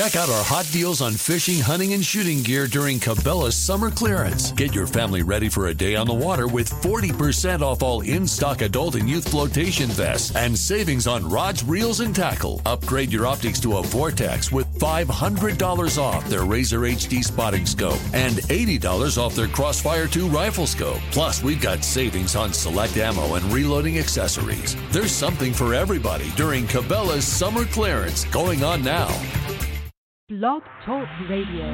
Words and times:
Check 0.00 0.16
out 0.16 0.30
our 0.30 0.44
hot 0.44 0.66
deals 0.72 1.02
on 1.02 1.12
fishing, 1.12 1.60
hunting, 1.60 1.92
and 1.92 2.02
shooting 2.02 2.42
gear 2.42 2.66
during 2.66 2.98
Cabela's 2.98 3.54
summer 3.54 3.90
clearance. 3.90 4.50
Get 4.52 4.74
your 4.74 4.86
family 4.86 5.22
ready 5.22 5.50
for 5.50 5.66
a 5.66 5.74
day 5.74 5.94
on 5.94 6.06
the 6.06 6.14
water 6.14 6.48
with 6.48 6.70
40% 6.70 7.60
off 7.60 7.82
all 7.82 8.00
in 8.00 8.26
stock 8.26 8.62
adult 8.62 8.94
and 8.94 9.10
youth 9.10 9.28
flotation 9.28 9.90
vests 9.90 10.34
and 10.34 10.56
savings 10.56 11.06
on 11.06 11.28
rods, 11.28 11.62
reels, 11.62 12.00
and 12.00 12.16
tackle. 12.16 12.62
Upgrade 12.64 13.12
your 13.12 13.26
optics 13.26 13.60
to 13.60 13.76
a 13.76 13.82
Vortex 13.82 14.50
with 14.50 14.66
$500 14.78 15.98
off 15.98 16.26
their 16.30 16.46
Razor 16.46 16.80
HD 16.80 17.22
spotting 17.22 17.66
scope 17.66 18.00
and 18.14 18.36
$80 18.36 19.18
off 19.18 19.34
their 19.34 19.48
Crossfire 19.48 20.06
2 20.06 20.28
rifle 20.28 20.66
scope. 20.66 21.02
Plus, 21.12 21.42
we've 21.42 21.60
got 21.60 21.84
savings 21.84 22.36
on 22.36 22.54
select 22.54 22.96
ammo 22.96 23.34
and 23.34 23.44
reloading 23.52 23.98
accessories. 23.98 24.76
There's 24.92 25.12
something 25.12 25.52
for 25.52 25.74
everybody 25.74 26.30
during 26.36 26.64
Cabela's 26.64 27.26
summer 27.26 27.66
clearance 27.66 28.24
going 28.24 28.64
on 28.64 28.82
now. 28.82 29.10
Blog 30.30 30.62
Talk 30.86 31.06
Radio. 31.28 31.66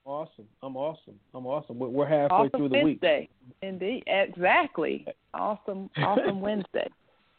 Awesome. 0.03 0.47
I'm 0.61 0.75
awesome. 0.75 1.15
I'm 1.33 1.45
awesome. 1.45 1.79
We're 1.79 2.05
halfway 2.05 2.35
awesome 2.35 2.59
through 2.59 2.67
the 2.67 2.83
Wednesday. 2.83 3.29
week. 3.29 3.53
Indeed. 3.61 4.03
Exactly. 4.07 5.07
Awesome. 5.33 5.89
Awesome 5.95 6.41
Wednesday. 6.41 6.89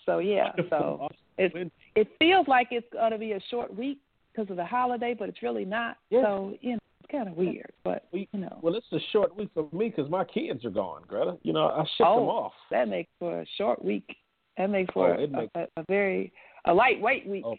So 0.07 0.21
yeah. 0.21 0.53
So 0.71 1.01
awesome. 1.03 1.17
it's 1.37 1.55
it 1.95 2.09
feels 2.19 2.48
like 2.48 2.69
it's 2.71 2.87
going 2.93 3.12
to 3.12 3.19
be 3.19 3.33
a 3.33 3.41
short 3.51 3.77
week 3.77 3.98
because 4.33 4.51
of 4.51 4.57
the 4.57 4.65
holiday, 4.65 5.15
but 5.19 5.29
it's 5.29 5.43
really 5.43 5.65
not. 5.65 5.98
Yeah. 6.11 6.23
So 6.23 6.55
you 6.61 6.73
know, 6.73 6.79
it's 7.01 7.12
kind 7.12 7.29
of 7.29 7.37
weird. 7.37 7.73
But 7.85 8.07
you 8.12 8.27
know, 8.33 8.59
well, 8.62 8.75
it's 8.75 8.87
a 8.93 8.98
short 9.12 9.37
week 9.37 9.51
for 9.55 9.69
me 9.73 9.93
because 9.95 10.11
my 10.11 10.25
kids 10.25 10.65
are 10.65 10.70
gone, 10.70 11.03
Greta. 11.07 11.37
You 11.43 11.53
know, 11.53 11.67
I 11.67 11.83
shipped 11.97 12.09
oh, 12.09 12.20
them 12.20 12.29
off. 12.29 12.53
That 12.70 12.89
makes 12.89 13.11
for 13.19 13.41
a 13.41 13.47
short 13.59 13.85
week. 13.85 14.17
That 14.57 14.70
makes 14.70 14.93
for 14.93 15.15
oh, 15.15 15.25
a, 15.25 15.27
makes, 15.27 15.53
a, 15.55 15.67
a, 15.77 15.85
very 15.89 16.33
a 16.67 16.75
lightweight 16.75 17.27
week. 17.27 17.45
Oh, 17.47 17.57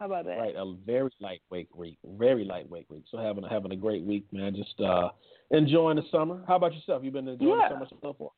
How 0.00 0.06
about 0.06 0.24
that? 0.26 0.38
Right, 0.38 0.54
a 0.56 0.74
very 0.84 1.10
lightweight 1.20 1.68
week, 1.74 1.98
very 2.04 2.44
lightweight 2.44 2.90
week. 2.90 3.04
So 3.10 3.18
having 3.18 3.44
having 3.44 3.72
a 3.72 3.76
great 3.76 4.04
week, 4.04 4.26
man. 4.32 4.54
Just 4.54 4.80
uh 4.80 5.10
enjoying 5.50 5.96
the 5.96 6.04
summer. 6.10 6.42
How 6.46 6.56
about 6.56 6.74
yourself? 6.74 7.02
You 7.04 7.10
been 7.10 7.28
enjoying 7.28 7.58
yeah. 7.58 7.68
the 7.68 7.74
summer 7.74 7.86
so 8.02 8.16
far? 8.18 8.30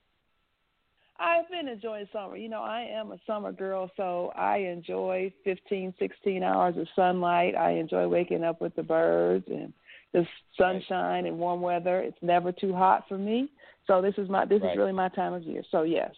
I've 1.20 1.50
been 1.50 1.68
enjoying 1.68 2.06
summer. 2.12 2.36
You 2.36 2.48
know, 2.48 2.62
I 2.62 2.82
am 2.82 3.10
a 3.10 3.18
summer 3.26 3.52
girl, 3.52 3.90
so 3.96 4.32
I 4.36 4.58
enjoy 4.58 5.32
15, 5.44 5.94
16 5.98 6.42
hours 6.42 6.76
of 6.76 6.86
sunlight. 6.94 7.56
I 7.56 7.72
enjoy 7.72 8.06
waking 8.06 8.44
up 8.44 8.60
with 8.60 8.74
the 8.76 8.82
birds 8.82 9.44
and 9.48 9.72
the 10.12 10.26
sunshine 10.56 11.26
and 11.26 11.38
warm 11.38 11.60
weather. 11.60 12.00
It's 12.00 12.18
never 12.22 12.52
too 12.52 12.72
hot 12.72 13.04
for 13.08 13.18
me. 13.18 13.50
So 13.86 14.00
this 14.00 14.14
is 14.16 14.28
my 14.28 14.44
this 14.44 14.62
right. 14.62 14.72
is 14.72 14.78
really 14.78 14.92
my 14.92 15.08
time 15.08 15.32
of 15.32 15.42
year. 15.42 15.62
So 15.70 15.82
yes. 15.82 16.12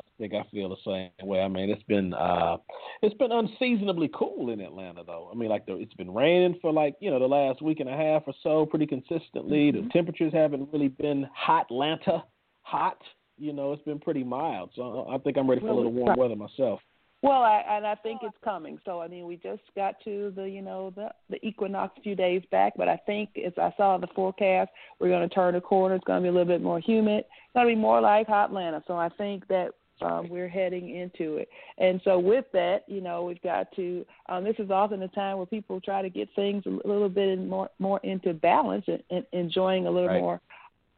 I 0.00 0.04
think 0.18 0.32
I 0.34 0.44
feel 0.50 0.68
the 0.68 0.76
same 0.84 1.28
way. 1.28 1.40
I 1.40 1.48
mean, 1.48 1.70
it's 1.70 1.82
been 1.84 2.14
uh 2.14 2.56
it's 3.02 3.16
been 3.16 3.30
unseasonably 3.30 4.10
cool 4.14 4.50
in 4.50 4.60
Atlanta 4.60 5.02
though. 5.04 5.28
I 5.30 5.36
mean, 5.36 5.48
like 5.48 5.66
the, 5.66 5.76
it's 5.76 5.94
been 5.94 6.12
raining 6.12 6.58
for 6.60 6.72
like, 6.72 6.94
you 7.00 7.10
know, 7.10 7.18
the 7.18 7.26
last 7.26 7.62
week 7.62 7.80
and 7.80 7.88
a 7.88 7.96
half 7.96 8.22
or 8.26 8.34
so 8.42 8.66
pretty 8.66 8.86
consistently. 8.86 9.70
Mm-hmm. 9.70 9.88
The 9.88 9.92
temperatures 9.92 10.32
haven't 10.32 10.70
really 10.72 10.88
been 10.88 11.28
hot 11.34 11.66
Atlanta 11.70 12.24
hot 12.62 12.98
you 13.38 13.52
know, 13.52 13.72
it's 13.72 13.82
been 13.82 13.98
pretty 13.98 14.24
mild. 14.24 14.70
So 14.76 15.06
I 15.10 15.18
think 15.18 15.36
I'm 15.36 15.48
ready 15.48 15.60
for 15.60 15.68
a 15.68 15.74
little 15.74 15.92
warm 15.92 16.18
weather 16.18 16.36
myself. 16.36 16.80
Well, 17.20 17.42
I, 17.42 17.64
and 17.68 17.84
I 17.84 17.96
think 17.96 18.20
it's 18.22 18.36
coming. 18.44 18.78
So 18.84 19.00
I 19.00 19.08
mean, 19.08 19.26
we 19.26 19.36
just 19.36 19.62
got 19.74 19.96
to 20.04 20.32
the 20.36 20.44
you 20.44 20.62
know 20.62 20.92
the 20.94 21.10
the 21.28 21.44
equinox 21.44 21.94
a 21.98 22.02
few 22.02 22.14
days 22.14 22.42
back, 22.52 22.74
but 22.76 22.88
I 22.88 22.96
think 22.96 23.30
as 23.44 23.52
I 23.58 23.72
saw 23.76 23.98
the 23.98 24.06
forecast, 24.14 24.70
we're 25.00 25.08
going 25.08 25.28
to 25.28 25.34
turn 25.34 25.56
a 25.56 25.60
corner. 25.60 25.96
It's 25.96 26.04
going 26.04 26.20
to 26.20 26.22
be 26.22 26.28
a 26.28 26.32
little 26.32 26.46
bit 26.46 26.62
more 26.62 26.78
humid. 26.78 27.20
It's 27.20 27.54
going 27.54 27.66
to 27.66 27.74
be 27.74 27.80
more 27.80 28.00
like 28.00 28.28
hot 28.28 28.50
Atlanta. 28.50 28.84
So 28.86 28.96
I 28.96 29.08
think 29.08 29.48
that 29.48 29.70
um, 30.00 30.28
we're 30.28 30.48
heading 30.48 30.94
into 30.94 31.38
it. 31.38 31.48
And 31.78 32.00
so 32.04 32.20
with 32.20 32.44
that, 32.52 32.84
you 32.86 33.00
know, 33.00 33.24
we've 33.24 33.42
got 33.42 33.74
to. 33.74 34.06
Um, 34.28 34.44
this 34.44 34.54
is 34.60 34.70
often 34.70 35.02
a 35.02 35.08
time 35.08 35.38
where 35.38 35.46
people 35.46 35.80
try 35.80 36.02
to 36.02 36.10
get 36.10 36.28
things 36.36 36.62
a 36.66 36.88
little 36.88 37.08
bit 37.08 37.36
more 37.40 37.68
more 37.80 37.98
into 38.04 38.32
balance 38.32 38.84
and, 38.86 39.02
and 39.10 39.26
enjoying 39.32 39.88
a 39.88 39.90
little 39.90 40.08
right. 40.08 40.20
more 40.20 40.40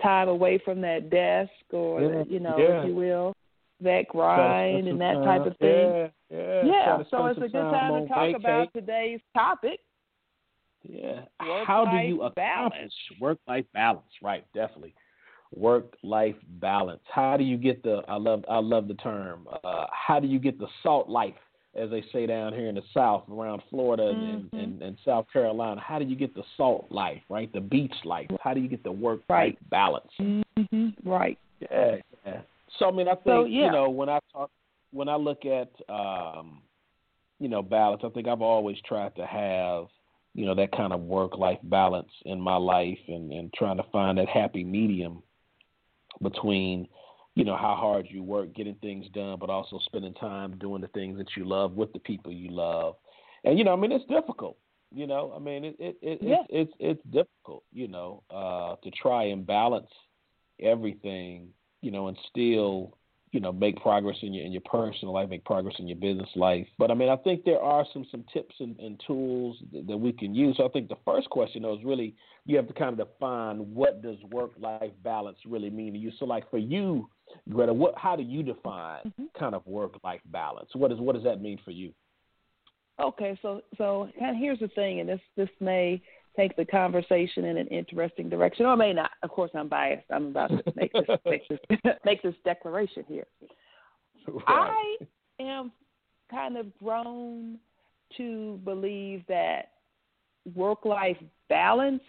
time 0.03 0.29
away 0.29 0.61
from 0.65 0.81
that 0.83 1.11
desk 1.11 1.51
or 1.73 2.01
yeah, 2.01 2.23
you 2.29 2.41
know, 2.41 2.57
yeah. 2.59 2.83
if 2.83 2.89
you 2.89 2.95
will, 2.95 3.35
that 3.81 4.09
grind 4.09 4.89
and 4.89 5.01
that 5.01 5.23
type 5.25 5.47
of 5.47 5.57
thing. 5.59 6.11
Yeah, 6.31 6.63
yeah. 6.65 7.03
So 7.11 7.27
it's 7.27 7.39
a 7.39 7.43
good 7.43 7.53
time, 7.53 8.03
to 8.03 8.09
talk 8.09 8.37
about 8.37 8.73
today's 8.73 9.21
topic. 9.35 9.81
Yeah. 10.83 11.23
Work 11.47 11.67
How 11.67 11.85
do 11.85 11.97
you 12.07 12.23
accomplish 12.23 12.35
balance. 12.37 12.95
work 13.21 13.39
life 13.47 13.67
balance? 13.75 14.07
Right, 14.23 14.45
definitely. 14.55 14.95
Work 15.55 15.97
life 16.03 16.37
balance. 16.61 17.03
How 17.13 17.37
do 17.37 17.45
you 17.45 17.57
get 17.57 17.83
the 17.83 18.03
I 18.09 18.17
love 18.17 18.45
I 18.49 18.59
love 18.59 18.89
the 18.89 18.95
term. 18.95 19.49
Uh, 19.65 19.87
how 19.91 20.21
do 20.21 20.29
you 20.29 20.39
get 20.39 20.59
the 20.59 20.69
salt 20.83 21.09
life 21.09 21.35
as 21.75 21.91
they 21.91 22.03
say 22.13 22.27
down 22.27 22.53
here 22.53 22.69
in 22.69 22.75
the 22.75 22.83
South, 22.93 23.25
around 23.31 23.63
Florida 23.71 24.03
mm-hmm. 24.03 24.57
and, 24.57 24.65
and, 24.65 24.83
and 24.83 24.97
South 25.05 25.27
Carolina. 25.33 25.81
How 25.81 25.99
do 25.99 26.05
you 26.05 26.17
get 26.17 26.35
the 26.35 26.43
salt 26.57 26.87
life, 26.91 27.23
right? 27.29 27.53
The 27.53 27.61
beach 27.61 27.95
life. 28.05 28.29
How 28.43 28.55
do 28.55 28.61
you 28.61 28.69
get 28.69 28.83
the 28.83 28.93
work 28.93 29.21
right. 29.29 29.55
life 29.55 29.71
balance? 29.71 30.11
Mm-hmm. 30.21 31.09
Right. 31.09 31.39
Yeah, 31.61 31.97
yeah. 32.27 32.41
So 32.79 32.89
I 32.89 32.91
mean, 32.93 33.09
I 33.09 33.13
think 33.13 33.25
so, 33.27 33.45
yeah. 33.45 33.67
you 33.67 33.73
know 33.73 33.91
when 33.91 34.09
I 34.09 34.19
talk, 34.33 34.51
when 34.93 35.09
I 35.09 35.17
look 35.17 35.45
at 35.45 35.71
um, 35.89 36.63
you 37.39 37.49
know 37.49 37.63
balance, 37.63 38.03
I 38.05 38.09
think 38.09 38.27
I've 38.27 38.43
always 38.43 38.77
tried 38.87 39.15
to 39.17 39.27
have 39.27 39.87
you 40.35 40.47
know 40.47 40.55
that 40.55 40.73
kind 40.73 40.93
of 40.93 41.01
work 41.03 41.37
life 41.37 41.59
balance 41.65 42.11
in 42.25 42.41
my 42.41 42.57
life, 42.57 42.99
and 43.09 43.33
and 43.33 43.53
trying 43.53 43.77
to 43.77 43.85
find 43.93 44.19
that 44.19 44.29
happy 44.29 44.65
medium 44.65 45.23
between 46.23 46.89
you 47.41 47.47
know 47.47 47.57
how 47.57 47.75
hard 47.75 48.07
you 48.11 48.23
work 48.23 48.55
getting 48.55 48.75
things 48.83 49.07
done, 49.15 49.39
but 49.41 49.49
also 49.49 49.81
spending 49.87 50.13
time 50.13 50.59
doing 50.59 50.83
the 50.83 50.89
things 50.89 51.17
that 51.17 51.29
you 51.39 51.47
love 51.47 51.73
with 51.73 51.91
the 51.95 51.99
people 51.99 52.31
you 52.31 52.51
love. 52.51 52.97
And 53.45 53.59
you 53.59 53.65
know, 53.65 53.73
I 53.73 53.77
mean, 53.77 53.93
it's 53.93 54.05
difficult. 54.11 54.59
You 54.93 55.07
know, 55.07 55.33
I 55.35 55.39
mean, 55.39 55.65
it, 55.65 55.77
it, 55.79 55.97
it 56.03 56.19
yeah. 56.21 56.43
it's, 56.51 56.71
it's 56.79 57.01
it's 57.01 57.03
difficult. 57.05 57.65
You 57.73 57.89
know, 57.89 58.23
uh, 58.31 58.77
to 58.85 58.91
try 58.91 59.25
and 59.29 59.47
balance 59.47 59.89
everything. 60.63 61.49
You 61.81 61.93
know, 61.93 62.09
and 62.09 62.19
still 62.29 62.99
you 63.33 63.41
know 63.41 63.53
make 63.53 63.81
progress 63.81 64.17
in 64.21 64.35
your 64.35 64.45
in 64.45 64.53
your 64.53 64.61
personal 64.63 65.15
life, 65.15 65.31
make 65.31 65.47
progress 65.47 65.77
in 65.79 65.89
your 65.89 65.97
business 65.97 66.29
life. 66.37 66.67
But 66.79 66.91
I 66.91 66.95
mean, 66.95 67.09
I 67.09 67.17
think 67.17 67.47
there 67.47 67.63
are 67.63 67.87
some 67.91 68.05
some 68.11 68.23
tips 68.35 68.57
and, 68.61 68.79
and 68.81 69.01
tools 69.07 69.57
that, 69.73 69.87
that 69.87 69.97
we 69.97 70.13
can 70.13 70.35
use. 70.35 70.59
So 70.59 70.67
I 70.67 70.69
think 70.69 70.89
the 70.89 70.99
first 71.07 71.31
question 71.31 71.63
though 71.63 71.79
is 71.79 71.85
really 71.85 72.15
you 72.45 72.57
have 72.57 72.69
to 72.69 72.75
kind 72.75 73.01
of 73.01 73.09
define 73.09 73.59
what 73.73 74.03
does 74.03 74.19
work 74.31 74.51
life 74.59 74.93
balance 75.03 75.39
really 75.47 75.71
mean 75.71 75.95
to 75.95 75.99
you. 75.99 76.13
So 76.19 76.27
like 76.27 76.51
for 76.51 76.59
you, 76.59 77.09
Greta, 77.49 77.73
what 77.73 77.97
how 77.97 78.17
do 78.17 78.23
you 78.23 78.43
define 78.43 79.01
mm-hmm. 79.07 79.25
kind 79.39 79.55
of 79.55 79.67
work 79.67 79.93
life 80.05 80.21
balance? 80.27 80.71
What 80.75 80.93
is 80.93 80.99
what 80.99 81.15
does 81.15 81.25
that 81.25 81.41
mean 81.41 81.59
for 81.65 81.71
you? 81.71 81.93
Okay, 83.01 83.39
so 83.43 83.63
so 83.79 84.09
here's 84.15 84.59
the 84.59 84.69
thing, 84.69 85.01
and 85.01 85.09
this 85.09 85.21
this 85.37 85.49
may 85.61 86.03
take 86.37 86.55
the 86.57 86.65
conversation 86.65 87.47
in 87.47 87.57
an 87.57 87.67
interesting 87.69 88.29
direction, 88.29 88.67
or 88.67 88.77
may 88.77 88.93
not. 88.93 89.11
Of 89.23 89.31
course, 89.31 89.51
I'm 89.55 89.69
biased. 89.69 90.07
I'm 90.11 90.27
about 90.27 90.49
to 90.51 90.63
make 90.77 90.93
this 90.93 91.07
make 91.25 91.49
this, 91.49 91.59
make 92.05 92.23
this 92.23 92.35
declaration 92.45 93.05
here. 93.09 93.27
Right. 94.29 94.97
I 94.99 95.43
am 95.43 95.73
kind 96.31 96.57
of 96.57 96.67
grown 96.79 97.59
to 98.17 98.61
believe 98.65 99.25
that 99.29 99.73
work 100.55 100.85
life 100.85 101.17
balance 101.49 102.03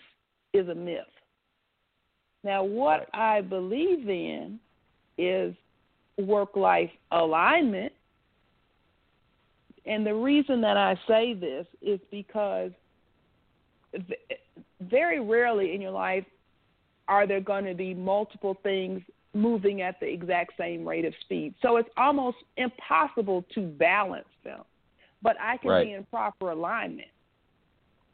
is 0.53 0.67
a 0.67 0.75
myth. 0.75 1.01
Now, 2.43 2.63
what 2.63 3.07
right. 3.13 3.37
I 3.37 3.41
believe 3.41 4.09
in 4.09 4.59
is 5.21 5.55
work 6.17 6.55
life 6.55 6.91
alignment. 7.11 7.93
And 9.85 10.05
the 10.05 10.13
reason 10.13 10.61
that 10.61 10.77
I 10.77 10.99
say 11.07 11.33
this 11.33 11.65
is 11.81 11.99
because 12.11 12.71
very 14.79 15.19
rarely 15.19 15.73
in 15.73 15.81
your 15.81 15.91
life 15.91 16.25
are 17.07 17.25
there 17.27 17.41
going 17.41 17.65
to 17.65 17.73
be 17.73 17.93
multiple 17.93 18.57
things 18.63 19.01
moving 19.33 19.81
at 19.81 19.99
the 19.99 20.05
exact 20.05 20.53
same 20.57 20.87
rate 20.87 21.05
of 21.05 21.13
speed. 21.21 21.53
So 21.61 21.77
it's 21.77 21.89
almost 21.97 22.37
impossible 22.57 23.45
to 23.55 23.61
balance 23.61 24.27
them. 24.43 24.61
but 25.21 25.35
I 25.39 25.57
can 25.57 25.69
right. 25.69 25.85
be 25.85 25.93
in 25.93 26.03
proper 26.05 26.51
alignment. 26.51 27.07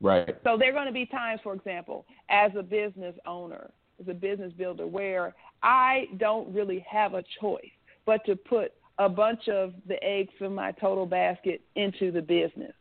Right. 0.01 0.36
So 0.44 0.57
there 0.57 0.69
are 0.69 0.74
going 0.74 0.88
to 0.88 0.94
be 0.94 1.06
times, 1.06 1.39
for 1.44 1.53
example, 1.53 2.06
as 2.30 2.51
a 2.57 2.63
business 2.63 3.15
owner, 3.25 3.71
as 4.00 4.07
a 4.07 4.13
business 4.13 4.53
builder, 4.57 4.86
where 4.86 5.33
I 5.63 6.06
don't 6.18 6.54
really 6.54 6.86
have 6.89 7.13
a 7.13 7.24
choice 7.42 7.65
but 8.06 8.25
to 8.25 8.36
put 8.36 8.74
a 9.00 9.09
bunch 9.09 9.48
of 9.48 9.74
the 9.88 10.01
eggs 10.04 10.33
from 10.39 10.56
my 10.56 10.71
total 10.71 11.06
basket 11.06 11.62
into 11.75 12.12
the 12.12 12.21
business. 12.21 12.74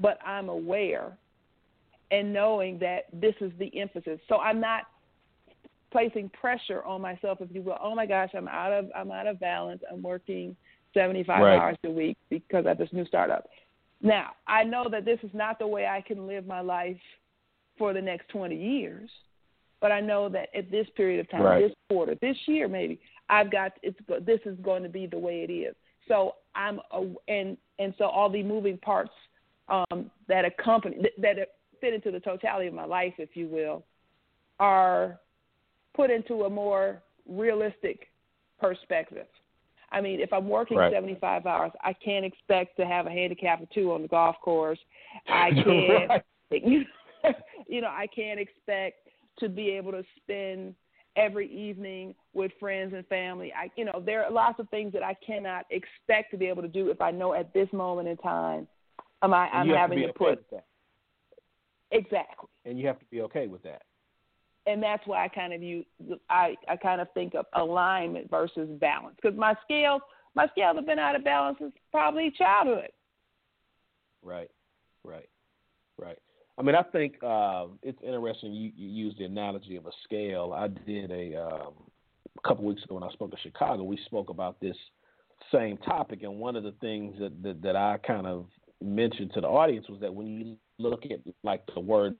But 0.00 0.18
I'm 0.26 0.48
aware 0.48 1.16
and 2.10 2.32
knowing 2.32 2.78
that 2.78 3.04
this 3.12 3.34
is 3.40 3.52
the 3.58 3.76
emphasis. 3.78 4.18
So 4.28 4.38
I'm 4.38 4.60
not 4.60 4.84
placing 5.90 6.30
pressure 6.30 6.82
on 6.84 7.00
myself, 7.00 7.38
if 7.40 7.48
you 7.52 7.62
will. 7.62 7.78
Oh 7.80 7.94
my 7.94 8.06
gosh, 8.06 8.30
I'm 8.36 8.48
out 8.48 8.72
of 8.72 8.90
I'm 8.96 9.10
out 9.10 9.26
of 9.26 9.40
balance. 9.40 9.82
I'm 9.90 10.02
working 10.02 10.56
75 10.94 11.42
right. 11.42 11.56
hours 11.58 11.76
a 11.84 11.90
week 11.90 12.16
because 12.30 12.64
of 12.66 12.78
this 12.78 12.88
new 12.92 13.06
startup. 13.06 13.46
Now, 14.00 14.30
I 14.46 14.64
know 14.64 14.86
that 14.90 15.04
this 15.04 15.18
is 15.22 15.30
not 15.34 15.58
the 15.58 15.66
way 15.66 15.86
I 15.86 16.00
can 16.00 16.26
live 16.26 16.46
my 16.46 16.60
life 16.60 16.96
for 17.76 17.92
the 17.92 18.00
next 18.00 18.28
20 18.28 18.56
years, 18.56 19.10
but 19.80 19.92
I 19.92 20.00
know 20.00 20.28
that 20.28 20.48
at 20.56 20.70
this 20.70 20.86
period 20.96 21.20
of 21.20 21.30
time, 21.30 21.42
right. 21.42 21.62
this 21.62 21.76
quarter, 21.88 22.14
this 22.20 22.36
year 22.46 22.68
maybe, 22.68 23.00
I've 23.28 23.50
got 23.50 23.72
it's 23.82 23.98
this 24.24 24.40
is 24.44 24.56
going 24.62 24.82
to 24.82 24.88
be 24.88 25.06
the 25.06 25.18
way 25.18 25.46
it 25.48 25.52
is. 25.52 25.74
So 26.06 26.36
I'm 26.54 26.80
a, 26.92 27.04
and 27.28 27.56
and 27.78 27.94
so 27.98 28.06
all 28.06 28.30
the 28.30 28.42
moving 28.42 28.78
parts 28.78 29.12
um, 29.68 30.10
that 30.28 30.44
accompany 30.44 30.96
that 31.18 31.36
fit 31.80 31.94
into 31.94 32.10
the 32.10 32.20
totality 32.20 32.66
of 32.66 32.74
my 32.74 32.84
life, 32.84 33.14
if 33.18 33.30
you 33.34 33.46
will, 33.46 33.84
are 34.58 35.20
put 35.94 36.10
into 36.10 36.44
a 36.44 36.50
more 36.50 37.02
realistic 37.28 38.08
perspective. 38.60 39.26
I 39.90 40.00
mean, 40.00 40.20
if 40.20 40.32
I'm 40.32 40.48
working 40.48 40.76
right. 40.76 40.92
75 40.92 41.46
hours, 41.46 41.72
I 41.82 41.92
can't 41.92 42.24
expect 42.24 42.76
to 42.76 42.86
have 42.86 43.06
a 43.06 43.10
handicap 43.10 43.62
or 43.62 43.66
two 43.72 43.92
on 43.92 44.02
the 44.02 44.08
golf 44.08 44.36
course. 44.42 44.78
I 45.28 45.50
can't, 45.54 46.10
right. 46.10 46.24
you 47.66 47.80
know, 47.80 47.88
I 47.88 48.06
can't 48.14 48.38
expect 48.38 49.07
to 49.40 49.48
be 49.48 49.70
able 49.70 49.92
to 49.92 50.04
spend 50.16 50.74
every 51.16 51.50
evening 51.50 52.14
with 52.32 52.52
friends 52.60 52.94
and 52.94 53.06
family. 53.08 53.52
I, 53.52 53.70
you 53.76 53.84
know, 53.84 54.02
there 54.04 54.24
are 54.24 54.30
lots 54.30 54.60
of 54.60 54.68
things 54.68 54.92
that 54.92 55.02
I 55.02 55.14
cannot 55.14 55.66
expect 55.70 56.30
to 56.30 56.36
be 56.36 56.46
able 56.46 56.62
to 56.62 56.68
do 56.68 56.90
if 56.90 57.00
I 57.00 57.10
know 57.10 57.34
at 57.34 57.52
this 57.52 57.68
moment 57.72 58.08
in 58.08 58.16
time, 58.18 58.68
am 59.22 59.34
I, 59.34 59.48
I'm 59.48 59.68
having 59.68 60.00
to, 60.00 60.06
to, 60.08 60.12
put 60.12 60.44
that. 60.50 60.66
exactly. 61.90 62.48
And 62.64 62.78
you 62.78 62.86
have 62.86 62.98
to 63.00 63.06
be 63.06 63.22
okay 63.22 63.46
with 63.46 63.62
that 63.64 63.82
and 64.68 64.82
that's 64.82 65.04
why 65.06 65.24
I 65.24 65.28
kind 65.28 65.52
of 65.52 65.62
use 65.62 65.86
I 66.28 66.54
I 66.68 66.76
kind 66.76 67.00
of 67.00 67.08
think 67.14 67.34
of 67.34 67.46
alignment 67.54 68.30
versus 68.30 68.68
balance 68.78 69.16
because 69.20 69.36
my 69.36 69.54
scales 69.64 70.02
my 70.34 70.46
scales 70.48 70.76
have 70.76 70.86
been 70.86 70.98
out 70.98 71.16
of 71.16 71.24
balance 71.24 71.56
since 71.58 71.72
probably 71.90 72.30
childhood. 72.30 72.90
Right, 74.22 74.50
right, 75.02 75.28
right. 75.96 76.18
I 76.58 76.62
mean, 76.62 76.74
I 76.74 76.82
think 76.82 77.14
uh, 77.22 77.66
it's 77.82 77.98
interesting 78.02 78.52
you, 78.52 78.72
you 78.76 78.88
use 78.88 79.14
the 79.16 79.24
analogy 79.24 79.76
of 79.76 79.86
a 79.86 79.92
scale. 80.04 80.52
I 80.54 80.66
did 80.66 81.10
a, 81.10 81.40
um, 81.40 81.72
a 82.36 82.48
couple 82.48 82.64
weeks 82.64 82.82
ago 82.82 82.96
when 82.96 83.04
I 83.04 83.12
spoke 83.12 83.30
to 83.30 83.36
Chicago. 83.42 83.84
We 83.84 83.98
spoke 84.06 84.28
about 84.28 84.60
this 84.60 84.76
same 85.52 85.76
topic, 85.78 86.24
and 86.24 86.38
one 86.38 86.56
of 86.56 86.64
the 86.64 86.74
things 86.80 87.14
that, 87.20 87.42
that 87.44 87.62
that 87.62 87.76
I 87.76 87.98
kind 88.04 88.26
of 88.26 88.46
mentioned 88.82 89.32
to 89.34 89.40
the 89.40 89.46
audience 89.46 89.88
was 89.88 90.00
that 90.00 90.12
when 90.12 90.26
you 90.26 90.56
look 90.78 91.04
at 91.04 91.20
like 91.44 91.62
the 91.74 91.80
word 91.80 92.16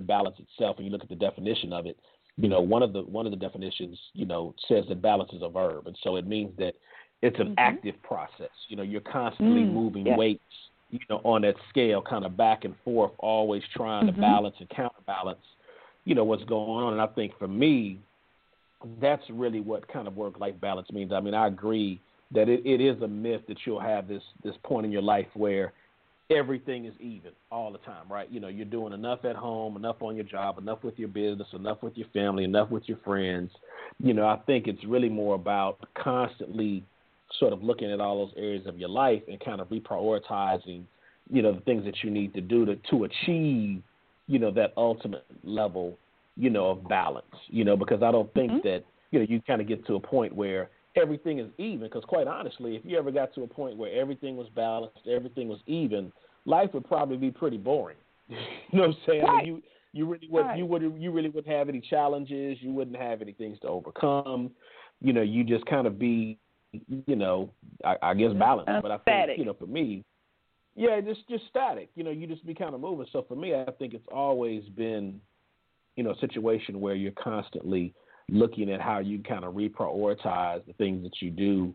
balance 0.00 0.36
itself 0.38 0.76
and 0.76 0.86
you 0.86 0.92
look 0.92 1.02
at 1.02 1.08
the 1.08 1.14
definition 1.14 1.72
of 1.72 1.86
it, 1.86 1.98
you 2.36 2.48
know, 2.48 2.60
one 2.60 2.82
of 2.82 2.92
the 2.92 3.02
one 3.02 3.26
of 3.26 3.32
the 3.32 3.38
definitions, 3.38 3.98
you 4.12 4.26
know, 4.26 4.54
says 4.66 4.84
that 4.88 5.00
balance 5.00 5.30
is 5.32 5.42
a 5.42 5.48
verb, 5.48 5.86
and 5.86 5.96
so 6.02 6.16
it 6.16 6.26
means 6.26 6.50
that 6.58 6.74
it's 7.22 7.38
an 7.38 7.48
mm-hmm. 7.48 7.58
active 7.58 7.94
process. 8.02 8.50
You 8.68 8.76
know, 8.76 8.82
you're 8.82 9.00
constantly 9.00 9.62
mm, 9.62 9.72
moving 9.72 10.06
yeah. 10.06 10.16
weights, 10.16 10.42
you 10.90 11.00
know, 11.10 11.20
on 11.24 11.42
that 11.42 11.54
scale, 11.68 12.02
kind 12.02 12.24
of 12.24 12.36
back 12.36 12.64
and 12.64 12.74
forth, 12.84 13.12
always 13.18 13.62
trying 13.74 14.06
mm-hmm. 14.06 14.16
to 14.16 14.20
balance 14.20 14.56
and 14.58 14.68
counterbalance, 14.70 15.40
you 16.04 16.14
know, 16.14 16.24
what's 16.24 16.44
going 16.44 16.68
on. 16.68 16.92
And 16.94 17.02
I 17.02 17.06
think 17.06 17.32
for 17.38 17.48
me, 17.48 17.98
that's 19.00 19.22
really 19.30 19.60
what 19.60 19.86
kind 19.88 20.06
of 20.06 20.16
work-life 20.16 20.54
balance 20.60 20.88
means. 20.90 21.12
I 21.12 21.20
mean, 21.20 21.34
I 21.34 21.48
agree 21.48 22.00
that 22.32 22.48
it, 22.48 22.64
it 22.64 22.80
is 22.80 23.00
a 23.02 23.08
myth 23.08 23.42
that 23.48 23.58
you'll 23.64 23.80
have 23.80 24.06
this 24.06 24.22
this 24.44 24.54
point 24.62 24.86
in 24.86 24.92
your 24.92 25.02
life 25.02 25.26
where 25.34 25.72
everything 26.30 26.84
is 26.84 26.94
even 27.00 27.32
all 27.50 27.72
the 27.72 27.78
time, 27.78 28.04
right? 28.10 28.30
You 28.30 28.38
know, 28.38 28.48
you're 28.48 28.66
doing 28.66 28.92
enough 28.92 29.24
at 29.24 29.34
home, 29.34 29.76
enough 29.76 29.96
on 30.00 30.14
your 30.14 30.26
job, 30.26 30.58
enough 30.58 30.84
with 30.84 30.98
your 30.98 31.08
business, 31.08 31.48
enough 31.54 31.82
with 31.82 31.96
your 31.96 32.08
family, 32.12 32.44
enough 32.44 32.70
with 32.70 32.82
your 32.86 32.98
friends. 32.98 33.50
You 33.98 34.12
know, 34.12 34.26
I 34.26 34.36
think 34.46 34.66
it's 34.66 34.84
really 34.84 35.08
more 35.08 35.34
about 35.34 35.78
constantly 35.94 36.84
sort 37.38 37.52
of 37.52 37.62
looking 37.62 37.90
at 37.92 38.00
all 38.00 38.26
those 38.26 38.34
areas 38.36 38.66
of 38.66 38.78
your 38.78 38.88
life 38.88 39.22
and 39.28 39.38
kind 39.40 39.60
of 39.60 39.68
reprioritizing, 39.68 40.82
you 41.30 41.42
know, 41.42 41.52
the 41.52 41.60
things 41.60 41.84
that 41.84 42.02
you 42.02 42.10
need 42.10 42.34
to 42.34 42.40
do 42.40 42.64
to 42.64 42.76
to 42.90 43.04
achieve, 43.04 43.82
you 44.26 44.38
know, 44.38 44.50
that 44.50 44.72
ultimate 44.76 45.24
level, 45.44 45.98
you 46.36 46.50
know, 46.50 46.70
of 46.70 46.88
balance. 46.88 47.26
You 47.48 47.64
know, 47.64 47.76
because 47.76 48.02
I 48.02 48.10
don't 48.10 48.32
think 48.34 48.52
mm-hmm. 48.52 48.68
that, 48.68 48.84
you 49.10 49.18
know, 49.18 49.26
you 49.28 49.40
kind 49.46 49.60
of 49.60 49.68
get 49.68 49.86
to 49.86 49.96
a 49.96 50.00
point 50.00 50.34
where 50.34 50.70
everything 50.96 51.38
is 51.38 51.48
even. 51.58 51.80
Because 51.80 52.04
quite 52.04 52.26
honestly, 52.26 52.76
if 52.76 52.82
you 52.84 52.98
ever 52.98 53.10
got 53.10 53.34
to 53.34 53.42
a 53.42 53.46
point 53.46 53.76
where 53.76 53.92
everything 53.92 54.36
was 54.36 54.48
balanced, 54.54 55.06
everything 55.10 55.48
was 55.48 55.60
even, 55.66 56.12
life 56.44 56.70
would 56.74 56.86
probably 56.88 57.16
be 57.16 57.30
pretty 57.30 57.58
boring. 57.58 57.96
you 58.28 58.36
know 58.72 58.80
what 58.80 58.90
I'm 58.90 58.96
saying? 59.06 59.22
Right. 59.22 59.30
I 59.30 59.44
mean, 59.44 59.46
you 59.46 59.62
you 59.92 60.06
really 60.06 60.28
would 60.30 60.40
right. 60.42 60.58
you 60.58 60.66
would 60.66 60.82
you 60.82 61.10
really 61.10 61.30
wouldn't 61.30 61.52
have 61.52 61.68
any 61.68 61.80
challenges. 61.80 62.58
You 62.60 62.72
wouldn't 62.72 62.96
have 62.96 63.22
any 63.22 63.32
things 63.32 63.58
to 63.60 63.68
overcome. 63.68 64.50
You 65.00 65.12
know, 65.12 65.22
you 65.22 65.44
just 65.44 65.64
kind 65.66 65.86
of 65.86 65.98
be, 65.98 66.38
you 66.72 67.16
know, 67.16 67.50
I, 67.84 67.96
I 68.02 68.14
guess 68.14 68.32
balance. 68.32 68.68
Uh, 68.70 68.80
but 68.80 68.90
I 68.90 68.98
static. 68.98 69.28
think 69.28 69.38
you 69.38 69.44
know, 69.44 69.54
for 69.54 69.66
me, 69.66 70.04
yeah, 70.74 71.00
just 71.00 71.28
just 71.28 71.44
static. 71.48 71.90
You 71.94 72.04
know, 72.04 72.10
you 72.10 72.26
just 72.26 72.46
be 72.46 72.54
kind 72.54 72.74
of 72.74 72.80
moving. 72.80 73.06
So 73.12 73.24
for 73.26 73.36
me, 73.36 73.54
I 73.54 73.70
think 73.78 73.94
it's 73.94 74.06
always 74.12 74.64
been, 74.76 75.20
you 75.96 76.04
know, 76.04 76.10
a 76.12 76.18
situation 76.18 76.80
where 76.80 76.94
you're 76.94 77.12
constantly 77.12 77.94
looking 78.30 78.70
at 78.70 78.80
how 78.80 78.98
you 78.98 79.22
kind 79.22 79.44
of 79.44 79.54
reprioritize 79.54 80.64
the 80.66 80.72
things 80.74 81.02
that 81.02 81.22
you 81.22 81.30
do 81.30 81.74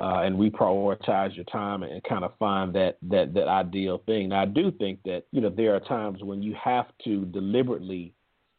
uh, 0.00 0.20
and 0.20 0.36
reprioritize 0.36 1.34
your 1.34 1.44
time 1.46 1.82
and, 1.82 1.92
and 1.92 2.04
kind 2.04 2.24
of 2.24 2.32
find 2.38 2.74
that, 2.74 2.98
that, 3.02 3.32
that 3.34 3.48
ideal 3.48 4.02
thing. 4.06 4.28
Now, 4.28 4.42
I 4.42 4.44
do 4.44 4.70
think 4.70 5.02
that, 5.04 5.24
you 5.32 5.40
know, 5.40 5.48
there 5.48 5.74
are 5.74 5.80
times 5.80 6.22
when 6.22 6.42
you 6.42 6.54
have 6.62 6.86
to 7.04 7.24
deliberately 7.26 8.12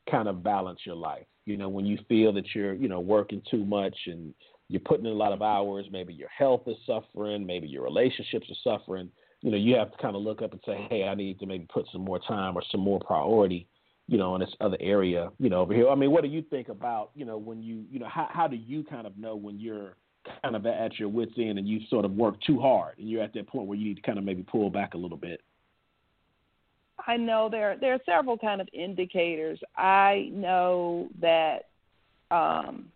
kind 0.10 0.28
of 0.28 0.44
balance 0.44 0.80
your 0.84 0.96
life. 0.96 1.26
You 1.46 1.58
know, 1.58 1.70
when 1.70 1.86
you 1.86 1.98
feel 2.10 2.34
that 2.34 2.56
you're, 2.56 2.74
you 2.74 2.90
know, 2.90 3.00
working 3.00 3.42
too 3.50 3.64
much 3.64 3.96
and 4.08 4.34
you're 4.70 4.82
putting 4.82 5.06
in 5.06 5.12
a 5.12 5.16
lot 5.16 5.34
of 5.34 5.42
hours, 5.42 5.86
maybe 5.92 6.14
your 6.14 6.30
health 6.30 6.64
is 6.68 6.78
suffering, 6.86 7.46
maybe 7.46 7.68
your 7.68 7.84
relationships 7.84 8.48
are 8.50 8.78
suffering, 8.78 9.10
you 9.42 9.52
know, 9.52 9.58
you 9.58 9.76
have 9.76 9.92
to 9.92 9.98
kind 9.98 10.16
of 10.16 10.22
look 10.22 10.42
up 10.42 10.52
and 10.52 10.62
say, 10.66 10.88
hey, 10.90 11.04
I 11.04 11.16
need 11.16 11.40
to 11.40 11.46
maybe 11.46 11.68
put 11.72 11.86
some 11.92 12.02
more 12.02 12.20
time 12.20 12.58
or 12.58 12.64
some 12.72 12.82
more 12.82 13.00
priority 13.00 13.68
you 14.08 14.18
know, 14.18 14.36
in 14.36 14.42
this 14.42 14.54
other 14.62 14.78
area, 14.80 15.30
you 15.38 15.50
know, 15.50 15.60
over 15.60 15.74
here. 15.74 15.90
I 15.90 15.96
mean, 15.96 16.12
what 16.12 16.24
do 16.24 16.30
you 16.30 16.42
think 16.42 16.70
about, 16.70 17.12
you 17.14 17.26
know, 17.26 17.38
when 17.38 17.62
you, 17.62 17.84
you 17.92 18.00
know, 18.00 18.08
how 18.08 18.28
how 18.32 18.48
do 18.48 18.56
you 18.56 18.84
kind 18.84 19.06
of 19.06 19.18
know 19.18 19.36
when 19.36 19.60
you're 19.60 19.96
kind 20.42 20.56
of 20.56 20.66
at 20.66 20.98
your 20.98 21.10
wits 21.10 21.34
end 21.38 21.60
and 21.60 21.68
you 21.68 21.82
sort 21.90 22.06
of 22.06 22.12
work 22.12 22.36
too 22.42 22.60
hard 22.60 22.98
and 22.98 23.10
you're 23.10 23.22
at 23.22 23.34
that 23.34 23.48
point 23.48 23.68
where 23.68 23.78
you 23.78 23.86
need 23.86 23.96
to 23.96 24.02
kind 24.02 24.18
of 24.18 24.24
maybe 24.24 24.44
pull 24.44 24.70
back 24.70 24.94
a 24.94 24.98
little 24.98 25.18
bit? 25.18 25.42
I 27.06 27.18
know 27.18 27.50
there 27.50 27.78
there 27.80 27.94
are 27.94 28.00
several 28.06 28.38
kind 28.38 28.62
of 28.62 28.70
indicators. 28.74 29.60
I 29.76 30.30
know 30.32 31.10
that 31.20 31.66
um, 32.32 32.90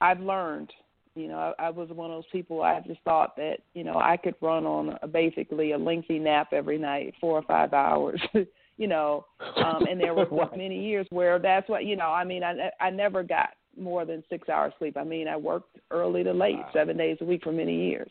I've 0.00 0.20
learned. 0.20 0.72
You 1.14 1.28
know, 1.28 1.54
I, 1.58 1.66
I 1.66 1.70
was 1.70 1.88
one 1.88 2.10
of 2.10 2.16
those 2.16 2.30
people. 2.30 2.62
I 2.62 2.80
just 2.86 3.00
thought 3.04 3.36
that 3.36 3.58
you 3.74 3.84
know 3.84 3.98
I 3.98 4.16
could 4.16 4.34
run 4.40 4.66
on 4.66 4.98
a, 5.02 5.08
basically 5.08 5.72
a 5.72 5.78
lengthy 5.78 6.18
nap 6.18 6.52
every 6.52 6.78
night, 6.78 7.14
four 7.20 7.38
or 7.38 7.42
five 7.42 7.72
hours. 7.72 8.20
you 8.76 8.86
know, 8.86 9.26
um, 9.56 9.84
and 9.90 10.00
there 10.00 10.14
were 10.14 10.26
right. 10.26 10.56
many 10.56 10.80
years 10.86 11.06
where 11.10 11.38
that's 11.38 11.68
what 11.68 11.84
you 11.84 11.96
know. 11.96 12.10
I 12.10 12.24
mean, 12.24 12.42
I 12.44 12.70
I 12.80 12.90
never 12.90 13.22
got 13.22 13.50
more 13.76 14.04
than 14.04 14.22
six 14.30 14.48
hours 14.48 14.72
sleep. 14.78 14.96
I 14.96 15.04
mean, 15.04 15.28
I 15.28 15.36
worked 15.36 15.76
early 15.90 16.24
to 16.24 16.32
late, 16.32 16.56
wow. 16.56 16.70
seven 16.72 16.96
days 16.96 17.18
a 17.20 17.24
week 17.24 17.42
for 17.42 17.52
many 17.52 17.88
years, 17.88 18.10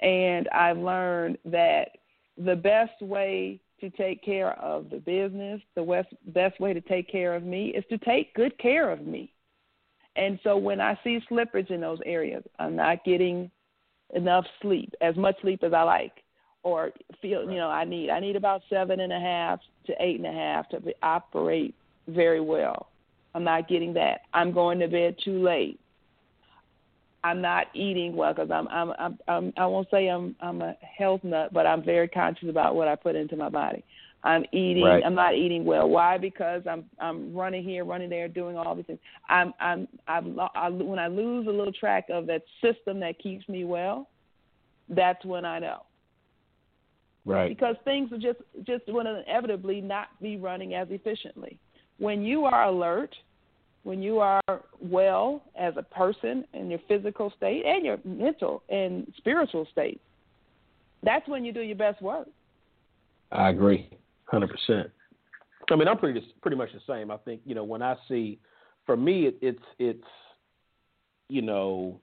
and 0.00 0.48
I've 0.48 0.78
learned 0.78 1.38
that 1.44 1.88
the 2.38 2.56
best 2.56 3.00
way 3.00 3.60
to 3.80 3.90
take 3.90 4.24
care 4.24 4.52
of 4.52 4.88
the 4.90 4.98
business, 4.98 5.60
the 5.74 5.82
best 5.82 6.08
best 6.28 6.58
way 6.60 6.72
to 6.72 6.80
take 6.80 7.10
care 7.10 7.34
of 7.34 7.42
me 7.42 7.68
is 7.68 7.84
to 7.90 7.98
take 7.98 8.34
good 8.34 8.56
care 8.58 8.90
of 8.90 9.06
me. 9.06 9.32
And 10.16 10.38
so 10.42 10.56
when 10.56 10.80
I 10.80 10.98
see 11.04 11.20
slippage 11.30 11.70
in 11.70 11.80
those 11.80 11.98
areas, 12.04 12.42
I'm 12.58 12.74
not 12.74 13.04
getting 13.04 13.50
enough 14.14 14.46
sleep, 14.62 14.92
as 15.00 15.16
much 15.16 15.40
sleep 15.42 15.62
as 15.62 15.72
I 15.72 15.82
like 15.82 16.12
or 16.66 16.90
feel 17.22 17.48
you 17.48 17.58
know 17.58 17.68
I 17.68 17.84
need 17.84 18.10
I 18.10 18.18
need 18.18 18.34
about 18.34 18.60
seven 18.68 18.98
and 18.98 19.12
a 19.12 19.20
half 19.20 19.60
to 19.86 19.94
eight 20.00 20.16
and 20.16 20.26
a 20.26 20.32
half 20.32 20.68
to 20.70 20.80
be, 20.80 20.94
operate 21.02 21.74
very 22.08 22.40
well. 22.40 22.88
I'm 23.34 23.44
not 23.44 23.68
getting 23.68 23.94
that. 23.94 24.22
I'm 24.34 24.52
going 24.52 24.80
to 24.80 24.88
bed 24.88 25.16
too 25.24 25.42
late. 25.42 25.78
I'm 27.22 27.40
not 27.40 27.66
eating 27.74 28.16
well 28.16 28.34
because 28.34 28.50
I'm, 28.50 28.66
I'm 28.68 28.92
I'm 28.98 29.18
I'm 29.28 29.52
I 29.56 29.66
won't 29.66 29.88
say 29.90 30.08
I'm 30.08 30.34
I'm 30.40 30.60
a 30.60 30.74
health 30.98 31.22
nut, 31.22 31.52
but 31.52 31.66
I'm 31.66 31.84
very 31.84 32.08
conscious 32.08 32.48
about 32.48 32.74
what 32.74 32.88
I 32.88 32.96
put 32.96 33.14
into 33.14 33.36
my 33.36 33.48
body. 33.48 33.84
I'm 34.26 34.44
eating. 34.52 34.82
Right. 34.82 35.02
I'm 35.06 35.14
not 35.14 35.36
eating 35.36 35.64
well. 35.64 35.88
Why? 35.88 36.18
Because 36.18 36.62
I'm 36.68 36.84
I'm 36.98 37.32
running 37.32 37.62
here, 37.62 37.84
running 37.84 38.10
there, 38.10 38.26
doing 38.26 38.56
all 38.56 38.74
these 38.74 38.84
things. 38.86 38.98
I'm 39.28 39.54
I'm 39.60 39.86
I'm 40.08 40.38
I, 40.54 40.68
when 40.68 40.98
I 40.98 41.06
lose 41.06 41.46
a 41.46 41.50
little 41.50 41.72
track 41.72 42.06
of 42.10 42.26
that 42.26 42.42
system 42.60 42.98
that 43.00 43.20
keeps 43.20 43.48
me 43.48 43.64
well, 43.64 44.08
that's 44.88 45.24
when 45.24 45.44
I 45.44 45.60
know. 45.60 45.82
Right. 47.24 47.48
Because 47.48 47.76
things 47.84 48.10
are 48.12 48.18
just 48.18 48.40
just 48.64 48.84
to 48.86 48.98
inevitably 48.98 49.80
not 49.80 50.08
be 50.20 50.36
running 50.36 50.74
as 50.74 50.88
efficiently. 50.90 51.56
When 51.98 52.22
you 52.22 52.46
are 52.46 52.64
alert, 52.64 53.14
when 53.84 54.02
you 54.02 54.18
are 54.18 54.42
well 54.80 55.42
as 55.56 55.74
a 55.76 55.82
person 55.82 56.44
in 56.52 56.68
your 56.68 56.80
physical 56.88 57.32
state 57.36 57.64
and 57.64 57.84
your 57.86 57.98
mental 58.04 58.64
and 58.68 59.06
spiritual 59.18 59.68
state, 59.70 60.00
that's 61.04 61.28
when 61.28 61.44
you 61.44 61.52
do 61.52 61.60
your 61.60 61.76
best 61.76 62.02
work. 62.02 62.26
I 63.30 63.50
agree, 63.50 63.88
hundred 64.26 64.50
percent. 64.50 64.90
I 65.70 65.76
mean, 65.76 65.88
I'm 65.88 65.98
pretty 65.98 66.20
pretty 66.42 66.56
much 66.56 66.70
the 66.72 66.80
same. 66.86 67.10
I 67.10 67.16
think 67.18 67.40
you 67.44 67.54
know 67.54 67.64
when 67.64 67.82
I 67.82 67.96
see, 68.08 68.38
for 68.84 68.96
me, 68.96 69.26
it, 69.26 69.38
it's 69.40 69.62
it's 69.78 70.04
you 71.28 71.42
know 71.42 72.00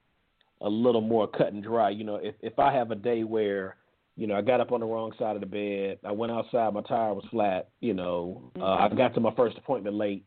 a 0.60 0.68
little 0.68 1.00
more 1.00 1.26
cut 1.26 1.52
and 1.52 1.62
dry. 1.62 1.90
You 1.90 2.04
know, 2.04 2.16
if 2.16 2.34
if 2.40 2.58
I 2.58 2.72
have 2.72 2.90
a 2.90 2.94
day 2.96 3.24
where 3.24 3.76
you 4.16 4.28
know, 4.28 4.36
I 4.36 4.42
got 4.42 4.60
up 4.60 4.70
on 4.70 4.78
the 4.78 4.86
wrong 4.86 5.10
side 5.18 5.34
of 5.34 5.40
the 5.40 5.46
bed. 5.46 5.98
I 6.04 6.12
went 6.12 6.30
outside. 6.30 6.72
My 6.72 6.82
tire 6.82 7.12
was 7.14 7.24
flat. 7.32 7.70
You 7.80 7.94
know, 7.94 8.52
uh, 8.60 8.64
I 8.64 8.86
Mm-hmm. 8.86 8.96
got 8.96 9.12
to 9.14 9.20
my 9.20 9.34
first 9.34 9.58
appointment 9.58 9.96
late. 9.96 10.24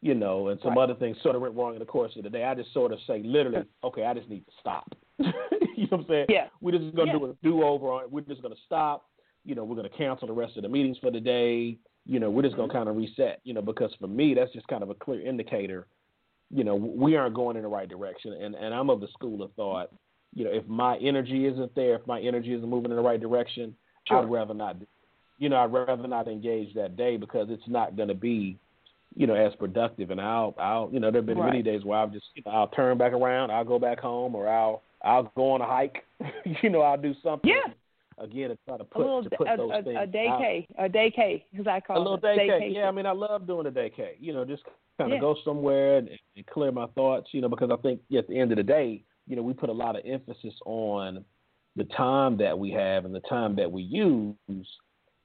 You 0.00 0.14
know, 0.14 0.48
and 0.48 0.58
some 0.62 0.74
Right. 0.78 0.84
other 0.84 0.94
things 0.94 1.18
sort 1.22 1.36
of 1.36 1.42
went 1.42 1.54
wrong 1.54 1.74
in 1.74 1.78
the 1.80 1.84
course 1.84 2.16
of 2.16 2.22
the 2.22 2.30
day. 2.30 2.44
I 2.44 2.54
just 2.54 2.72
sort 2.72 2.90
of 2.90 2.98
say, 3.06 3.22
literally, 3.22 3.66
okay, 3.84 4.06
I 4.06 4.14
just 4.14 4.30
need 4.30 4.46
to 4.46 4.52
stop. 4.58 4.94
you 5.18 5.26
know 5.28 5.88
what 5.90 6.00
I'm 6.00 6.06
saying? 6.08 6.26
Yeah. 6.30 6.46
We're 6.62 6.78
just 6.78 6.96
gonna 6.96 7.12
Yeah. 7.12 7.18
do 7.18 7.24
a 7.26 7.34
do 7.42 7.62
over 7.62 7.88
on 7.92 8.04
it. 8.04 8.10
We're 8.10 8.22
just 8.22 8.40
gonna 8.40 8.54
stop. 8.64 9.09
You 9.44 9.54
know, 9.54 9.64
we're 9.64 9.76
gonna 9.76 9.88
cancel 9.88 10.26
the 10.28 10.34
rest 10.34 10.56
of 10.56 10.62
the 10.62 10.68
meetings 10.68 10.98
for 10.98 11.10
the 11.10 11.20
day. 11.20 11.76
You 12.06 12.20
know, 12.20 12.30
we're 12.30 12.42
just 12.42 12.54
Mm-hmm. 12.54 12.62
gonna 12.62 12.72
kind 12.72 12.88
of 12.88 12.96
reset. 12.96 13.40
You 13.44 13.54
know, 13.54 13.62
because 13.62 13.92
for 14.00 14.06
me, 14.08 14.34
that's 14.34 14.52
just 14.52 14.66
kind 14.68 14.82
of 14.82 14.90
a 14.90 14.94
clear 14.94 15.20
indicator. 15.26 15.86
You 16.52 16.64
know, 16.64 16.74
we 16.74 17.16
aren't 17.16 17.34
going 17.34 17.56
in 17.56 17.62
the 17.62 17.68
right 17.68 17.88
direction, 17.88 18.32
and 18.34 18.54
and 18.54 18.74
I'm 18.74 18.90
of 18.90 19.00
the 19.00 19.08
school 19.08 19.42
of 19.42 19.52
thought 19.54 19.90
you 20.34 20.44
know, 20.44 20.50
if 20.52 20.66
my 20.68 20.96
energy 20.98 21.46
isn't 21.46 21.74
there, 21.74 21.96
if 21.96 22.06
my 22.06 22.20
energy 22.20 22.54
isn't 22.54 22.68
moving 22.68 22.90
in 22.90 22.96
the 22.96 23.02
right 23.02 23.20
direction, 23.20 23.74
Sure. 24.06 24.18
I'd 24.18 24.30
rather 24.30 24.54
not. 24.54 24.76
You 25.38 25.48
know, 25.48 25.56
I'd 25.56 25.72
rather 25.72 26.06
not 26.06 26.28
engage 26.28 26.74
that 26.74 26.96
day 26.96 27.16
because 27.16 27.48
it's 27.50 27.66
not 27.66 27.96
going 27.96 28.08
to 28.08 28.14
be, 28.14 28.58
you 29.16 29.26
know, 29.26 29.34
as 29.34 29.54
productive. 29.56 30.10
And 30.10 30.20
I'll, 30.20 30.54
I'll, 30.58 30.88
you 30.92 31.00
know, 31.00 31.10
there've 31.10 31.24
been 31.26 31.38
many 31.38 31.62
days 31.62 31.84
where 31.84 31.98
I'll 31.98 32.08
just, 32.08 32.26
you 32.34 32.42
know, 32.44 32.52
I'll 32.52 32.68
turn 32.68 32.96
back 32.98 33.12
around, 33.12 33.50
I'll 33.50 33.64
go 33.64 33.78
back 33.78 33.98
home, 34.00 34.34
or 34.34 34.48
I'll, 34.48 34.82
I'll 35.02 35.32
go 35.36 35.52
on 35.52 35.60
a 35.62 35.66
hike. 35.66 36.04
you 36.62 36.70
know, 36.70 36.82
I'll 36.82 36.96
do 37.00 37.14
something. 37.22 37.50
Yeah. 37.50 37.72
Again, 38.20 38.50
to 38.50 38.58
try 38.68 38.76
to 38.76 38.82
A 38.82 38.86
put 38.86 38.98
little 39.00 39.22
to 39.24 39.30
put 39.30 39.48
a, 39.48 39.56
those 39.56 39.70
a, 39.72 39.82
things 39.82 39.98
a 39.98 40.06
day 40.06 40.26
out. 40.28 40.38
K, 40.40 40.66
a 40.78 40.88
day 40.88 41.10
K, 41.10 41.46
as 41.58 41.66
I 41.66 41.80
call 41.80 41.96
A 41.96 42.00
little 42.00 42.16
it. 42.16 42.22
day 42.22 42.36
K. 42.36 42.48
Daycation. 42.48 42.74
Yeah, 42.74 42.88
I 42.88 42.90
mean, 42.90 43.06
I 43.06 43.12
love 43.12 43.46
doing 43.46 43.66
a 43.66 43.70
day 43.70 43.90
K. 43.94 44.16
You 44.20 44.34
know, 44.34 44.44
just 44.44 44.62
kind 44.98 45.10
of 45.12 45.16
Yeah. 45.16 45.20
go 45.20 45.36
somewhere 45.44 45.96
and, 45.98 46.10
and 46.36 46.46
clear 46.46 46.70
my 46.70 46.86
thoughts. 46.88 47.30
You 47.32 47.40
know, 47.40 47.48
because 47.48 47.70
I 47.72 47.76
think 47.80 48.00
at 48.16 48.28
the 48.28 48.38
end 48.38 48.52
of 48.52 48.56
the 48.58 48.62
day, 48.62 49.02
you 49.26 49.36
know, 49.36 49.42
we 49.42 49.54
put 49.54 49.70
a 49.70 49.72
lot 49.72 49.96
of 49.96 50.02
emphasis 50.04 50.54
on 50.66 51.24
the 51.76 51.84
time 51.84 52.36
that 52.38 52.58
we 52.58 52.70
have 52.72 53.06
and 53.06 53.14
the 53.14 53.20
time 53.20 53.56
that 53.56 53.70
we 53.72 53.82
use, 53.82 54.34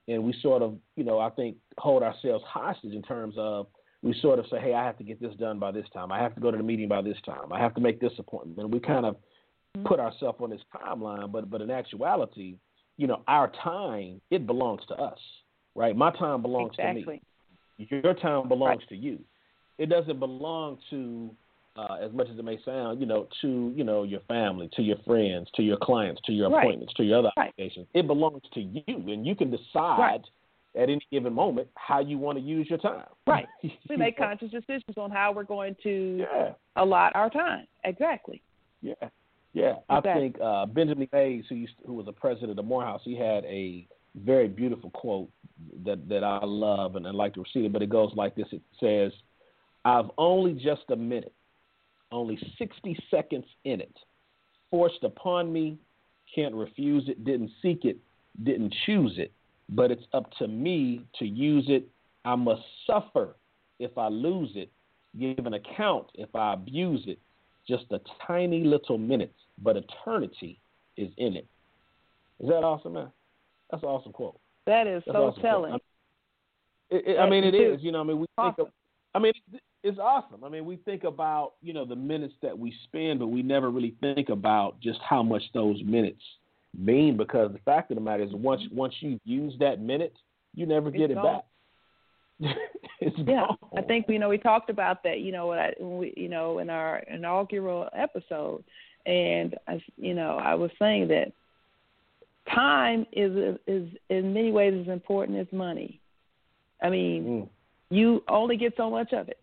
and 0.08 0.24
we 0.24 0.34
sort 0.42 0.62
of, 0.62 0.78
you 0.96 1.04
know, 1.04 1.20
I 1.20 1.32
think 1.32 1.58
hold 1.78 2.02
ourselves 2.02 2.46
hostage 2.48 2.94
in 2.94 3.02
terms 3.02 3.36
of 3.38 3.68
we 4.04 4.14
sort 4.22 4.40
of 4.40 4.46
say, 4.50 4.60
hey, 4.62 4.74
I 4.74 4.86
have 4.86 4.98
to 5.00 5.04
get 5.04 5.20
this 5.20 5.36
done 5.36 5.58
by 5.60 5.72
this 5.72 5.88
time. 5.94 6.12
I 6.12 6.20
have 6.20 6.36
to 6.36 6.40
go 6.42 6.52
to 6.52 6.58
the 6.58 6.64
meeting 6.64 6.88
by 6.88 7.02
this 7.02 7.18
time. 7.26 7.52
I 7.52 7.60
have 7.60 7.74
to 7.76 7.82
make 7.82 8.00
this 8.00 8.14
appointment. 8.20 8.60
And 8.60 8.74
we 8.74 8.80
kind 8.80 9.06
of 9.06 9.18
Mm-hmm. 9.76 9.88
put 9.88 10.00
ourselves 10.00 10.38
on 10.40 10.50
this 10.52 10.62
timeline, 10.74 11.30
but 11.34 11.50
but 11.50 11.60
in 11.60 11.70
actuality, 11.70 12.56
you 12.98 13.08
know, 13.08 13.22
our 13.28 13.52
time 13.64 14.22
it 14.32 14.46
belongs 14.48 14.82
to 14.88 14.96
us, 14.96 15.20
right? 15.76 15.96
My 15.96 16.12
time 16.12 16.42
belongs 16.42 16.74
exactly. 16.74 17.04
to 17.04 17.10
me. 17.10 17.22
Your 18.04 18.14
time 18.14 18.48
belongs 18.48 18.80
Right. 18.82 18.90
to 18.90 18.96
you. 18.96 19.20
It 19.78 19.88
doesn't 19.90 20.20
belong 20.20 20.80
to, 20.90 21.36
uh, 21.76 21.96
as 22.02 22.14
much 22.14 22.30
as 22.30 22.40
it 22.40 22.46
may 22.46 22.58
sound, 22.64 23.02
you 23.02 23.06
know, 23.06 23.28
to 23.42 23.74
you 23.76 23.84
know 23.84 24.04
your 24.04 24.22
family, 24.22 24.70
to 24.74 24.82
your 24.82 24.98
friends, 25.00 25.50
to 25.56 25.64
your 25.64 25.78
clients, 25.78 26.22
to 26.22 26.32
your 26.32 26.50
Right. 26.50 26.64
appointments, 26.64 26.94
to 26.94 27.04
your 27.04 27.20
other 27.20 27.32
Right. 27.36 27.50
obligations. 27.50 27.88
It 27.94 28.08
belongs 28.08 28.44
to 28.54 28.62
you, 28.62 28.84
and 28.88 29.26
you 29.28 29.36
can 29.36 29.52
decide 29.52 30.00
Right. 30.00 30.30
at 30.76 30.90
any 30.90 31.02
given 31.12 31.34
moment 31.34 31.70
how 31.76 32.00
you 32.00 32.18
want 32.18 32.38
to 32.38 32.42
use 32.44 32.70
your 32.70 32.80
time. 32.80 33.08
Right. 33.28 33.48
We 33.90 33.98
make 33.98 34.16
conscious 34.18 34.52
decisions 34.52 34.98
on 34.98 35.12
how 35.12 35.34
we're 35.34 35.44
going 35.44 35.76
to 35.84 36.26
Yeah. 36.32 36.54
allot 36.78 37.14
our 37.16 37.30
time. 37.30 37.68
Exactly. 37.84 38.42
Yeah, 38.82 39.10
yeah. 39.56 39.76
I 39.90 40.00
Exactly. 40.00 40.22
think 40.22 40.38
uh, 40.44 40.66
Benjamin 40.66 41.08
Mays, 41.14 41.46
who 41.50 41.56
used 41.56 41.74
who 41.86 41.94
was 41.94 42.08
a 42.08 42.12
president 42.12 42.60
of 42.60 42.66
Morehouse, 42.66 43.02
he 43.04 43.16
had 43.16 43.46
a 43.46 43.88
very 44.14 44.48
beautiful 44.48 44.90
quote 44.92 45.30
that 45.86 46.08
that 46.10 46.24
I 46.24 46.42
love 46.44 46.98
and 46.98 47.08
I 47.08 47.12
like 47.12 47.34
to 47.36 47.44
read 47.56 47.66
it. 47.66 47.74
But 47.74 47.82
it 47.82 47.90
goes 47.90 48.12
like 48.16 48.36
this: 48.36 48.48
It 48.52 48.62
says, 48.80 49.14
"I've 49.86 50.12
only 50.18 50.54
just 50.54 50.84
a 50.90 50.96
minute, 50.96 51.34
only 52.12 52.38
sixty 52.60 52.98
seconds 53.10 53.46
in 53.64 53.80
it, 53.80 53.98
forced 54.70 55.04
upon 55.04 55.52
me, 55.52 55.78
can't 56.36 56.54
refuse 56.54 57.08
it, 57.08 57.24
didn't 57.24 57.52
seek 57.62 57.86
it, 57.86 57.98
didn't 58.44 58.76
choose 58.86 59.14
it, 59.18 59.32
but 59.70 59.90
it's 59.90 60.06
up 60.14 60.30
to 60.40 60.50
me 60.50 61.02
to 61.20 61.26
use 61.26 61.66
it. 61.70 61.88
I 62.26 62.36
must 62.36 62.64
suffer 62.86 63.36
if 63.80 63.98
I 63.98 64.10
lose 64.10 64.52
it, 64.56 64.70
give 65.18 65.46
an 65.46 65.54
account 65.54 66.08
if 66.16 66.36
I 66.36 66.54
abuse 66.54 67.06
it." 67.08 67.20
just 67.68 67.86
a 67.92 68.00
tiny 68.28 68.64
little 68.64 68.98
minutes, 68.98 69.34
but 69.62 69.78
eternity 69.78 70.60
is 70.98 71.10
in 71.18 71.36
it. 71.36 71.48
Is 72.40 72.50
that 72.50 72.64
awesome, 72.64 72.94
man? 72.94 73.08
That's 73.72 73.84
an 73.84 73.90
awesome 73.90 74.12
quote. 74.12 74.40
That 74.66 74.88
is 74.88 75.04
That's 75.06 75.16
so 75.16 75.28
awesome 75.28 75.42
telling. 75.42 75.72
Quote. 75.72 75.82
I, 76.92 76.96
it, 76.96 77.20
I 77.20 77.30
mean, 77.30 77.44
it 77.44 77.56
is. 77.56 77.82
You 77.82 77.92
know, 77.92 78.02
I 78.02 78.04
mean, 78.04 78.20
we 78.20 78.28
awesome. 78.38 78.56
think. 78.56 78.68
Of, 78.68 78.74
I 79.14 79.20
mean, 79.20 79.34
it's, 79.52 79.64
it's 79.84 80.00
awesome. 80.00 80.44
I 80.44 80.50
mean, 80.50 80.66
we 80.66 80.78
think 80.78 81.04
about 81.04 81.54
you 81.62 81.74
know 81.74 81.86
the 81.86 81.96
minutes 81.96 82.34
that 82.42 82.58
we 82.58 82.74
spend, 82.86 83.20
but 83.20 83.28
we 83.28 83.42
never 83.42 83.70
really 83.70 83.96
think 84.02 84.30
about 84.30 84.80
just 84.82 85.00
how 85.08 85.24
much 85.24 85.44
those 85.54 85.82
minutes 85.84 86.22
mean. 86.78 87.18
Because 87.18 87.52
the 87.54 87.60
fact 87.60 87.92
of 87.92 87.96
the 87.96 88.02
matter 88.02 88.24
is, 88.24 88.34
once 88.34 88.62
mm-hmm. 88.64 88.76
once 88.76 88.94
you 89.00 89.20
use 89.24 89.54
that 89.60 89.80
minute, 89.80 90.16
you 90.54 90.66
never 90.66 90.92
get 90.92 91.12
It's 91.12 91.12
it 91.12 91.16
gone. 91.16 91.42
back. 92.44 92.56
Yeah, 93.02 93.24
gone. 93.26 93.58
I 93.78 93.82
think 93.82 94.06
you 94.08 94.20
know 94.20 94.30
we 94.30 94.38
talked 94.38 94.70
about 94.70 95.04
that. 95.04 95.20
You 95.20 95.32
know, 95.32 95.48
when 95.48 95.60
I, 95.60 95.74
we, 95.80 96.14
you 96.18 96.30
know, 96.30 96.60
in 96.60 96.70
our 96.70 97.00
inaugural 97.08 97.88
episode, 97.96 98.64
and 99.06 99.56
I, 99.68 99.82
you 99.98 100.14
know, 100.14 100.38
I 100.38 100.56
was 100.56 100.72
saying 100.80 101.08
that 101.10 101.32
time 102.54 103.06
is 103.12 103.58
is 103.68 103.88
in 104.10 104.34
many 104.34 104.52
ways 104.52 104.74
as 104.82 104.92
important 104.92 105.38
as 105.40 105.48
money. 105.52 106.00
I 106.82 106.90
mean, 106.90 107.24
Mm. 107.24 107.50
you 107.90 108.24
only 108.28 108.58
get 108.58 108.74
so 108.78 108.90
much 108.90 109.14
of 109.14 109.30
it, 109.30 109.40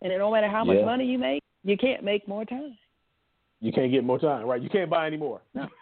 and 0.00 0.12
no 0.18 0.30
matter 0.30 0.48
how 0.48 0.64
much 0.64 0.78
Yeah. 0.78 0.84
money 0.84 1.06
you 1.06 1.18
make, 1.18 1.42
you 1.64 1.76
can't 1.76 2.02
make 2.02 2.26
more 2.28 2.44
time. 2.44 2.76
You 3.60 3.72
can't 3.72 3.90
get 3.92 4.04
more 4.04 4.18
time, 4.18 4.44
right? 4.46 4.60
You 4.60 4.68
can't 4.68 4.90
buy 4.90 5.06
any 5.06 5.16
more. 5.16 5.40
No. 5.54 5.68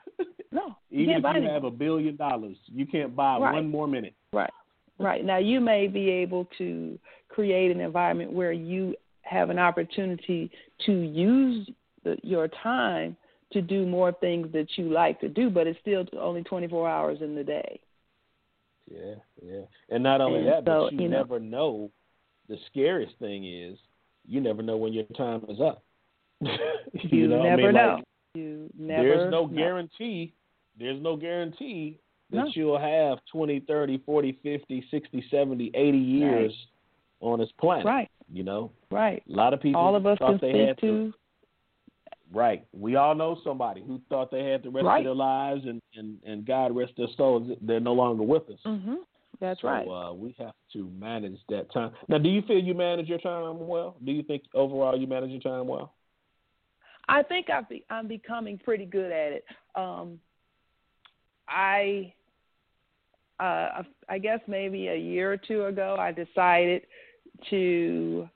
No, 0.53 0.75
Even 0.91 1.15
if 1.15 1.23
you 1.23 1.29
any 1.29 1.47
have 1.47 1.63
a 1.63 1.71
billion 1.71 2.17
dollars, 2.17 2.57
you 2.67 2.85
can't 2.85 3.15
buy 3.15 3.39
Right. 3.39 3.55
one 3.55 3.69
more 3.71 3.87
minute. 3.87 4.15
Right. 4.33 4.51
Right. 4.99 5.25
Now 5.25 5.37
you 5.37 5.61
may 5.61 5.87
be 5.87 6.11
able 6.11 6.47
to 6.59 6.99
create 7.29 7.71
an 7.71 7.81
environment 7.81 8.33
where 8.33 8.51
you 8.51 8.97
have 9.23 9.49
an 9.51 9.61
opportunity 9.61 10.51
to 10.87 10.93
use 10.93 11.71
the, 12.05 12.17
your 12.23 12.49
time 12.49 13.17
to 13.53 13.61
do 13.61 13.85
more 13.87 14.13
things 14.13 14.49
that 14.53 14.67
you 14.77 14.91
like 14.91 15.21
to 15.21 15.29
do, 15.29 15.51
but 15.51 15.67
it's 15.67 15.79
still 15.81 16.05
only 16.19 16.43
24 16.43 16.89
hours 16.89 17.19
in 17.21 17.35
the 17.35 17.43
day. 17.45 17.81
Yeah, 18.91 19.15
yeah. 19.45 19.61
And 19.91 20.03
not 20.03 20.21
only 20.21 20.41
And 20.41 20.49
that, 20.49 20.65
but 20.65 20.93
you, 20.93 21.03
you 21.03 21.09
know- 21.09 21.19
never 21.19 21.41
know. 21.41 21.91
The 22.49 22.57
scariest 22.71 23.17
thing 23.21 23.45
is 23.45 23.79
you 24.27 24.41
never 24.41 24.61
know 24.63 24.77
when 24.77 24.93
your 24.93 25.05
time 25.17 25.45
is 25.49 25.61
up. 25.61 25.83
You, 26.93 27.29
know, 27.29 27.43
never 27.43 27.63
I 27.63 27.67
mean, 27.67 27.75
know. 27.75 27.95
Like, 27.97 28.05
you 28.35 28.71
never 28.77 29.03
there's 29.05 29.31
no 29.31 29.47
know. 29.47 29.57
guarantee. 29.57 30.35
There's 30.79 31.01
no 31.01 31.15
guarantee 31.17 32.01
that 32.31 32.37
No. 32.37 32.51
you'll 32.55 32.79
have 32.81 33.19
20, 33.31 33.61
30, 33.61 33.99
40, 34.05 34.39
50, 34.43 34.85
60, 34.91 35.25
70, 35.31 35.71
80 35.75 35.99
years 35.99 36.53
on 37.21 37.39
this 37.39 37.49
planet. 37.61 37.85
Right. 37.87 38.09
You 38.33 38.43
know, 38.43 38.73
Right. 38.91 39.23
a 39.29 39.33
lot 39.33 39.53
of 39.55 39.61
people 39.61 39.81
All 39.81 39.95
of 39.95 40.07
us 40.07 40.19
can 40.19 40.39
they 40.43 40.73
speak 40.73 40.81
to 40.81 41.13
Right. 42.33 42.65
We 42.73 42.97
all 42.97 43.15
know 43.15 43.39
somebody 43.43 43.83
who 43.85 44.01
thought 44.09 44.31
they 44.31 44.45
had 44.45 44.63
the 44.63 44.71
rest 44.71 44.85
Right. 44.87 44.99
of 44.99 45.05
their 45.05 45.15
lives, 45.15 45.63
and, 45.67 45.83
and, 45.95 46.19
and 46.25 46.47
God 46.47 46.75
rest 46.75 46.93
their 46.97 47.09
souls, 47.17 47.51
they're 47.61 47.81
no 47.81 47.93
longer 47.93 48.23
with 48.23 48.49
us. 48.51 48.61
Mhm. 48.65 48.99
That's 49.41 49.61
so, 49.63 49.69
right. 49.69 49.87
uh, 49.89 50.13
we 50.13 50.35
have 50.39 50.55
to 50.75 50.91
manage 50.99 51.39
that 51.49 51.73
time. 51.73 51.93
Now, 52.09 52.19
do 52.19 52.29
you 52.29 52.43
feel 52.43 52.59
you 52.59 52.75
manage 52.75 53.09
your 53.09 53.19
time 53.19 53.67
well? 53.67 53.97
Do 54.05 54.13
you 54.13 54.23
think 54.23 54.43
overall 54.55 54.97
you 54.97 55.07
manage 55.07 55.31
your 55.31 55.41
time 55.41 55.67
well? 55.67 55.95
I 57.09 57.23
think 57.25 57.51
I've 57.51 57.69
be, 57.69 57.85
I'm 57.91 58.07
becoming 58.07 58.59
pretty 58.59 58.85
good 58.85 59.11
at 59.11 59.33
it. 59.33 59.45
Um, 59.75 60.21
I, 61.49 62.13
uh, 63.41 63.83
I 64.09 64.19
guess 64.19 64.41
maybe 64.47 64.89
a 64.89 64.97
year 64.97 65.33
or 65.33 65.37
two 65.37 65.65
ago, 65.65 65.97
I 65.99 66.13
decided 66.13 66.83
to, 67.49 68.29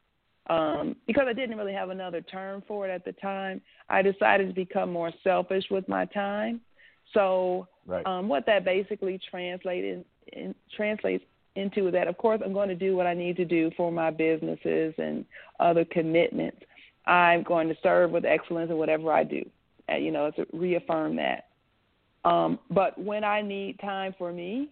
um, 0.49 0.97
because 1.07 1.27
I 1.29 1.33
didn't 1.33 1.57
really 1.57 1.73
have 1.73 1.91
another 1.91 2.21
term 2.21 2.63
for 2.67 2.87
it 2.87 2.91
at 2.91 3.05
the 3.05 3.13
time. 3.13 3.61
I 3.89 4.03
decided 4.03 4.49
to 4.49 4.55
become 4.55 4.93
more 4.93 5.13
selfish 5.23 5.65
with 5.71 5.89
my 5.89 6.05
time. 6.07 6.61
So, 7.13 7.69
Right. 7.87 8.07
um, 8.07 8.29
what 8.29 8.47
that 8.47 8.65
basically 8.65 9.19
translated 9.31 10.05
in, 10.33 10.55
translates 10.75 11.25
into 11.55 11.87
is 11.87 11.93
that, 11.93 12.09
of 12.09 12.17
course, 12.17 12.41
I'm 12.45 12.53
going 12.53 12.71
to 12.71 12.75
do 12.75 12.97
what 12.97 13.07
I 13.07 13.15
need 13.15 13.37
to 13.37 13.45
do 13.45 13.71
for 13.77 13.93
my 13.93 14.11
businesses 14.11 14.95
and 14.99 15.25
other 15.61 15.85
commitments. 15.85 16.65
I'm 17.07 17.43
going 17.43 17.69
to 17.69 17.77
serve 17.83 18.11
with 18.11 18.25
excellence 18.25 18.71
in 18.71 18.79
whatever 18.79 19.13
I 19.13 19.25
do. 19.25 19.43
Uh, 19.87 19.97
you 19.97 20.11
know, 20.11 20.31
to 20.31 20.47
reaffirm 20.55 21.17
that. 21.17 21.49
Um, 22.25 22.59
but 22.71 22.99
when 22.99 23.23
I 23.23 23.43
need 23.43 23.79
time 23.81 24.15
for 24.17 24.33
me, 24.33 24.71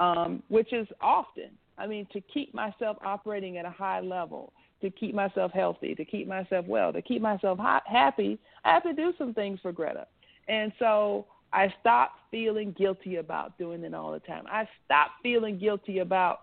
um, 0.00 0.42
which 0.48 0.72
is 0.72 0.88
often, 1.00 1.50
I 1.78 1.86
mean, 1.86 2.08
to 2.12 2.20
keep 2.20 2.52
myself 2.52 2.96
operating 3.04 3.56
at 3.58 3.64
a 3.64 3.70
high 3.70 4.00
level, 4.00 4.52
to 4.82 4.90
keep 4.90 5.14
myself 5.14 5.52
healthy, 5.52 5.94
to 5.94 6.04
keep 6.04 6.26
myself 6.26 6.66
well, 6.66 6.92
to 6.92 7.02
keep 7.02 7.20
myself 7.22 7.58
ha- 7.58 7.82
happy, 7.86 8.38
I 8.64 8.72
have 8.72 8.82
to 8.84 8.92
do 8.92 9.12
some 9.18 9.34
things 9.34 9.58
for 9.60 9.72
Greta. 9.72 10.06
And 10.48 10.72
so 10.78 11.26
I 11.52 11.72
stopped 11.80 12.18
feeling 12.30 12.74
guilty 12.78 13.16
about 13.16 13.58
doing 13.58 13.82
it 13.84 13.94
all 13.94 14.12
the 14.12 14.20
time. 14.20 14.44
I 14.50 14.68
stopped 14.84 15.12
feeling 15.22 15.58
guilty 15.58 15.98
about 15.98 16.40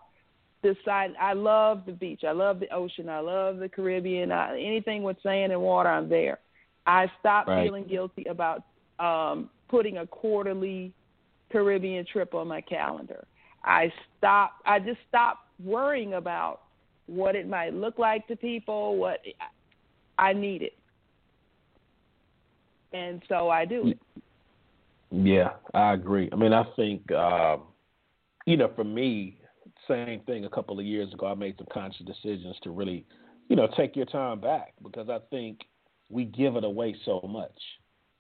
deciding. 0.64 1.16
I 1.20 1.34
love 1.34 1.84
the 1.86 1.92
beach. 1.92 2.22
I 2.28 2.32
love 2.32 2.60
the 2.60 2.74
ocean. 2.74 3.10
I 3.10 3.20
love 3.20 3.58
the 3.58 3.70
Caribbean. 3.70 4.32
I, 4.32 4.60
anything 4.60 5.04
with 5.04 5.18
sand 5.24 5.52
and 5.52 5.62
water, 5.62 5.90
I'm 5.90 6.10
there. 6.10 6.40
I 6.86 7.12
stopped 7.20 7.50
right. 7.50 7.66
feeling 7.66 7.86
guilty 7.86 8.26
about 8.30 8.64
um, 9.00 9.50
putting 9.70 9.98
a 9.98 10.08
quarterly 10.08 10.94
Caribbean 11.52 12.06
trip 12.06 12.34
on 12.34 12.48
my 12.48 12.62
calendar. 12.62 13.26
I 13.64 13.92
stopped. 14.18 14.62
I 14.66 14.80
just 14.80 15.00
stopped 15.08 15.42
worrying 15.64 16.14
about 16.14 16.62
what 17.08 17.36
it 17.36 17.48
might 17.48 17.74
look 17.74 17.98
like 17.98 18.28
to 18.28 18.36
people, 18.36 18.98
what 18.98 19.20
I 20.20 20.34
need 20.34 20.62
it, 20.62 20.78
and 22.94 23.22
so 23.28 23.50
I 23.50 23.66
do 23.66 23.90
it. 23.90 24.00
Yeah, 25.12 25.52
I 25.74 25.94
agree. 25.94 26.30
I 26.32 26.36
mean, 26.36 26.54
I 26.54 26.64
think 26.76 27.12
um, 27.12 27.64
you 28.46 28.58
know, 28.58 28.72
for 28.76 28.84
me, 28.84 29.38
same 29.88 30.22
thing. 30.22 30.46
A 30.46 30.50
couple 30.50 30.80
of 30.80 30.86
years 30.86 31.14
ago, 31.14 31.28
I 31.28 31.34
made 31.34 31.56
some 31.58 31.68
conscious 31.72 32.06
decisions 32.06 32.56
to 32.64 32.72
really, 32.72 33.06
you 33.50 33.56
know, 33.56 33.68
take 33.78 33.96
your 33.96 34.06
time 34.06 34.40
back 34.40 34.74
because 34.84 35.10
I 35.10 35.20
think 35.30 35.60
we 36.10 36.26
give 36.26 36.56
it 36.56 36.64
away 36.64 36.96
so 37.06 37.22
much. 37.28 37.58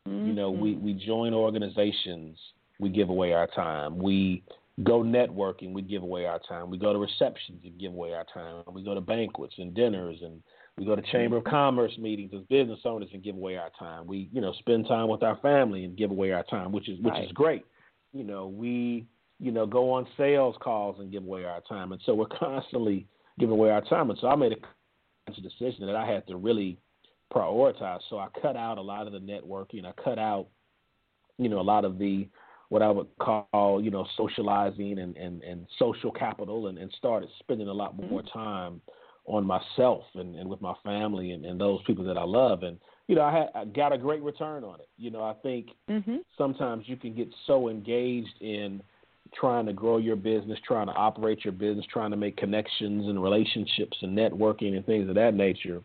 Mm-hmm. 0.08 0.27
You 0.27 0.34
know, 0.34 0.51
we 0.51 0.74
Mm-hmm. 0.74 0.86
we 0.86 0.94
join 0.94 1.34
organizations, 1.34 2.38
we 2.79 2.89
give 2.89 3.10
away 3.10 3.34
our 3.34 3.48
time. 3.48 3.98
We 3.98 4.44
go 4.84 5.01
networking, 5.01 5.74
we 5.74 5.81
give 5.81 6.03
away 6.03 6.25
our 6.25 6.39
time. 6.48 6.69
We 6.69 6.77
go 6.77 6.93
to 6.93 7.00
receptions 7.00 7.62
and 7.63 7.79
give 7.79 7.93
away 7.93 8.13
our 8.13 8.25
time. 8.31 8.63
We 8.72 8.84
go 8.84 8.93
to 8.93 9.01
banquets 9.01 9.55
and 9.57 9.74
dinners 9.74 10.17
and 10.22 10.41
we 10.77 10.86
go 10.86 10.96
to 10.96 11.01
chamber 11.12 11.38
of 11.38 11.43
Mm-hmm. 11.43 11.50
commerce 11.50 11.98
meetings 11.98 12.31
as 12.36 12.41
business 12.43 12.79
owners 12.86 13.10
and 13.12 13.24
give 13.24 13.36
away 13.36 13.57
our 13.57 13.72
time. 13.79 14.05
We, 14.05 14.29
you 14.31 14.39
know, 14.41 14.53
spend 14.60 14.88
time 14.88 15.07
with 15.07 15.24
our 15.24 15.38
family 15.38 15.84
and 15.86 15.98
give 15.98 16.12
away 16.12 16.31
our 16.31 16.43
time, 16.43 16.72
which 16.72 16.88
is 16.89 17.00
which 17.00 17.13
Right. 17.13 17.25
is 17.25 17.31
great. 17.31 17.65
You 18.13 18.24
know, 18.24 18.48
we, 18.48 19.07
you 19.39 19.51
know, 19.51 19.65
go 19.65 19.91
on 19.91 20.07
sales 20.15 20.55
calls 20.62 21.00
and 21.00 21.12
give 21.12 21.24
away 21.24 21.46
our 21.46 21.62
time. 21.62 21.91
And 21.91 22.01
so 22.05 22.13
we're 22.13 22.25
constantly 22.27 23.07
giving 23.39 23.53
away 23.53 23.72
our 23.72 23.81
time. 23.81 24.12
And 24.12 24.19
so 24.19 24.27
I 24.27 24.36
made 24.36 24.53
a 24.53 25.41
decision 25.41 25.88
that 25.88 25.96
I 25.96 26.05
had 26.05 26.25
to 26.27 26.38
really 26.38 26.77
prioritize. 27.34 28.00
So 28.10 28.19
I 28.19 28.27
cut 28.41 28.55
out 28.55 28.77
a 28.77 28.81
lot 28.81 29.07
of 29.07 29.13
the 29.13 29.19
networking. 29.19 29.86
I 29.86 29.91
cut 30.01 30.19
out, 30.19 30.48
you 31.39 31.50
know, 31.50 31.60
a 31.60 31.62
lot 31.62 31.84
of 31.84 31.98
the 31.98 32.27
what 32.69 32.81
I 32.81 32.89
would 32.89 33.07
call, 33.19 33.81
you 33.81 33.91
know, 33.91 34.05
socializing 34.17 35.00
and, 35.00 35.15
and, 35.15 35.41
and 35.43 35.65
social 35.79 36.12
capital 36.12 36.67
and, 36.67 36.77
and 36.77 36.91
started 36.97 37.29
spending 37.39 37.67
a 37.67 37.74
lot 37.74 37.95
more 37.95 38.21
time 38.33 38.81
on 39.25 39.45
myself 39.45 40.03
and, 40.15 40.36
and 40.36 40.50
with 40.50 40.62
my 40.62 40.74
family 40.83 41.31
and, 41.31 41.45
and 41.45 41.59
those 41.59 41.79
people 41.88 42.03
that 42.05 42.17
I 42.17 42.24
love. 42.24 42.63
And, 42.63 42.77
you 43.07 43.15
know, 43.15 43.21
I, 43.21 43.31
had, 43.31 43.47
I 43.55 43.65
got 43.65 43.93
a 43.93 43.97
great 43.97 44.21
return 44.21 44.63
on 44.63 44.79
it. 44.79 44.89
You 44.97 45.12
know, 45.12 45.24
I 45.24 45.33
think 45.43 45.67
Mm-hmm. 45.89 46.17
sometimes 46.38 46.83
you 46.88 46.97
can 46.97 47.15
get 47.15 47.29
so 47.45 47.69
engaged 47.69 48.41
in 48.41 48.81
trying 49.33 49.65
to 49.65 49.74
grow 49.74 49.97
your 49.97 50.15
business, 50.15 50.59
trying 50.65 50.88
to 50.88 50.93
operate 50.93 51.43
your 51.43 51.53
business, 51.53 51.86
trying 51.91 52.12
to 52.12 52.17
make 52.17 52.38
connections 52.38 53.07
and 53.07 53.21
relationships 53.21 53.97
and 54.01 54.17
networking 54.17 54.75
and 54.75 54.86
things 54.86 55.07
of 55.09 55.15
that 55.15 55.33
nature 55.33 55.81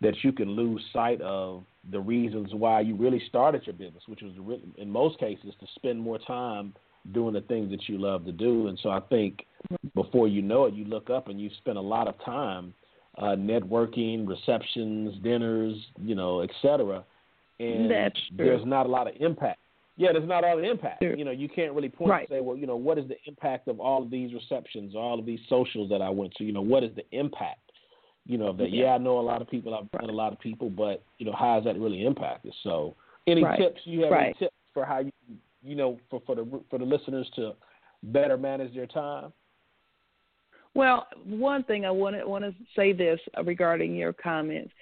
that 0.00 0.14
you 0.22 0.32
can 0.32 0.50
lose 0.50 0.82
sight 0.92 1.20
of 1.20 1.64
the 1.90 2.00
reasons 2.00 2.50
why 2.52 2.80
you 2.80 2.94
really 2.94 3.22
started 3.28 3.66
your 3.66 3.74
business, 3.74 4.02
which 4.06 4.20
was 4.22 4.60
in 4.76 4.90
most 4.90 5.18
cases 5.18 5.52
to 5.60 5.66
spend 5.74 6.00
more 6.00 6.18
time 6.18 6.74
doing 7.12 7.32
the 7.32 7.40
things 7.42 7.70
that 7.70 7.88
you 7.88 7.98
love 7.98 8.24
to 8.24 8.32
do. 8.32 8.68
And 8.68 8.78
so 8.82 8.90
I 8.90 9.00
think 9.00 9.46
before 9.94 10.28
you 10.28 10.42
know 10.42 10.66
it, 10.66 10.74
you 10.74 10.84
look 10.84 11.10
up 11.10 11.28
and 11.28 11.40
you 11.40 11.50
spend 11.58 11.78
a 11.78 11.82
lot 11.82 12.06
of 12.06 12.14
time 12.24 12.74
uh, 13.16 13.34
networking, 13.36 14.28
receptions, 14.28 15.14
dinners, 15.22 15.76
you 16.00 16.14
know, 16.14 16.40
et 16.40 16.50
cetera. 16.62 17.04
And 17.58 17.90
there's 18.36 18.64
not 18.64 18.86
a 18.86 18.88
lot 18.88 19.08
of 19.08 19.14
impact. 19.18 19.58
Yeah, 19.96 20.12
there's 20.12 20.28
not 20.28 20.44
all 20.44 20.56
the 20.56 20.70
impact. 20.70 21.02
True. 21.02 21.16
You 21.18 21.24
know, 21.24 21.32
you 21.32 21.48
can't 21.48 21.72
really 21.72 21.88
point 21.88 22.10
Right. 22.10 22.30
and 22.30 22.38
say, 22.38 22.40
well, 22.40 22.56
you 22.56 22.68
know, 22.68 22.76
what 22.76 22.98
is 22.98 23.08
the 23.08 23.16
impact 23.26 23.66
of 23.66 23.80
all 23.80 24.00
of 24.04 24.10
these 24.10 24.32
receptions, 24.32 24.94
all 24.94 25.18
of 25.18 25.26
these 25.26 25.40
socials 25.48 25.90
that 25.90 26.00
I 26.00 26.08
went 26.08 26.34
to? 26.34 26.44
You 26.44 26.52
know, 26.52 26.62
what 26.62 26.84
is 26.84 26.94
the 26.94 27.02
impact? 27.10 27.67
You 28.28 28.36
know, 28.36 28.52
that 28.52 28.70
Yeah. 28.70 28.84
yeah, 28.84 28.94
I 28.94 28.98
know 28.98 29.18
a 29.18 29.22
lot 29.22 29.40
of 29.40 29.48
people, 29.48 29.74
I've 29.74 29.90
met 29.98 30.10
a 30.10 30.12
lot 30.12 30.34
of 30.34 30.38
people, 30.38 30.68
but 30.68 31.02
you 31.16 31.24
know, 31.24 31.32
how 31.32 31.54
has 31.54 31.64
that 31.64 31.78
really 31.78 32.04
impacted? 32.04 32.54
So, 32.62 32.94
any 33.26 33.42
Right. 33.42 33.58
tips 33.58 33.80
you 33.86 34.02
have? 34.02 34.12
Any 34.12 34.34
tips 34.34 34.54
for 34.74 34.84
how 34.84 34.98
you, 34.98 35.12
you 35.62 35.74
know, 35.74 35.98
for 36.10 36.20
for 36.20 36.34
the 36.36 36.62
for 36.68 36.78
the 36.78 36.84
listeners 36.84 37.28
to 37.36 37.56
better 38.02 38.36
manage 38.36 38.74
their 38.74 38.86
time? 38.86 39.32
Well, 40.74 41.08
one 41.24 41.64
thing 41.64 41.86
I 41.86 41.90
want 41.90 42.16
to 42.16 42.28
want 42.28 42.44
to 42.44 42.54
say 42.76 42.92
this 42.92 43.18
regarding 43.44 43.96
your 43.96 44.12
comments. 44.12 44.72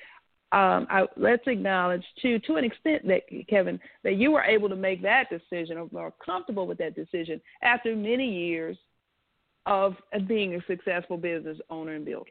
Um, 0.53 0.87
I, 0.91 1.07
let's 1.17 1.47
acknowledge 1.47 2.05
too, 2.21 2.39
to 2.41 2.55
an 2.57 2.65
extent, 2.65 3.07
that 3.07 3.23
Kevin, 3.49 3.81
that 4.05 4.17
you 4.17 4.31
were 4.31 4.43
able 4.43 4.69
to 4.69 4.77
make 4.77 5.03
that 5.03 5.29
decision 5.29 5.77
or 5.79 5.89
more 5.93 6.13
comfortable 6.25 6.67
with 6.67 6.79
that 6.79 6.95
decision 6.95 7.41
after 7.63 7.95
many 7.97 8.29
years 8.29 8.77
of 9.67 9.97
being 10.27 10.55
a 10.55 10.65
successful 10.67 11.17
business 11.17 11.59
owner 11.69 11.95
and 11.95 12.05
builder. 12.05 12.31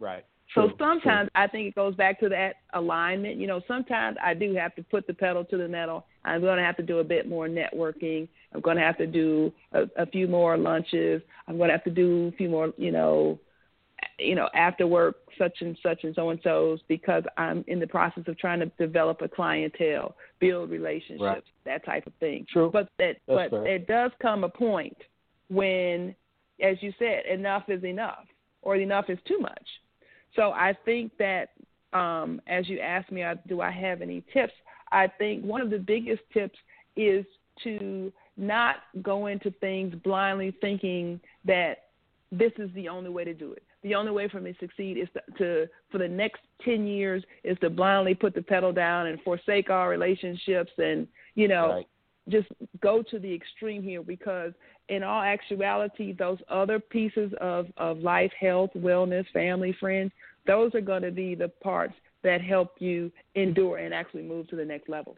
Right. 0.00 0.24
So 0.54 0.66
True, 0.66 0.76
sometimes 0.80 1.30
I 1.36 1.46
think 1.46 1.68
it 1.68 1.76
goes 1.76 1.94
back 1.94 2.18
to 2.20 2.28
that 2.30 2.56
alignment. 2.72 3.36
You 3.36 3.46
know, 3.46 3.60
sometimes 3.68 4.16
I 4.22 4.34
do 4.34 4.52
have 4.56 4.74
to 4.74 4.82
put 4.82 5.06
the 5.06 5.14
pedal 5.14 5.44
to 5.44 5.56
the 5.56 5.68
metal. 5.68 6.06
I'm 6.24 6.40
going 6.40 6.56
to 6.58 6.64
have 6.64 6.76
to 6.78 6.82
do 6.82 6.98
a 6.98 7.04
bit 7.04 7.28
more 7.28 7.46
networking. 7.48 8.26
I'm 8.52 8.60
going 8.60 8.76
to 8.76 8.82
have 8.82 8.98
to 8.98 9.06
do 9.06 9.52
a, 9.72 9.82
a 9.96 10.06
few 10.06 10.26
more 10.26 10.56
lunches. 10.56 11.22
I'm 11.46 11.56
going 11.56 11.68
to 11.68 11.74
have 11.74 11.84
to 11.84 11.90
do 11.90 12.32
a 12.34 12.36
few 12.36 12.48
more, 12.48 12.72
you 12.76 12.90
know, 12.90 13.38
you 14.18 14.34
know, 14.34 14.48
after 14.54 14.86
work 14.88 15.16
such 15.38 15.58
and 15.60 15.78
such 15.82 16.02
and 16.02 16.14
so 16.14 16.30
and 16.30 16.40
so's 16.42 16.80
because 16.88 17.22
I'm 17.36 17.64
in 17.68 17.78
the 17.78 17.86
process 17.86 18.24
of 18.26 18.36
trying 18.38 18.58
to 18.60 18.66
develop 18.78 19.22
a 19.22 19.28
clientele, 19.28 20.16
build 20.40 20.70
relationships, 20.70 21.20
Right. 21.20 21.42
that 21.64 21.84
type 21.84 22.06
of 22.06 22.14
thing. 22.14 22.46
True. 22.50 22.70
But 22.72 22.88
that 22.98 23.16
That's 23.28 23.50
but 23.50 23.50
fair. 23.50 23.66
it 23.66 23.86
does 23.86 24.10
come 24.20 24.42
a 24.42 24.48
point 24.48 24.96
when, 25.48 26.14
as 26.60 26.76
you 26.82 26.92
said, 26.98 27.26
enough 27.30 27.64
is 27.68 27.84
enough 27.84 28.24
or 28.62 28.74
enough 28.76 29.04
is 29.10 29.18
too 29.28 29.38
much. 29.38 29.68
So 30.36 30.52
I 30.52 30.76
think 30.84 31.12
that 31.18 31.50
um, 31.92 32.40
as 32.46 32.68
you 32.68 32.78
asked 32.78 33.10
me, 33.10 33.22
uh, 33.22 33.34
do 33.48 33.60
I 33.60 33.70
have 33.70 34.02
any 34.02 34.22
tips? 34.32 34.52
I 34.92 35.06
think 35.06 35.44
one 35.44 35.60
of 35.60 35.70
the 35.70 35.78
biggest 35.78 36.22
tips 36.32 36.58
is 36.96 37.24
to 37.64 38.12
not 38.36 38.76
go 39.02 39.26
into 39.26 39.50
things 39.60 39.94
blindly 40.02 40.54
thinking 40.60 41.20
that 41.44 41.84
this 42.32 42.52
is 42.58 42.70
the 42.74 42.88
only 42.88 43.10
way 43.10 43.24
to 43.24 43.34
do 43.34 43.52
it. 43.52 43.62
The 43.82 43.94
only 43.94 44.12
way 44.12 44.28
for 44.28 44.40
me 44.40 44.52
to 44.52 44.58
succeed 44.58 44.98
is 44.98 45.08
to, 45.14 45.38
to 45.38 45.66
for 45.90 45.98
the 45.98 46.08
next 46.08 46.40
10 46.64 46.86
years 46.86 47.24
is 47.44 47.58
to 47.60 47.70
blindly 47.70 48.14
put 48.14 48.34
the 48.34 48.42
pedal 48.42 48.72
down 48.72 49.08
and 49.08 49.20
forsake 49.22 49.70
our 49.70 49.88
relationships 49.88 50.70
and, 50.78 51.08
you 51.34 51.48
know, 51.48 51.70
Right. 51.70 51.86
Just 52.30 52.48
go 52.80 53.02
to 53.02 53.18
the 53.18 53.32
extreme 53.32 53.82
here 53.82 54.02
because 54.02 54.52
in 54.88 55.02
all 55.02 55.22
actuality 55.22 56.12
those 56.12 56.38
other 56.48 56.78
pieces 56.78 57.32
of 57.40 57.66
of 57.76 57.98
life 57.98 58.32
health 58.38 58.70
wellness 58.76 59.24
family 59.32 59.74
friends 59.78 60.12
those 60.46 60.74
are 60.74 60.80
going 60.80 61.02
to 61.02 61.10
be 61.10 61.34
the 61.34 61.48
parts 61.48 61.94
that 62.22 62.40
help 62.40 62.74
you 62.78 63.10
endure 63.34 63.78
and 63.78 63.94
actually 63.94 64.22
move 64.22 64.48
to 64.48 64.56
the 64.56 64.64
next 64.64 64.88
level 64.88 65.16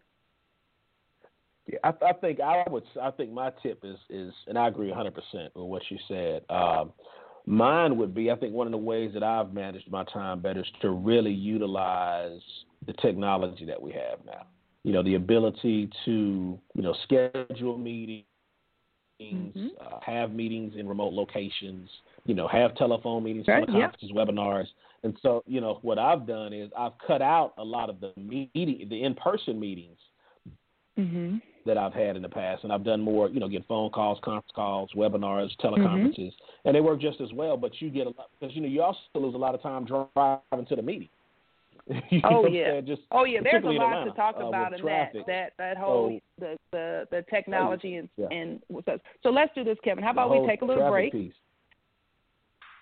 Yeah, 1.67 1.79
I, 1.85 1.93
I 2.09 2.13
think 2.15 2.41
I 2.41 2.65
would. 2.69 2.85
I 3.01 3.11
think 3.13 3.33
my 3.33 3.53
tip 3.63 3.81
is 3.85 3.99
is, 4.11 4.33
and 4.47 4.59
I 4.59 4.69
agree 4.69 4.89
100 4.89 5.15
percent 5.15 5.55
with 5.55 5.67
what 5.67 5.83
you 5.91 5.99
said. 6.09 6.43
Um, 6.51 6.93
mine 7.47 7.97
would 7.97 8.15
be, 8.15 8.31
I 8.31 8.37
think 8.37 8.53
one 8.53 8.67
of 8.67 8.73
the 8.73 8.79
ways 8.79 9.13
that 9.15 9.23
I've 9.23 9.53
managed 9.53 9.91
my 9.91 10.05
time 10.05 10.41
better 10.41 10.61
is 10.61 10.67
to 10.81 10.91
really 10.91 11.33
utilize 11.33 12.41
the 12.87 12.93
technology 12.95 13.65
that 13.67 13.81
we 13.81 13.93
have 13.93 14.25
now. 14.25 14.47
You 14.85 14.93
know, 14.93 15.03
the 15.03 15.15
ability 15.15 15.91
to 16.05 16.59
you 16.75 16.83
know 16.83 16.95
schedule 17.05 17.79
meetings, 17.79 18.27
Mhm. 19.21 19.71
uh, 19.81 20.01
have 20.01 20.33
meetings 20.33 20.75
in 20.77 20.89
remote 20.89 21.13
locations. 21.13 21.89
You 22.27 22.35
know, 22.35 22.49
have 22.49 22.75
telephone 22.75 23.23
meetings, 23.23 23.47
Right, 23.47 23.69
yeah. 23.69 23.91
webinars. 24.13 24.67
And 25.05 25.17
so, 25.23 25.43
you 25.47 25.61
know, 25.61 25.79
what 25.83 25.99
I've 25.99 26.27
done 26.27 26.53
is 26.53 26.71
I've 26.77 26.97
cut 26.99 27.23
out 27.23 27.55
a 27.59 27.65
lot 27.65 27.91
of 27.91 28.01
the 28.01 28.13
meeting, 28.17 28.89
the 28.89 29.03
in-person 29.03 29.59
meetings 29.59 29.99
mhm 30.99 31.41
that 31.65 31.79
I've 31.79 31.95
had 31.95 32.17
in 32.17 32.23
the 32.23 32.29
past, 32.29 32.65
and 32.65 32.73
I've 32.73 32.83
done 32.83 33.01
more, 33.01 33.29
you 33.29 33.39
know, 33.39 33.47
get 33.49 33.65
phone 33.67 33.91
calls, 33.91 34.19
conference 34.21 34.51
calls, 34.53 34.91
webinars, 34.97 35.57
teleconferences, 35.59 36.33
and 36.65 36.75
they 36.75 36.81
work 36.81 37.01
just 37.01 37.21
as 37.21 37.33
well. 37.33 37.57
But 37.57 37.81
you 37.81 37.89
get 37.89 38.09
a 38.09 38.11
lot 38.11 38.31
because 38.39 38.55
you 38.57 38.63
know 38.63 38.67
you 38.69 38.83
also 38.83 38.99
lose 39.15 39.35
a 39.35 39.39
lot 39.39 39.55
of 39.55 39.63
time 39.63 39.85
driving 39.85 40.67
to 40.69 40.75
the 40.77 40.83
meeting. 40.83 41.09
You 42.11 42.21
Oh 42.25 42.47
yeah. 42.47 42.81
Just 42.81 43.03
oh 43.11 43.25
yeah, 43.25 43.41
there's 43.43 43.65
a 43.65 43.67
lot 43.67 43.93
Atlanta, 43.93 44.11
to 44.11 44.17
talk 44.17 44.37
uh, 44.41 44.47
about 44.47 44.73
with 44.73 44.81
in 44.81 44.87
that 44.87 45.13
that 45.27 45.53
that 45.59 45.77
whole 45.77 46.21
So- 46.39 46.47
the, 46.47 46.57
the 46.73 47.07
the 47.11 47.25
technology 47.31 47.97
and 47.97 48.09
Yeah. 48.17 48.27
and 48.31 48.61
so 49.23 49.31
let's 49.31 49.53
do 49.55 49.65
this 49.65 49.79
Kevin. 49.85 50.05
How 50.05 50.11
about 50.11 50.31
we 50.31 50.47
take 50.47 50.63
a 50.63 50.65
little 50.65 50.89
break? 50.91 51.13
Piece. 51.13 51.33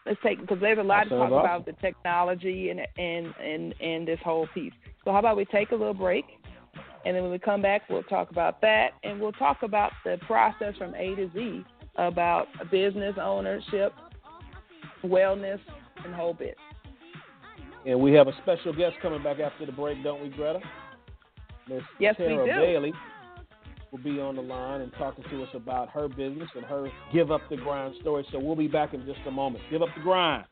let's 0.06 0.20
take 0.22 0.40
because 0.40 0.60
there's 0.60 0.78
a 0.78 0.82
lot 0.82 1.04
That 1.04 1.10
to 1.10 1.16
talk 1.16 1.30
sounds 1.30 1.40
about 1.40 1.66
the 1.66 1.72
technology 1.80 2.70
and 2.70 2.80
and 2.98 3.34
and 3.42 3.74
and 3.80 4.06
this 4.08 4.20
whole 4.24 4.46
piece. 4.54 4.72
So 5.04 5.12
how 5.12 5.18
about 5.18 5.36
we 5.36 5.44
take 5.46 5.70
a 5.70 5.76
little 5.76 5.94
break, 5.94 6.24
And 7.04 7.16
then 7.16 7.22
when 7.22 7.32
we 7.32 7.38
come 7.38 7.62
back, 7.62 7.82
we'll 7.88 8.02
talk 8.04 8.30
about 8.30 8.60
that, 8.60 8.90
and 9.04 9.18
we'll 9.20 9.32
talk 9.32 9.62
about 9.62 9.92
the 10.04 10.18
process 10.26 10.76
from 10.76 10.94
A 10.94 11.14
to 11.16 11.30
Z 11.34 11.64
about 11.96 12.46
business 12.70 13.16
ownership, 13.20 13.92
wellness, 15.04 15.58
and 16.04 16.14
whole 16.14 16.34
bit. 16.34 16.56
And 17.86 18.00
we 18.00 18.12
have 18.12 18.28
a 18.28 18.32
special 18.42 18.72
guest 18.74 18.96
coming 19.00 19.22
back 19.22 19.38
after 19.40 19.64
the 19.64 19.72
break, 19.72 20.02
don't 20.04 20.22
we, 20.22 20.28
Greta? 20.28 20.60
Miss 21.68 21.82
yes, 21.98 22.16
Tara 22.16 22.42
we 22.42 22.50
do. 22.50 22.56
Bailey 22.58 22.92
will 23.90 23.98
be 23.98 24.20
on 24.20 24.36
the 24.36 24.42
line 24.42 24.82
and 24.82 24.92
talking 24.94 25.24
to 25.30 25.42
us 25.42 25.48
about 25.54 25.88
her 25.90 26.08
business 26.08 26.48
and 26.54 26.64
her 26.64 26.88
give 27.12 27.30
up 27.30 27.40
the 27.48 27.56
grind 27.56 27.94
story. 28.00 28.24
So 28.30 28.38
we'll 28.38 28.56
be 28.56 28.68
back 28.68 28.94
in 28.94 29.04
just 29.06 29.20
a 29.26 29.30
moment. 29.30 29.64
Give 29.70 29.82
up 29.82 29.88
the 29.96 30.02
grind. 30.02 30.44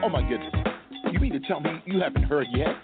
Oh 0.00 0.08
my 0.10 0.22
goodness. 0.28 0.67
You 1.12 1.20
mean 1.20 1.32
to 1.32 1.40
tell 1.40 1.60
me 1.60 1.70
you 1.86 2.00
haven't 2.00 2.24
heard 2.24 2.46
yet? 2.54 2.76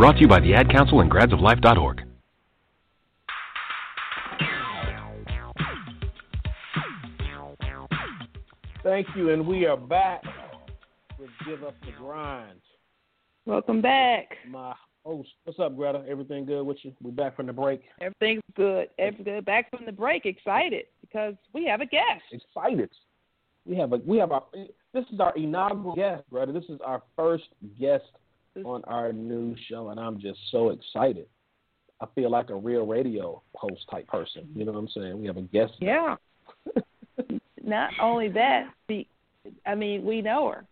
Brought 0.00 0.12
to 0.12 0.20
you 0.22 0.28
by 0.28 0.40
the 0.40 0.54
Ad 0.54 0.70
Council 0.70 1.02
and 1.02 1.10
gradsoflife.org. 1.10 2.00
Thank 8.82 9.08
you, 9.14 9.28
and 9.28 9.46
we 9.46 9.66
are 9.66 9.76
back 9.76 10.22
with 11.18 11.28
Give 11.44 11.62
Up 11.64 11.74
the 11.84 11.92
Grind. 11.98 12.62
Welcome 13.44 13.82
back. 13.82 14.38
My 14.48 14.72
host, 15.04 15.28
what's 15.44 15.58
up, 15.58 15.76
Greta? 15.76 16.02
Everything 16.08 16.46
good 16.46 16.62
with 16.62 16.78
you? 16.80 16.94
We're 17.02 17.10
back 17.10 17.36
from 17.36 17.44
the 17.44 17.52
break. 17.52 17.82
Everything's 18.00 18.40
good. 18.56 18.88
Everything's 18.98 19.26
good. 19.26 19.44
Back 19.44 19.68
from 19.68 19.84
the 19.84 19.92
break. 19.92 20.24
Excited 20.24 20.86
because 21.02 21.34
we 21.52 21.66
have 21.66 21.82
a 21.82 21.86
guest. 21.86 22.22
Excited. 22.32 22.88
We 23.66 23.76
have 23.76 23.92
a 23.92 23.98
we 23.98 24.16
have 24.16 24.32
our 24.32 24.44
this 24.94 25.04
is 25.12 25.20
our 25.20 25.36
inaugural 25.36 25.94
guest, 25.94 26.22
Greta. 26.30 26.52
This 26.52 26.64
is 26.70 26.80
our 26.86 27.02
first 27.14 27.48
guest 27.78 28.04
on 28.64 28.82
our 28.84 29.12
new 29.12 29.54
show, 29.68 29.90
and 29.90 30.00
I'm 30.00 30.20
just 30.20 30.38
so 30.50 30.70
excited. 30.70 31.26
I 32.00 32.06
feel 32.14 32.30
like 32.30 32.50
a 32.50 32.54
real 32.54 32.86
radio 32.86 33.42
host 33.54 33.82
type 33.90 34.06
person. 34.08 34.48
You 34.54 34.64
know 34.64 34.72
what 34.72 34.78
I'm 34.78 34.88
saying? 34.88 35.20
We 35.20 35.26
have 35.26 35.36
a 35.36 35.42
guest. 35.42 35.74
Yeah. 35.80 36.16
Not 37.62 37.90
only 38.00 38.28
that, 38.28 38.70
the, 38.88 39.06
I 39.66 39.74
mean, 39.74 40.04
we 40.04 40.22
know 40.22 40.50
her. 40.50 40.64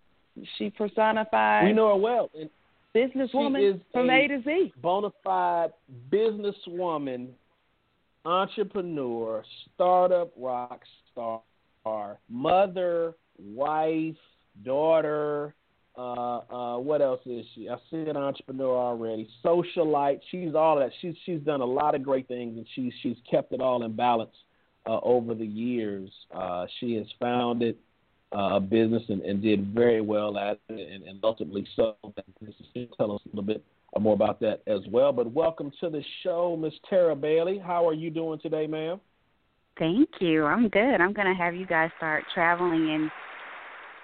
She 0.56 0.70
personifies. 0.70 1.64
We 1.64 1.72
know 1.72 1.88
her 1.88 1.96
well. 1.96 2.30
And 2.38 2.48
businesswoman 2.94 3.74
is 3.74 3.80
from 3.92 4.08
a 4.08 4.24
A 4.24 4.28
to 4.28 4.42
Z. 4.42 4.72
Bona 4.80 5.10
fide 5.22 5.72
businesswoman, 6.10 7.28
entrepreneur, 8.24 9.44
startup 9.74 10.32
rock 10.36 10.80
star, 11.12 11.42
mother, 12.30 13.14
wife, 13.38 14.16
daughter. 14.64 15.54
Uh, 15.98 16.40
uh, 16.48 16.78
what 16.78 17.02
else 17.02 17.20
is 17.26 17.44
she? 17.54 17.68
I 17.68 17.74
said 17.90 18.16
entrepreneur 18.16 18.76
already. 18.76 19.28
Socialite. 19.44 20.20
She's 20.30 20.54
all 20.54 20.78
that. 20.78 20.90
She's 21.02 21.14
she's 21.26 21.40
done 21.40 21.60
a 21.60 21.66
lot 21.66 21.96
of 21.96 22.04
great 22.04 22.28
things, 22.28 22.56
and 22.56 22.64
she's 22.76 22.92
she's 23.02 23.16
kept 23.28 23.52
it 23.52 23.60
all 23.60 23.82
in 23.84 23.96
balance 23.96 24.34
uh, 24.86 25.00
over 25.02 25.34
the 25.34 25.44
years. 25.44 26.08
Uh, 26.32 26.66
she 26.78 26.94
has 26.94 27.06
founded 27.18 27.76
uh, 28.32 28.54
a 28.54 28.60
business 28.60 29.02
and, 29.08 29.22
and 29.22 29.42
did 29.42 29.74
very 29.74 30.00
well 30.00 30.38
at 30.38 30.60
it, 30.68 30.92
and, 30.92 31.02
and 31.02 31.18
ultimately 31.24 31.66
sold. 31.74 31.96
She'll 32.72 32.86
tell 32.96 33.12
us 33.16 33.20
a 33.24 33.28
little 33.30 33.42
bit 33.42 33.64
more 33.98 34.14
about 34.14 34.38
that 34.38 34.62
as 34.68 34.80
well. 34.92 35.12
But 35.12 35.32
welcome 35.32 35.72
to 35.80 35.90
the 35.90 36.04
show, 36.22 36.56
Miss 36.56 36.74
Tara 36.88 37.16
Bailey. 37.16 37.58
How 37.58 37.88
are 37.88 37.94
you 37.94 38.10
doing 38.10 38.38
today, 38.38 38.68
ma'am? 38.68 39.00
Thank 39.80 40.10
you. 40.20 40.44
I'm 40.44 40.68
good. 40.68 41.00
I'm 41.00 41.12
going 41.12 41.26
to 41.26 41.34
have 41.34 41.56
you 41.56 41.66
guys 41.66 41.90
start 41.96 42.22
traveling 42.34 42.90
and 42.90 43.10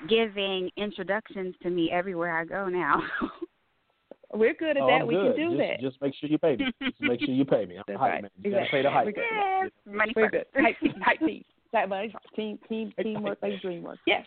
giving 0.09 0.71
introductions 0.77 1.55
to 1.63 1.71
me 1.71 1.91
everywhere 1.91 2.37
I 2.37 2.45
go 2.45 2.69
now. 2.69 3.03
We're 4.35 4.55
good 4.55 4.77
at 4.77 4.83
oh, 4.83 4.87
that. 4.89 5.03
I'm 5.03 5.07
we 5.07 5.15
good. 5.15 5.37
can 5.37 5.51
do 5.51 5.57
just, 5.57 5.69
that. 5.69 5.81
Just 5.81 6.03
make 6.03 6.15
sure 6.19 6.29
you 6.29 6.39
pay 6.39 6.57
me. 6.57 6.67
Just 6.83 7.01
make 7.01 7.21
sure 7.21 7.35
you 7.35 7.45
pay 7.45 7.67
me. 7.67 7.77
I'm 7.77 7.85
That's 7.87 8.01
hype 8.01 8.11
right. 8.11 8.23
man. 8.23 8.31
You 8.43 8.51
exactly. 8.51 8.83
gotta 8.83 9.05
pay 9.05 9.13
the 9.13 9.21
hype. 9.21 9.33
We're 9.33 9.63
yes, 9.63 9.71
money 9.87 10.13
We're 10.17 10.31
first. 10.31 10.47
good. 10.55 10.65
Hype, 10.65 10.77
hype 11.03 11.19
team. 11.21 11.45
That 11.73 11.89
money. 11.89 12.15
Team, 12.35 12.59
team, 12.69 12.93
teamwork 13.01 13.41
makes 13.43 13.63
dream 13.63 13.83
work. 13.83 13.99
Yes. 14.07 14.27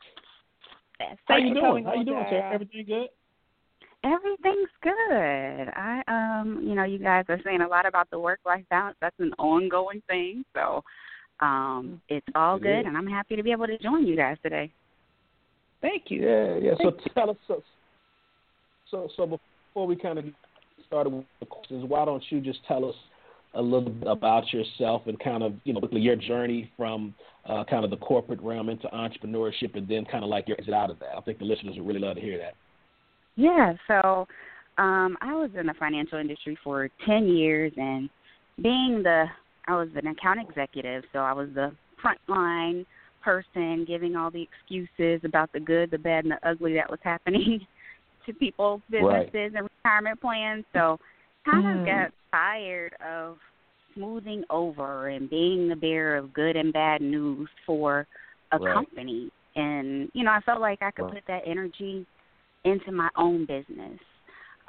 Yes. 1.00 1.18
How 1.28 1.38
you 1.38 1.54
doing? 1.54 1.84
How 1.84 1.96
you 1.96 2.06
doing, 2.06 2.24
Tara. 2.24 2.42
Tara? 2.42 2.54
Everything 2.54 2.86
good? 2.88 3.08
Everything's 4.04 4.70
good. 4.82 5.72
I 5.76 6.02
um, 6.08 6.63
you 6.63 6.76
know, 6.76 6.84
you 6.84 7.00
guys 7.00 7.26
are 7.30 7.40
saying 7.44 7.62
a 7.62 7.68
lot 7.68 7.86
about 7.86 8.10
the 8.10 8.20
work 8.20 8.40
life 8.46 8.63
balance. 8.70 8.96
That's 9.02 9.16
an 9.20 9.34
ongoing 9.38 10.02
thing. 10.08 10.44
So 10.56 10.84
um 11.40 12.02
it's 12.10 12.26
all 12.34 12.56
It 12.58 12.63
good 12.63 12.80
is. 12.80 12.86
and 12.88 12.98
I'm 12.98 13.08
happy 13.08 13.36
to 13.36 13.44
be 13.44 13.52
able 13.52 13.68
to 13.68 13.78
join 13.78 14.08
you 14.08 14.16
guys 14.16 14.38
today. 14.42 14.72
Thank 15.82 16.04
you. 16.08 16.28
Yeah, 16.28 16.58
yeah. 16.62 16.72
So 16.82 16.92
Thank 16.92 17.13
tell 17.13 17.30
us. 17.30 17.38
So, 17.48 17.63
so, 18.90 19.10
so 19.16 19.26
before 19.26 19.88
we 19.88 19.96
kind 19.96 20.18
of 20.18 20.26
get 20.26 20.34
started 20.88 21.13
with 21.13 21.26
the 21.40 21.46
questions, 21.46 21.86
why 21.88 22.06
don't 22.06 22.24
you 22.30 22.42
just 22.42 22.60
tell 22.68 22.86
us 22.86 22.96
a 23.54 23.62
little 23.62 23.90
bit 23.90 24.08
about 24.08 24.52
yourself 24.54 25.04
and 25.08 25.20
kind 25.20 25.44
of, 25.44 25.54
you 25.63 25.74
know, 25.74 25.82
your 25.92 26.16
journey 26.16 26.72
from 26.78 27.13
uh, 27.48 27.63
kind 27.70 27.84
of 27.84 27.92
the 27.92 27.98
corporate 27.98 28.42
realm 28.42 28.70
into 28.70 28.88
entrepreneurship, 28.88 29.76
and 29.76 29.88
then 29.88 30.06
kind 30.06 30.24
of 30.24 30.30
like 30.30 30.48
your 30.48 30.58
exit 30.58 30.74
out 30.74 30.90
of 30.90 31.00
that. 31.00 31.18
I 31.18 31.22
think 31.22 31.40
the 31.40 31.46
listeners 31.46 31.76
would 31.78 31.88
really 31.88 32.00
love 32.00 32.16
to 32.16 32.22
hear 32.22 32.38
that. 32.38 32.54
Yeah, 33.36 33.74
so 33.88 34.28
um 34.78 35.18
I 35.22 35.34
was 35.34 35.50
in 35.58 35.68
the 35.68 35.74
financial 35.80 36.18
industry 36.18 36.58
for 36.63 36.90
10 37.06 37.28
years 37.28 37.72
and 37.78 38.10
being 38.62 39.02
the 39.04 39.26
I 39.68 39.76
was 39.76 39.90
an 39.96 40.08
account 40.08 40.40
executive, 40.48 41.04
so 41.13 41.20
I 41.20 41.34
was 41.34 41.50
the 41.54 41.72
frontline 42.04 42.86
person 43.28 43.84
giving 43.86 44.16
all 44.16 44.32
the 44.32 44.42
excuses 44.42 45.20
about 45.26 45.52
the 45.52 45.60
good, 45.60 45.92
the 45.92 45.98
bad, 45.98 46.24
and 46.24 46.32
the 46.32 46.50
ugly 46.50 46.74
that 46.76 46.90
was 46.90 47.00
happening 47.04 47.60
to 48.26 48.34
people's 48.34 48.82
businesses 48.90 49.34
Right. 49.34 49.52
and 49.54 49.68
retirement 49.84 50.22
plans. 50.22 50.63
So 50.74 50.98
kind 51.46 51.66
Mm. 51.66 51.80
of 51.80 51.86
got 51.86 52.12
tired 52.32 52.94
of 53.06 53.38
smoothing 53.94 54.46
over 54.50 55.10
and 55.10 55.30
being 55.30 55.68
the 55.68 55.76
bearer 55.76 56.16
of 56.16 56.34
good 56.34 56.56
and 56.56 56.72
bad 56.72 57.02
news 57.02 57.50
for 57.66 58.08
a 58.54 58.60
Right. 58.60 58.74
company. 58.74 59.30
And 59.58 60.10
you 60.13 60.24
know, 60.24 60.32
I 60.32 60.40
felt 60.46 60.62
like 60.62 60.82
I 60.82 60.92
could 60.92 61.06
Right. 61.06 61.16
put 61.16 61.24
that 61.28 61.44
energy 61.46 62.06
into 62.63 62.94
my 62.94 63.10
own 63.18 63.46
business. 63.46 64.00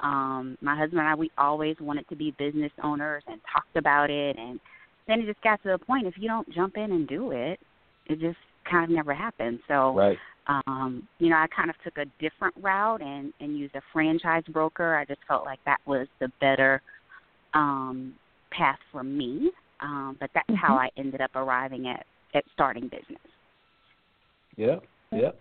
Um, 0.01 0.57
my 0.61 0.75
husband 0.75 0.99
and 0.99 1.07
I, 1.07 1.15
we 1.15 1.31
always 1.37 1.77
wanted 1.79 2.09
to 2.09 2.15
be 2.17 2.31
business 2.31 2.71
owners 2.83 3.23
and 3.27 3.39
talked 3.53 3.75
about 3.77 4.09
it. 4.09 4.37
And 4.37 4.59
then 5.07 5.21
it 5.21 5.27
just 5.27 5.41
got 5.43 5.61
to 5.63 5.69
the 5.69 5.77
point 5.77 6.07
if 6.07 6.15
you 6.17 6.27
don't 6.27 6.49
jump 6.53 6.75
in 6.75 6.91
and 6.91 7.07
do 7.07 7.31
it, 7.31 7.57
it 8.05 8.19
just 8.19 8.37
kind 8.69 8.83
of 8.83 8.89
never 8.89 9.13
happened. 9.13 9.59
So, 9.67 9.95
Right. 9.95 10.17
um, 10.47 11.07
you 11.19 11.29
know, 11.29 11.37
I 11.37 11.47
kind 11.47 11.69
of 11.69 11.75
took 11.83 11.97
a 11.97 12.05
different 12.19 12.55
route 12.61 13.01
and, 13.01 13.33
and 13.39 13.57
used 13.57 13.75
a 13.75 13.81
franchise 13.93 14.43
broker. 14.49 14.95
I 14.95 15.05
just 15.05 15.21
felt 15.27 15.45
like 15.45 15.59
that 15.65 15.79
was 15.85 16.07
the 16.19 16.31
better 16.39 16.81
um, 17.53 18.13
path 18.51 18.79
for 18.91 19.03
me. 19.03 19.51
Um, 19.81 20.17
but 20.19 20.29
that's 20.33 20.59
how 20.59 20.75
I 20.75 20.89
ended 20.97 21.21
up 21.21 21.31
arriving 21.35 21.87
at, 21.87 22.05
at 22.33 22.43
starting 22.53 22.83
business. 22.83 23.21
Yeah. 24.57 24.75
Yeah. 25.11 25.31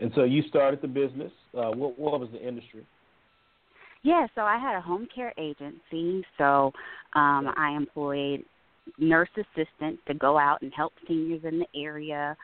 And 0.00 0.10
so 0.14 0.24
you 0.24 0.42
started 0.48 0.82
the 0.82 0.88
business. 0.88 1.32
Uh, 1.56 1.70
what 1.70 1.98
what 1.98 2.18
was 2.18 2.28
the 2.32 2.46
industry? 2.46 2.84
Yeah, 4.02 4.26
so 4.34 4.42
I 4.42 4.58
had 4.58 4.76
a 4.76 4.80
home 4.80 5.06
care 5.14 5.32
agency. 5.38 6.24
So 6.36 6.72
um, 7.14 7.52
I 7.56 7.74
employed 7.76 8.44
nurse 8.98 9.30
assistants 9.36 10.02
to 10.08 10.14
go 10.14 10.36
out 10.36 10.60
and 10.60 10.72
help 10.76 10.92
seniors 11.08 11.42
in 11.44 11.60
the 11.60 11.80
area. 11.80 12.36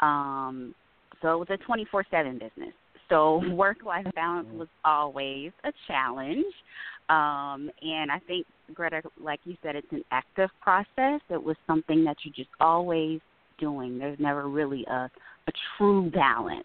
Um, 0.00 0.74
so 1.22 1.34
it 1.34 1.38
was 1.38 1.48
a 1.50 1.64
24 1.64 2.04
7 2.10 2.34
business. 2.34 2.74
So 3.08 3.42
work 3.52 3.78
life 3.84 4.06
balance 4.14 4.48
was 4.52 4.68
always 4.84 5.52
a 5.64 5.72
challenge. 5.86 6.44
Um, 7.08 7.70
and 7.80 8.12
I 8.12 8.20
think, 8.26 8.46
Greta, 8.74 9.02
like 9.20 9.40
you 9.44 9.56
said, 9.62 9.76
it's 9.76 9.90
an 9.92 10.04
active 10.10 10.50
process. 10.60 11.20
It 11.30 11.42
was 11.42 11.56
something 11.66 12.04
that 12.04 12.16
you're 12.22 12.34
just 12.34 12.50
always 12.60 13.20
doing. 13.58 13.98
There's 13.98 14.18
never 14.20 14.48
really 14.48 14.84
a, 14.90 15.10
a 15.48 15.52
true 15.76 16.10
balance. 16.10 16.64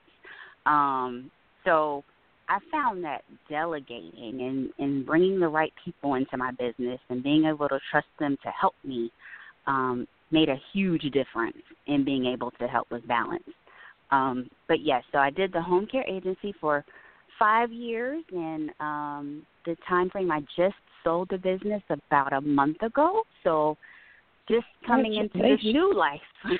Um, 0.66 1.32
so 1.64 2.04
I 2.50 2.60
found 2.72 3.04
that 3.06 3.24
delegating 3.50 4.12
and, 4.42 4.70
and 4.80 5.06
bringing 5.06 5.40
the 5.40 5.48
right 5.48 5.72
people 5.84 6.16
into 6.16 6.36
my 6.36 6.52
business 6.52 7.00
and 7.10 7.24
being 7.24 7.46
able 7.46 7.70
to 7.70 7.80
trust 7.90 8.08
them 8.20 8.38
to 8.44 8.50
help 8.50 8.76
me 8.84 9.12
um, 9.66 10.08
made 10.34 10.50
a 10.50 10.58
huge 10.74 11.04
difference 11.12 11.56
in 11.88 12.04
being 12.04 12.26
able 12.26 12.52
to 12.60 12.68
help 12.68 12.90
with 12.92 13.08
balance. 13.08 13.44
Um, 14.12 14.50
but 14.68 14.82
yes, 14.82 15.04
so 15.12 15.20
I 15.20 15.30
did 15.30 15.54
the 15.54 15.62
home 15.62 15.88
care 15.90 16.04
agency 16.08 16.54
for 16.60 16.84
five 17.40 17.72
years, 17.72 18.24
and 18.32 18.70
um, 18.80 19.46
the 19.66 19.76
time 19.88 20.10
frame 20.10 20.32
I 20.32 20.42
just 20.58 20.76
sold 21.04 21.30
the 21.30 21.38
business 21.38 21.82
about 21.90 22.34
a 22.34 22.42
month 22.42 22.82
ago. 22.82 23.24
So 23.44 23.78
just 24.50 24.66
coming 24.86 25.16
into 25.16 25.38
this 25.38 25.60
new 25.64 25.94
life. 25.94 26.20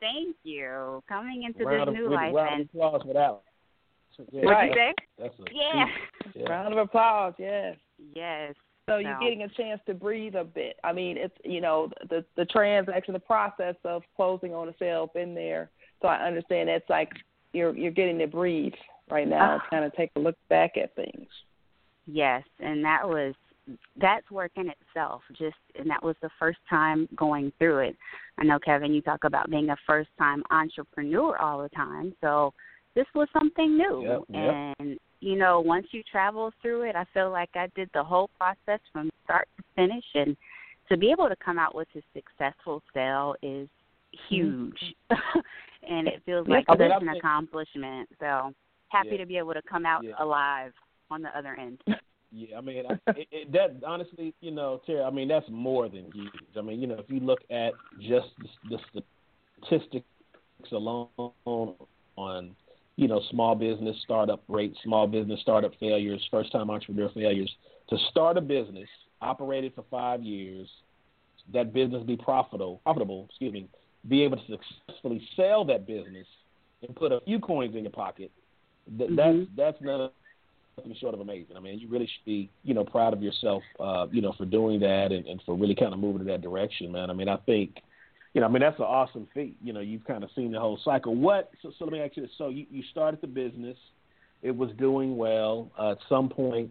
Thank 0.00 0.36
you. 0.44 1.02
Coming 1.08 1.42
into 1.42 1.64
round 1.64 1.80
this 1.82 1.88
of, 1.88 1.94
new 1.94 2.04
with- 2.04 2.12
life 2.12 2.34
round 2.34 2.60
and 2.60 2.62
of 2.62 2.74
applause 2.74 3.02
for 3.04 3.12
that. 3.14 3.42
So, 4.16 4.24
yeah, 4.32 4.44
What'd 4.44 4.50
Right. 4.50 4.68
you 4.70 4.74
say? 4.74 4.94
That's 5.18 5.34
a 5.38 5.42
Yeah. 5.54 5.84
yeah. 6.34 6.48
Round 6.50 6.72
of 6.72 6.78
applause, 6.78 7.34
yes. 7.38 7.76
Yes. 8.14 8.54
So 8.88 8.98
you're 8.98 9.14
So- 9.14 9.20
getting 9.20 9.42
a 9.42 9.48
chance 9.48 9.80
to 9.86 9.94
breathe 9.94 10.34
a 10.34 10.44
bit. 10.44 10.78
I 10.82 10.92
mean, 10.92 11.16
it's 11.16 11.36
you 11.44 11.60
know 11.60 11.90
the 12.08 12.24
the 12.36 12.46
transaction, 12.46 13.12
the 13.12 13.20
process 13.20 13.76
of 13.84 14.02
closing 14.16 14.54
on 14.54 14.68
a 14.68 14.74
sale, 14.78 15.08
been 15.14 15.34
there. 15.34 15.70
So 16.00 16.08
I 16.08 16.26
understand 16.26 16.68
it's 16.68 16.88
like 16.88 17.10
you're 17.52 17.76
you're 17.76 17.92
getting 17.92 18.18
to 18.18 18.26
breathe 18.26 18.74
right 19.10 19.28
now, 19.28 19.52
and 19.52 19.60
uh-huh. 19.60 19.70
kind 19.70 19.84
of 19.84 19.94
take 19.94 20.10
a 20.16 20.20
look 20.20 20.36
back 20.48 20.76
at 20.76 20.94
things. 20.94 21.28
Yes, 22.06 22.42
and 22.60 22.82
that 22.84 23.06
was 23.06 23.34
that's 24.00 24.30
work 24.30 24.52
in 24.56 24.70
itself. 24.70 25.22
Just 25.36 25.56
and 25.78 25.90
that 25.90 26.02
was 26.02 26.16
the 26.22 26.30
first 26.38 26.58
time 26.68 27.08
going 27.14 27.52
through 27.58 27.80
it. 27.80 27.96
I 28.38 28.44
know 28.44 28.58
Kevin, 28.58 28.94
you 28.94 29.02
talk 29.02 29.24
about 29.24 29.50
being 29.50 29.68
a 29.70 29.76
first 29.86 30.10
time 30.18 30.42
entrepreneur 30.50 31.36
all 31.36 31.62
the 31.62 31.68
time. 31.70 32.14
So 32.20 32.54
this 32.94 33.06
was 33.14 33.28
something 33.32 33.76
new. 33.76 34.02
Yep, 34.02 34.20
yep. 34.30 34.74
And 34.78 34.98
you 35.20 35.36
know, 35.36 35.60
once 35.60 35.86
you 35.90 36.02
travel 36.10 36.52
through 36.62 36.82
it, 36.82 36.96
I 36.96 37.04
feel 37.12 37.30
like 37.30 37.50
I 37.54 37.68
did 37.74 37.90
the 37.94 38.04
whole 38.04 38.30
process 38.38 38.80
from 38.92 39.10
start 39.24 39.48
to 39.56 39.64
finish 39.74 40.04
and 40.14 40.36
to 40.88 40.96
be 40.96 41.10
able 41.10 41.28
to 41.28 41.36
come 41.36 41.58
out 41.58 41.74
with 41.74 41.88
a 41.96 42.02
successful 42.14 42.82
sale 42.94 43.34
is 43.42 43.68
mm-hmm. 44.32 44.34
huge. 44.34 44.94
and 45.88 46.08
it 46.08 46.22
feels 46.24 46.46
like 46.46 46.64
such 46.70 46.80
an 46.80 47.08
accomplishment. 47.08 48.08
So 48.20 48.52
happy 48.88 49.10
Yeah. 49.12 49.18
to 49.18 49.26
be 49.26 49.38
able 49.38 49.54
to 49.54 49.62
come 49.62 49.84
out 49.84 50.04
Yeah. 50.04 50.12
alive 50.18 50.72
on 51.10 51.22
the 51.22 51.36
other 51.36 51.54
end. 51.54 51.82
Yeah, 52.30 52.58
I 52.58 52.60
mean, 52.60 52.84
I, 52.86 53.10
it, 53.12 53.28
it, 53.30 53.52
that 53.52 53.82
honestly, 53.86 54.34
you 54.42 54.50
know, 54.50 54.82
Terry, 54.84 55.02
I 55.02 55.08
mean, 55.08 55.28
that's 55.28 55.48
more 55.48 55.88
than 55.88 56.12
huge. 56.12 56.30
I 56.58 56.60
mean, 56.60 56.78
you 56.78 56.86
know, 56.86 56.96
if 56.96 57.08
you 57.08 57.20
look 57.20 57.40
at 57.50 57.72
just 58.02 58.28
the, 58.68 58.78
the 58.94 59.02
statistics 59.62 60.04
alone 60.70 61.08
on, 62.16 62.54
you 62.98 63.06
know, 63.06 63.22
small 63.30 63.54
business 63.54 63.96
startup 64.02 64.42
rates, 64.48 64.76
small 64.82 65.06
business 65.06 65.40
startup 65.40 65.70
failures, 65.78 66.20
first 66.32 66.50
time 66.50 66.68
entrepreneur 66.68 67.08
failures, 67.14 67.50
to 67.88 67.96
start 68.10 68.36
a 68.36 68.40
business, 68.40 68.88
operate 69.22 69.62
it 69.62 69.72
for 69.76 69.84
five 69.88 70.20
years, 70.20 70.68
that 71.52 71.72
business 71.72 72.02
be 72.02 72.16
profitable, 72.16 72.80
profitable, 72.82 73.26
excuse 73.30 73.52
me, 73.52 73.68
be 74.08 74.24
able 74.24 74.36
to 74.36 74.58
successfully 74.88 75.22
sell 75.36 75.64
that 75.64 75.86
business 75.86 76.26
and 76.82 76.94
put 76.96 77.12
a 77.12 77.20
few 77.20 77.38
coins 77.38 77.76
in 77.76 77.84
your 77.84 77.92
pocket, 77.92 78.32
that, 78.98 79.14
that's 79.14 79.36
Mhm. 79.36 79.48
that's 79.54 79.80
none 79.80 80.10
nothing 80.76 80.94
short 80.96 81.14
of 81.14 81.20
amazing. 81.20 81.56
I 81.56 81.60
mean, 81.60 81.78
you 81.78 81.88
really 81.88 82.06
should 82.06 82.24
be, 82.24 82.50
you 82.64 82.74
know, 82.74 82.84
proud 82.84 83.12
of 83.12 83.22
yourself, 83.22 83.62
uh, 83.78 84.08
you 84.10 84.22
know, 84.22 84.32
for 84.32 84.44
doing 84.44 84.80
that 84.80 85.12
and, 85.12 85.24
and 85.26 85.40
for 85.42 85.54
really 85.54 85.74
kind 85.74 85.92
of 85.92 86.00
moving 86.00 86.20
in 86.22 86.26
that 86.26 86.40
direction, 86.40 86.90
man. 86.90 87.10
I 87.10 87.14
mean, 87.14 87.28
I 87.28 87.36
think, 87.36 87.80
you 88.34 88.40
know, 88.40 88.46
I 88.46 88.50
mean, 88.50 88.60
that's 88.60 88.78
an 88.78 88.84
awesome 88.84 89.26
feat. 89.34 89.56
You 89.62 89.72
know, 89.72 89.80
you've 89.80 90.04
kind 90.04 90.22
of 90.24 90.30
seen 90.34 90.52
the 90.52 90.60
whole 90.60 90.78
cycle. 90.84 91.14
What? 91.14 91.50
So, 91.62 91.72
so 91.78 91.84
let 91.84 91.92
me 91.92 92.00
ask 92.00 92.16
you 92.16 92.22
this: 92.22 92.32
so 92.38 92.48
you, 92.48 92.66
you 92.70 92.82
started 92.90 93.20
the 93.20 93.26
business, 93.26 93.76
it 94.42 94.56
was 94.56 94.70
doing 94.78 95.16
well. 95.16 95.70
Uh, 95.78 95.92
at 95.92 95.98
some 96.08 96.28
point, 96.28 96.70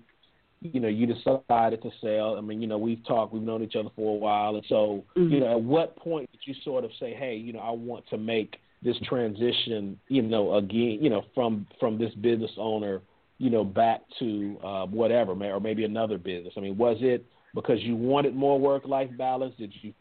you 0.61 0.79
know, 0.79 0.87
you 0.87 1.05
decided 1.05 1.81
to 1.81 1.91
sell. 2.01 2.37
I 2.37 2.41
mean, 2.41 2.61
you 2.61 2.67
know, 2.67 2.77
we've 2.77 3.03
talked, 3.05 3.33
we've 3.33 3.43
known 3.43 3.63
each 3.63 3.75
other 3.75 3.89
for 3.95 4.15
a 4.15 4.19
while, 4.19 4.55
and 4.55 4.65
so, 4.67 5.03
Mhm. 5.15 5.31
you 5.31 5.39
know, 5.39 5.51
at 5.51 5.61
what 5.61 5.95
point 5.95 6.31
did 6.31 6.41
you 6.45 6.53
sort 6.63 6.83
of 6.83 6.91
say, 6.99 7.13
hey, 7.13 7.35
you 7.35 7.53
know, 7.53 7.59
I 7.59 7.71
want 7.71 8.07
to 8.07 8.17
make 8.17 8.59
this 8.81 8.97
transition, 9.01 9.99
you 10.07 10.21
know, 10.21 10.55
again, 10.55 10.99
you 11.01 11.09
know, 11.09 11.25
from 11.33 11.67
from 11.79 11.97
this 11.97 12.13
business 12.15 12.51
owner 12.57 13.01
you 13.39 13.49
know, 13.49 13.63
back 13.63 14.01
to 14.19 14.57
uh, 14.63 14.85
whatever, 14.87 15.31
or 15.33 15.59
maybe 15.59 15.83
another 15.83 16.17
business? 16.17 16.53
I 16.57 16.59
mean, 16.59 16.77
was 16.77 16.97
it 17.01 17.25
because 17.53 17.81
you 17.81 17.95
wanted 17.95 18.35
more 18.35 18.59
work-life 18.59 19.09
balance? 19.17 19.53
Did 19.57 19.73
you 19.81 19.93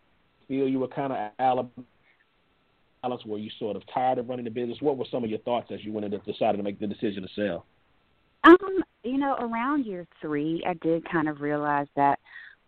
feel 0.48 0.68
you 0.68 0.78
were 0.78 0.88
kind 0.88 1.12
of 1.12 1.30
balance? 3.02 3.24
Were 3.24 3.38
you 3.38 3.50
sort 3.58 3.76
of 3.76 3.82
tired 3.92 4.18
of 4.18 4.28
running 4.28 4.44
the 4.44 4.50
business? 4.50 4.78
What 4.80 4.96
were 4.96 5.06
some 5.10 5.24
of 5.24 5.30
your 5.30 5.38
thoughts 5.40 5.70
as 5.72 5.84
you 5.84 5.92
went 5.92 6.12
and 6.12 6.24
decided 6.24 6.56
to 6.58 6.62
make 6.62 6.80
the 6.80 6.86
decision 6.86 7.22
to 7.22 7.28
sell? 7.34 7.66
Um, 8.44 8.82
you 9.02 9.18
know, 9.18 9.34
around 9.34 9.86
year 9.86 10.06
three, 10.20 10.62
I 10.66 10.74
did 10.74 11.08
kind 11.10 11.28
of 11.28 11.40
realize 11.40 11.86
that 11.96 12.18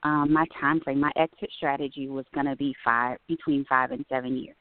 um, 0.02 0.32
my 0.32 0.44
time 0.60 0.80
frame, 0.80 1.00
my 1.00 1.12
exit 1.16 1.50
strategy 1.56 2.08
was 2.08 2.24
going 2.34 2.46
to 2.46 2.56
be 2.56 2.74
five 2.84 3.18
between 3.26 3.64
five 3.64 3.90
and 3.90 4.04
seven 4.08 4.36
years, 4.36 4.56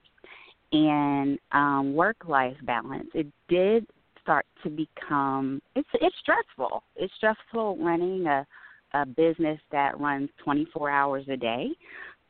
and 0.72 1.38
um, 1.52 1.94
work-life 1.94 2.58
balance. 2.64 3.10
It 3.14 3.28
did 3.48 3.86
start 4.22 4.46
to 4.64 4.70
become 4.70 5.62
it's 5.76 5.88
it's 5.94 6.16
stressful. 6.22 6.84
It's 6.96 7.14
stressful 7.16 7.78
running 7.78 8.26
a 8.26 8.46
a 8.94 9.06
business 9.06 9.60
that 9.72 10.00
runs 10.00 10.30
24 10.44 10.90
hours 10.90 11.26
a 11.30 11.38
day. 11.38 11.70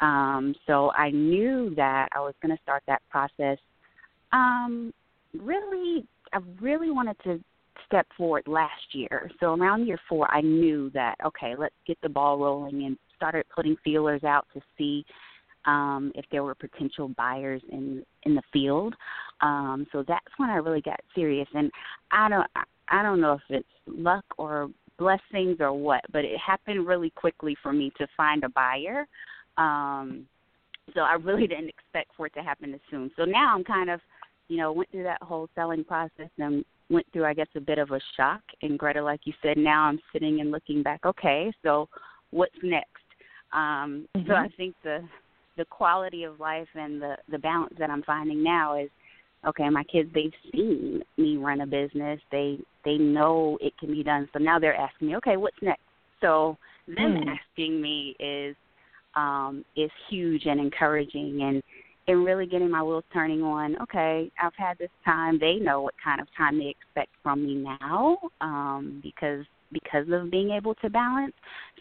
Um, 0.01 0.55
so 0.65 0.91
I 0.91 1.10
knew 1.10 1.73
that 1.75 2.10
I 2.13 2.19
was 2.19 2.33
going 2.41 2.55
to 2.55 2.62
start 2.63 2.83
that 2.88 3.01
process. 3.10 3.57
Um, 4.31 4.93
really, 5.33 6.05
I 6.33 6.39
really 6.62 6.91
wanted 6.91 7.17
to 7.23 7.43
step 7.86 8.07
forward 8.17 8.43
last 8.47 8.93
year. 8.93 9.31
So 9.39 9.53
around 9.53 9.88
year 9.88 9.99
four, 10.10 10.31
I 10.33 10.41
knew 10.41 10.89
that 10.93 11.15
okay, 11.25 11.55
let's 11.57 11.75
get 11.86 11.97
the 12.01 12.10
ball 12.10 12.38
rolling 12.38 12.86
and 12.86 12.97
started 13.15 13.45
putting 13.53 13.75
feelers 13.83 14.23
out 14.23 14.45
to 14.53 14.62
see 14.77 15.05
um, 15.65 16.12
if 16.15 16.25
there 16.31 16.43
were 16.43 16.55
potential 16.55 17.10
buyers 17.10 17.62
in 17.71 18.03
in 18.23 18.36
the 18.36 18.41
field. 18.51 18.93
Um, 19.41 19.88
so 19.91 20.03
that's 20.07 20.25
when 20.38 20.49
I 20.49 20.55
really 20.55 20.81
got 20.81 20.99
serious. 21.15 21.47
And 21.53 21.71
I 22.12 22.29
don't 22.29 22.47
I- 22.55 22.63
I 22.89 23.03
don't 23.03 23.19
know 23.19 23.33
if 23.33 23.41
it's 23.49 23.67
luck 23.86 24.23
or 24.38 24.69
blessings 24.97 25.57
or 25.60 25.73
what, 25.73 26.01
but 26.12 26.23
it 26.23 26.38
happened 26.39 26.88
really 26.88 27.10
quickly 27.10 27.55
for 27.62 27.73
me 27.73 27.91
to 27.97 28.07
find 28.15 28.43
a 28.43 28.49
buyer. 28.49 29.05
Um, 29.57 30.27
so 30.93 31.01
I 31.01 31.13
really 31.13 31.47
didn't 31.47 31.69
expect 31.69 32.11
for 32.15 32.27
it 32.27 32.33
to 32.35 32.41
happen 32.41 32.73
as 32.73 32.79
soon. 32.89 33.11
So 33.15 33.25
now 33.25 33.53
I'm 33.55 33.63
kind 33.63 33.89
of, 33.89 33.99
you 34.47 34.57
know, 34.57 34.71
went 34.71 34.89
through 34.91 35.03
that 35.03 35.21
whole 35.21 35.49
selling 35.55 35.83
process 35.83 36.29
and 36.37 36.63
went 36.89 37.05
through, 37.11 37.25
I 37.25 37.33
guess, 37.33 37.47
a 37.55 37.59
bit 37.59 37.79
of 37.79 37.91
a 37.91 37.99
shock. 38.15 38.41
And 38.61 38.79
Greta, 38.79 39.03
like 39.03 39.21
you 39.25 39.33
said, 39.41 39.57
now 39.57 39.83
I'm 39.83 39.99
sitting 40.13 40.39
and 40.39 40.51
looking 40.51 40.83
back. 40.83 41.01
Okay, 41.05 41.51
so 41.63 41.89
what's 42.31 42.55
next? 42.63 42.91
Um, 43.53 44.07
So 44.27 44.33
Mhm. 44.33 44.45
I 44.45 44.49
think 44.57 44.75
the 44.83 45.07
the 45.57 45.65
quality 45.65 46.23
of 46.23 46.39
life 46.39 46.67
and 46.75 47.01
the 47.01 47.17
the 47.29 47.39
balance 47.39 47.73
that 47.79 47.89
I'm 47.89 48.03
finding 48.03 48.43
now 48.43 48.77
is 48.77 48.89
okay, 49.47 49.69
my 49.69 49.83
kids 49.85 50.09
they've 50.13 50.33
seen 50.51 51.01
me 51.17 51.37
run 51.37 51.61
a 51.61 51.67
business. 51.67 52.19
They 52.31 52.59
they 52.85 52.97
know 52.97 53.57
it 53.61 53.77
can 53.79 53.91
be 53.91 54.03
done. 54.03 54.29
So 54.33 54.39
now 54.39 54.59
they're 54.59 54.75
asking 54.75 55.09
me, 55.09 55.15
okay, 55.17 55.37
what's 55.37 55.61
next? 55.61 55.81
So 56.21 56.57
them 56.87 57.17
Hmm. 57.17 57.29
asking 57.29 57.81
me 57.81 58.15
is 58.19 58.55
um 59.17 59.65
is 59.75 59.91
huge 60.10 60.45
and 60.45 60.60
encouraging 60.60 61.41
and 61.41 61.63
and 62.08 62.23
really 62.23 62.45
getting 62.45 62.71
my 62.71 62.82
wheels 62.82 63.03
turning 63.12 63.43
on, 63.43 63.75
okay, 63.82 64.32
I've 64.41 64.56
had 64.56 64.77
this 64.77 64.89
time. 65.03 65.38
They 65.39 65.56
know 65.56 65.82
what 65.82 65.93
kind 66.01 66.21
of 66.21 66.27
time 66.38 66.58
they 66.58 66.67
expect 66.67 67.10
from 67.21 67.45
me 67.45 67.67
now, 67.82 68.17
um, 68.39 69.01
because 69.03 69.45
because 69.73 70.06
of 70.12 70.32
being 70.32 70.51
able 70.51 70.73
to 70.75 70.89
balance. 70.89 71.34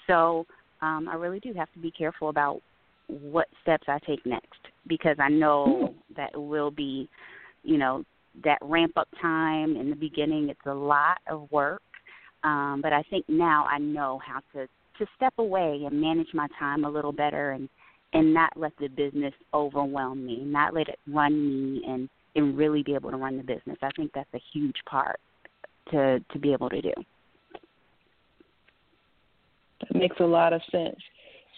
So 0.08 0.44
um, 0.82 1.08
I 1.08 1.14
really 1.14 1.38
do 1.38 1.52
have 1.54 1.72
to 1.74 1.78
be 1.78 1.92
careful 1.92 2.28
about 2.28 2.60
what 3.08 3.46
steps 3.62 3.84
I 3.86 4.00
take 4.00 4.24
next 4.26 4.58
because 4.88 5.16
I 5.20 5.28
know 5.28 5.94
that 6.16 6.30
it 6.34 6.40
will 6.40 6.72
be, 6.72 7.08
you 7.62 7.78
know, 7.78 8.04
that 8.44 8.58
ramp 8.60 8.92
up 8.96 9.08
time 9.22 9.76
in 9.76 9.90
the 9.90 9.96
beginning. 9.96 10.48
It's 10.48 10.58
a 10.66 10.74
lot 10.74 11.18
of 11.30 11.50
work, 11.52 11.82
um, 12.42 12.80
but 12.82 12.92
I 12.92 13.02
think 13.08 13.24
now 13.28 13.66
I 13.70 13.78
know 13.78 14.20
how 14.26 14.40
to 14.54 14.66
to 14.98 15.06
step 15.16 15.34
away 15.38 15.82
and 15.86 16.00
manage 16.00 16.28
my 16.34 16.46
time 16.58 16.84
a 16.84 16.90
little 16.90 17.12
better 17.12 17.52
and 17.52 17.68
and 18.12 18.32
not 18.32 18.50
let 18.56 18.72
the 18.80 18.88
business 18.88 19.34
overwhelm 19.52 20.24
me, 20.24 20.42
not 20.44 20.72
let 20.72 20.88
it 20.88 20.98
run 21.08 21.32
me 21.34 21.82
and 21.86 22.08
and 22.34 22.56
really 22.56 22.82
be 22.82 22.94
able 22.94 23.10
to 23.10 23.16
run 23.16 23.36
the 23.36 23.42
business. 23.42 23.78
I 23.82 23.90
think 23.96 24.12
that's 24.14 24.32
a 24.34 24.40
huge 24.52 24.76
part 24.88 25.18
to 25.90 26.20
to 26.32 26.38
be 26.38 26.52
able 26.52 26.68
to 26.70 26.80
do. 26.80 26.92
That 29.80 29.98
makes 29.98 30.16
a 30.20 30.24
lot 30.24 30.52
of 30.52 30.60
sense. 30.70 30.96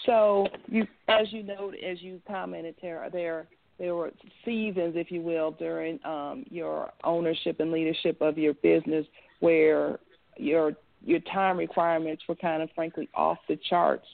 So 0.06 0.46
you, 0.66 0.86
as 1.08 1.32
you 1.32 1.42
know, 1.42 1.72
as 1.88 2.00
you 2.00 2.20
commented, 2.26 2.76
Tara, 2.80 3.10
there 3.10 3.46
there 3.78 3.94
were 3.94 4.12
seasons, 4.44 4.94
if 4.96 5.10
you 5.10 5.22
will, 5.22 5.52
during 5.52 6.00
um, 6.04 6.44
your 6.50 6.90
ownership 7.04 7.60
and 7.60 7.70
leadership 7.70 8.20
of 8.20 8.36
your 8.36 8.54
business 8.54 9.06
where 9.40 10.00
your 10.36 10.72
your 11.04 11.20
time 11.20 11.56
requirements 11.56 12.22
were 12.28 12.34
kind 12.34 12.62
of 12.62 12.70
frankly 12.74 13.08
off 13.14 13.38
the 13.48 13.56
charts. 13.68 14.06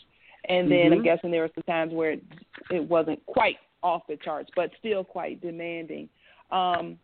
And 0.48 0.70
then 0.70 0.90
Mhm. 0.90 0.96
I'm 0.96 1.02
guessing 1.02 1.30
there 1.30 1.42
were 1.42 1.50
some 1.54 1.64
times 1.64 1.92
where 1.92 2.12
it, 2.12 2.22
it 2.70 2.82
wasn't 2.88 3.24
quite 3.26 3.58
off 3.82 4.06
the 4.06 4.16
charts, 4.16 4.50
but 4.54 4.70
still 4.78 5.04
quite 5.04 5.40
demanding. 5.40 6.08
Um, 6.50 6.98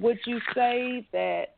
would 0.00 0.18
you 0.26 0.40
say 0.54 1.06
that 1.12 1.56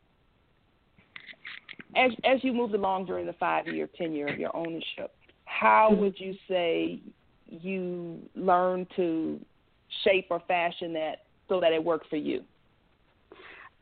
as 1.94 2.12
as 2.24 2.42
you 2.42 2.52
moved 2.52 2.74
along 2.74 3.06
during 3.06 3.26
the 3.26 3.32
five 3.34 3.66
year 3.66 3.88
tenure 3.96 4.28
of 4.28 4.38
your 4.38 4.54
ownership, 4.56 5.14
how 5.44 5.92
would 5.92 6.18
you 6.18 6.34
say 6.48 7.00
you 7.46 8.18
learned 8.34 8.86
to 8.96 9.40
shape 10.04 10.26
or 10.30 10.40
fashion 10.40 10.92
that 10.94 11.24
so 11.48 11.60
that 11.60 11.72
it 11.72 11.82
worked 11.82 12.08
for 12.08 12.16
you? 12.16 12.42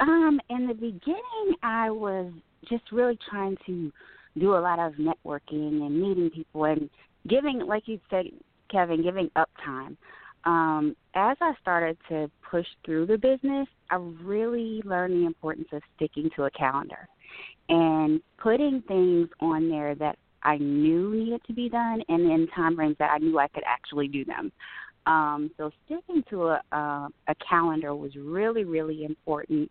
Um, 0.00 0.40
in 0.48 0.66
the 0.66 0.74
beginning, 0.74 1.54
I 1.62 1.90
was 1.90 2.32
just 2.70 2.90
really 2.92 3.18
trying 3.28 3.56
to 3.66 3.92
do 4.38 4.54
a 4.54 4.60
lot 4.60 4.78
of 4.78 4.94
networking 4.94 5.84
and 5.84 6.00
meeting 6.00 6.30
people 6.30 6.64
and 6.64 6.88
giving, 7.28 7.60
like 7.66 7.82
you 7.86 8.00
said, 8.08 8.26
Kevin, 8.70 9.02
giving 9.02 9.30
up 9.36 9.50
time. 9.64 9.96
Um, 10.44 10.96
as 11.14 11.36
I 11.40 11.52
started 11.60 11.98
to 12.08 12.30
push 12.48 12.66
through 12.84 13.06
the 13.06 13.18
business, 13.18 13.66
I 13.90 13.96
really 13.96 14.80
learned 14.84 15.14
the 15.14 15.26
importance 15.26 15.68
of 15.72 15.82
sticking 15.96 16.30
to 16.36 16.44
a 16.44 16.50
calendar 16.52 17.08
and 17.68 18.20
putting 18.38 18.82
things 18.88 19.28
on 19.40 19.68
there 19.68 19.94
that 19.96 20.16
I 20.42 20.56
knew 20.56 21.14
needed 21.14 21.42
to 21.46 21.52
be 21.52 21.68
done 21.68 22.02
and 22.08 22.30
in 22.30 22.46
time 22.54 22.76
frames 22.76 22.96
that 22.98 23.10
I 23.10 23.18
knew 23.18 23.38
I 23.38 23.48
could 23.48 23.64
actually 23.66 24.08
do 24.08 24.24
them. 24.24 24.50
Um, 25.06 25.50
so 25.56 25.70
sticking 25.86 26.22
to 26.30 26.48
a, 26.48 26.62
uh, 26.72 27.08
a 27.28 27.34
calendar 27.46 27.94
was 27.94 28.12
really, 28.16 28.64
really 28.64 29.04
important, 29.04 29.70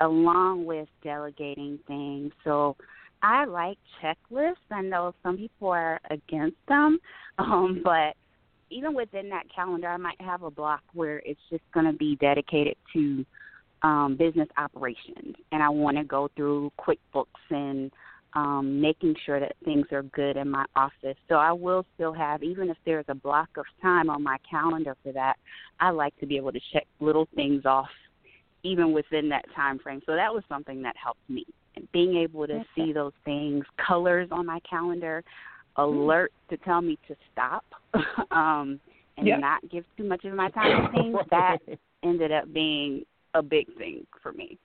along 0.00 0.64
with 0.64 0.88
delegating 1.02 1.78
things. 1.86 2.32
So 2.44 2.76
I 3.22 3.44
like 3.44 3.78
checklists. 4.02 4.54
I 4.70 4.82
know 4.82 5.14
some 5.22 5.36
people 5.36 5.68
are 5.68 6.00
against 6.10 6.56
them, 6.68 6.98
um, 7.38 7.80
but 7.84 8.14
even 8.70 8.94
within 8.94 9.28
that 9.30 9.44
calendar, 9.54 9.88
I 9.88 9.96
might 9.96 10.20
have 10.20 10.42
a 10.42 10.50
block 10.50 10.82
where 10.94 11.18
it's 11.24 11.40
just 11.50 11.62
going 11.74 11.86
to 11.86 11.92
be 11.92 12.16
dedicated 12.16 12.76
to 12.92 13.24
um, 13.82 14.16
business 14.18 14.48
operations, 14.56 15.34
and 15.52 15.62
I 15.62 15.68
want 15.68 15.96
to 15.96 16.04
go 16.04 16.30
through 16.36 16.70
QuickBooks 16.78 17.24
and 17.50 17.90
um, 18.34 18.80
making 18.80 19.16
sure 19.26 19.40
that 19.40 19.56
things 19.64 19.86
are 19.90 20.02
good 20.02 20.36
in 20.36 20.48
my 20.48 20.64
office. 20.76 21.16
So 21.28 21.36
I 21.36 21.52
will 21.52 21.84
still 21.94 22.12
have, 22.12 22.42
even 22.42 22.70
if 22.70 22.76
there's 22.84 23.06
a 23.08 23.14
block 23.14 23.48
of 23.56 23.64
time 23.82 24.08
on 24.08 24.22
my 24.22 24.36
calendar 24.48 24.96
for 25.02 25.12
that, 25.12 25.34
I 25.80 25.90
like 25.90 26.16
to 26.20 26.26
be 26.26 26.36
able 26.36 26.52
to 26.52 26.60
check 26.72 26.86
little 27.00 27.26
things 27.34 27.64
off 27.64 27.88
even 28.62 28.92
within 28.92 29.28
that 29.30 29.44
time 29.54 29.78
frame. 29.78 30.00
So 30.06 30.14
that 30.14 30.32
was 30.32 30.42
something 30.48 30.82
that 30.82 30.96
helped 31.02 31.28
me. 31.28 31.44
And 31.76 31.90
being 31.92 32.16
able 32.16 32.46
to 32.46 32.60
see 32.74 32.92
those 32.92 33.12
things, 33.24 33.64
colors 33.86 34.28
on 34.30 34.46
my 34.46 34.60
calendar, 34.68 35.22
alert 35.76 36.32
to 36.50 36.56
tell 36.58 36.80
me 36.80 36.98
to 37.08 37.14
stop 37.32 37.64
um 38.30 38.80
and 39.16 39.26
Yep. 39.26 39.40
not 39.40 39.70
give 39.70 39.84
too 39.96 40.04
much 40.04 40.24
of 40.24 40.34
my 40.34 40.48
time 40.50 40.82
to 40.82 40.92
things, 40.92 41.16
that 41.30 41.58
ended 42.02 42.32
up 42.32 42.52
being 42.52 43.04
a 43.34 43.42
big 43.42 43.66
thing 43.76 44.06
for 44.22 44.32
me. 44.32 44.58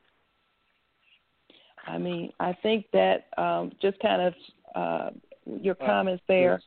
I 1.88 1.98
mean, 1.98 2.32
I 2.40 2.54
think 2.64 2.86
that 2.94 3.26
um, 3.38 3.72
just 3.82 4.00
kind 4.00 4.22
of 4.22 4.34
uh, 4.76 5.10
your 5.46 5.76
comments 5.76 6.24
there 6.28 6.62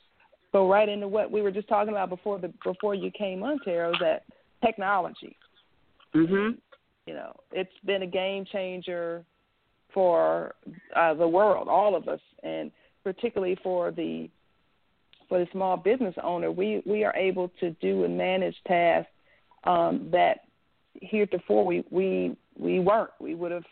go 0.53 0.71
right 0.71 0.89
into 0.89 1.09
what 1.09 1.31
we 1.31 1.43
were 1.43 1.51
just 1.51 1.69
talking 1.69 1.93
about 1.93 2.09
before 2.09 2.39
the 2.39 2.53
before 2.65 2.95
you 2.95 3.11
came 3.11 3.43
on, 3.43 3.59
Tara, 3.65 3.91
was 3.91 3.99
that 4.01 4.25
technology. 4.65 5.37
Mhm. 6.15 6.59
You 7.09 7.15
know, 7.15 7.33
it's 7.53 7.73
been 7.87 8.03
a 8.03 8.07
game 8.07 8.45
changer 8.45 9.25
for 9.95 10.55
uh, 10.95 11.15
the 11.15 11.27
world, 11.27 11.67
all 11.67 11.97
of 11.97 12.07
us, 12.07 12.21
and 12.43 12.71
particularly 13.03 13.57
for 13.63 13.91
the 13.91 14.29
for 15.27 15.39
the 15.39 15.47
small 15.53 15.79
business 15.79 16.15
owner. 16.23 16.53
We 16.53 16.83
we 16.85 17.05
are 17.05 17.17
able 17.17 17.51
to 17.61 17.71
do 17.81 18.05
and 18.05 18.19
manage 18.19 18.55
tasks 18.67 19.11
um, 19.65 20.11
that 20.13 20.41
heretofore 21.01 21.65
we 21.65 21.83
we 21.91 22.37
we 22.59 22.79
weren't. 22.81 23.09
We 23.21 23.35
would 23.35 23.53
have 23.53 23.65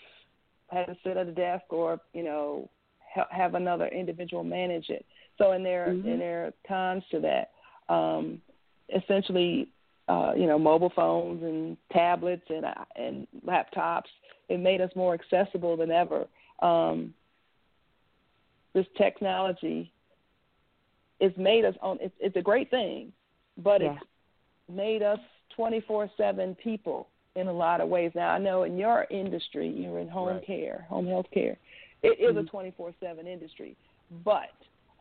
had 0.68 0.86
to 0.86 0.96
sit 1.04 1.18
at 1.18 1.26
a 1.26 1.32
desk 1.32 1.64
or 1.68 2.00
you 2.14 2.24
know 2.24 2.70
ha- 3.14 3.28
have 3.30 3.54
another 3.54 3.88
individual 3.88 4.44
manage 4.44 4.88
it. 4.88 5.04
So 5.36 5.52
and 5.52 5.62
there 5.62 5.88
Mhm. 5.88 6.06
and 6.10 6.20
there 6.22 6.46
are 6.46 6.52
cons 6.66 7.04
to 7.10 7.20
that. 7.20 7.50
Um, 7.92 8.40
essentially, 8.88 9.68
uh, 10.08 10.32
you 10.36 10.46
know, 10.46 10.58
mobile 10.58 10.92
phones 10.94 11.42
and 11.42 11.76
tablets 11.92 12.44
and 12.48 12.64
uh, 12.64 12.84
and 12.96 13.26
laptops. 13.46 14.08
It 14.48 14.60
made 14.60 14.80
us 14.80 14.90
more 14.94 15.14
accessible 15.14 15.76
than 15.76 15.90
ever. 15.90 16.26
Um, 16.62 17.12
this 18.74 18.86
technology 18.96 19.92
it's 21.20 21.36
made 21.38 21.64
us 21.64 21.74
on. 21.80 21.98
It's, 22.00 22.14
it's 22.20 22.36
a 22.36 22.42
great 22.42 22.70
thing, 22.70 23.12
but 23.58 23.80
Yeah. 23.80 23.92
it's 23.92 24.04
made 24.68 25.02
us 25.02 25.18
24/7 25.58 26.58
people 26.58 27.08
in 27.36 27.48
a 27.48 27.52
lot 27.52 27.80
of 27.80 27.88
ways. 27.88 28.12
Now 28.14 28.30
I 28.30 28.38
know 28.38 28.64
in 28.64 28.76
your 28.76 29.06
industry, 29.10 29.68
you're 29.68 29.98
in 29.98 30.08
home 30.08 30.28
Right. 30.28 30.46
care, 30.46 30.86
home 30.88 31.06
health 31.06 31.26
care. 31.32 31.56
It 32.02 32.20
is 32.20 32.36
a 32.36 32.42
Mhm. 32.42 32.50
24/7 32.50 33.26
industry, 33.26 33.76
but 34.24 34.52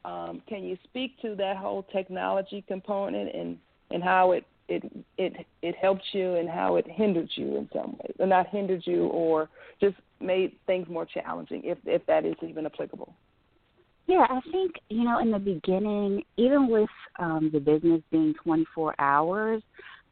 um, 0.06 0.42
can 0.42 0.64
you 0.64 0.78
speak 0.84 1.20
to 1.22 1.36
that 1.36 1.58
whole 1.58 1.84
technology 1.84 2.62
component 2.62 3.34
and 3.36 3.60
and 3.92 4.04
how 4.04 4.32
it 4.32 4.46
it 4.68 4.84
it 5.18 5.46
it 5.62 5.76
helped 5.76 6.04
you 6.14 6.36
and 6.36 6.50
how 6.50 6.76
it 6.76 6.86
hindered 6.90 7.30
you 7.36 7.58
in 7.58 7.70
some 7.74 7.92
ways, 7.92 8.16
or 8.20 8.28
not 8.28 8.48
hindered 8.48 8.84
you, 8.86 9.08
or 9.08 9.50
just 9.80 9.96
made 10.20 10.54
things 10.66 10.88
more 10.90 11.06
challenging, 11.06 11.62
if 11.64 11.78
if 11.86 12.06
that 12.08 12.26
is 12.26 12.36
even 12.42 12.66
applicable. 12.66 13.14
Yeah, 14.08 14.28
I 14.30 14.40
think, 14.52 14.74
you 14.90 15.04
know, 15.04 15.20
in 15.20 15.32
the 15.32 15.40
beginning, 15.40 16.24
even 16.38 16.68
with 16.68 16.90
um 17.20 17.50
the 17.54 17.60
business 17.60 18.02
being 18.12 18.34
24 18.44 18.96
hours, 19.00 19.62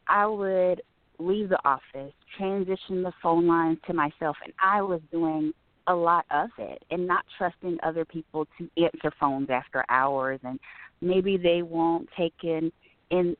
I 0.07 0.25
would 0.25 0.81
leave 1.19 1.49
the 1.49 1.59
office, 1.63 2.13
transition 2.37 3.03
the 3.03 3.13
phone 3.21 3.47
lines 3.47 3.77
to 3.87 3.93
myself, 3.93 4.35
and 4.43 4.53
I 4.61 4.81
was 4.81 5.01
doing 5.11 5.53
a 5.87 5.93
lot 5.93 6.25
of 6.31 6.49
it 6.57 6.81
and 6.91 7.05
not 7.05 7.25
trusting 7.37 7.77
other 7.83 8.05
people 8.05 8.47
to 8.57 8.69
answer 8.81 9.11
phones 9.19 9.49
after 9.49 9.83
hours 9.89 10.39
and 10.43 10.57
maybe 11.01 11.35
they 11.35 11.61
won't 11.61 12.07
take 12.17 12.33
in 12.43 12.71
in 13.09 13.35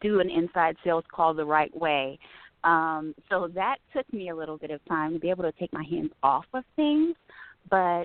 do 0.00 0.20
an 0.20 0.30
inside 0.30 0.76
sales 0.84 1.04
call 1.10 1.34
the 1.34 1.44
right 1.44 1.74
way. 1.76 2.18
Um, 2.64 3.14
so 3.30 3.48
that 3.54 3.76
took 3.94 4.10
me 4.12 4.30
a 4.30 4.36
little 4.36 4.58
bit 4.58 4.70
of 4.70 4.84
time 4.86 5.12
to 5.12 5.18
be 5.18 5.30
able 5.30 5.44
to 5.44 5.52
take 5.52 5.72
my 5.72 5.84
hands 5.88 6.10
off 6.22 6.46
of 6.52 6.64
things. 6.74 7.14
But 7.70 8.04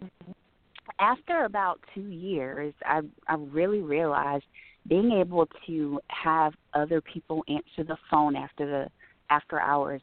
after 0.99 1.45
about 1.45 1.79
two 1.93 2.07
years, 2.07 2.73
I 2.85 3.01
I 3.27 3.35
really 3.35 3.81
realized 3.81 4.45
being 4.87 5.11
able 5.11 5.47
to 5.67 5.99
have 6.07 6.53
other 6.73 7.01
people 7.01 7.43
answer 7.47 7.83
the 7.87 7.97
phone 8.09 8.35
after 8.35 8.65
the 8.65 8.87
after 9.29 9.59
hours, 9.59 10.01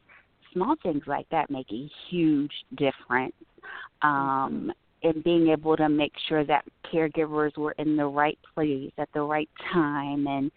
small 0.53 0.75
things 0.83 1.03
like 1.07 1.29
that 1.31 1.51
make 1.51 1.71
a 1.71 1.89
huge 2.09 2.53
difference. 2.77 3.35
Um, 4.03 4.73
and 5.03 5.23
being 5.23 5.49
able 5.49 5.77
to 5.77 5.89
make 5.89 6.13
sure 6.29 6.45
that 6.45 6.65
caregivers 6.93 7.57
were 7.57 7.73
in 7.79 7.97
the 7.97 8.07
right 8.07 8.39
place 8.55 8.91
at 8.99 9.09
the 9.15 9.21
right 9.21 9.49
time, 9.73 10.27
and 10.27 10.51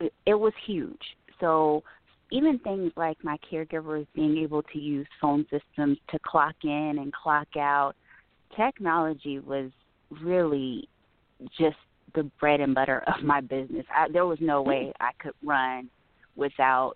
it, 0.00 0.34
was 0.34 0.52
huge. 0.66 1.00
So 1.40 1.82
even 2.30 2.58
things 2.60 2.92
like 2.96 3.16
my 3.22 3.36
caregivers 3.50 4.06
being 4.14 4.38
able 4.38 4.62
to 4.62 4.78
use 4.78 5.06
phone 5.20 5.44
systems 5.50 5.98
to 6.10 6.18
clock 6.20 6.54
in 6.62 6.96
and 6.98 7.12
clock 7.12 7.48
out, 7.56 7.94
technology 8.56 9.38
was 9.38 9.70
really 10.22 10.88
just 11.58 11.76
the 12.14 12.24
bread 12.40 12.60
and 12.60 12.74
butter 12.74 13.02
of 13.06 13.24
my 13.24 13.40
business. 13.40 13.86
I, 13.94 14.08
there 14.12 14.26
was 14.26 14.38
no 14.40 14.62
way 14.62 14.86
mm. 14.88 14.92
I 15.00 15.10
could 15.20 15.34
run 15.44 15.88
without 16.36 16.94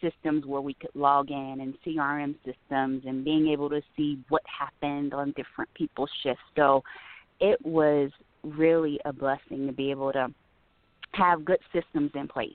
systems 0.00 0.44
where 0.44 0.60
we 0.60 0.74
could 0.74 0.94
log 0.94 1.30
in 1.30 1.58
and 1.60 1.74
CRM 1.84 2.34
systems 2.44 3.02
and 3.06 3.24
being 3.24 3.48
able 3.48 3.70
to 3.70 3.80
see 3.96 4.18
what 4.28 4.42
happened 4.46 5.14
on 5.14 5.32
different 5.36 5.72
people's 5.74 6.10
shifts. 6.22 6.42
So 6.56 6.82
it 7.40 7.58
was 7.64 8.10
really 8.42 9.00
a 9.04 9.12
blessing 9.12 9.66
to 9.66 9.72
be 9.72 9.90
able 9.90 10.12
to 10.12 10.28
have 11.14 11.44
good 11.44 11.60
systems 11.72 12.10
in 12.14 12.28
place 12.28 12.52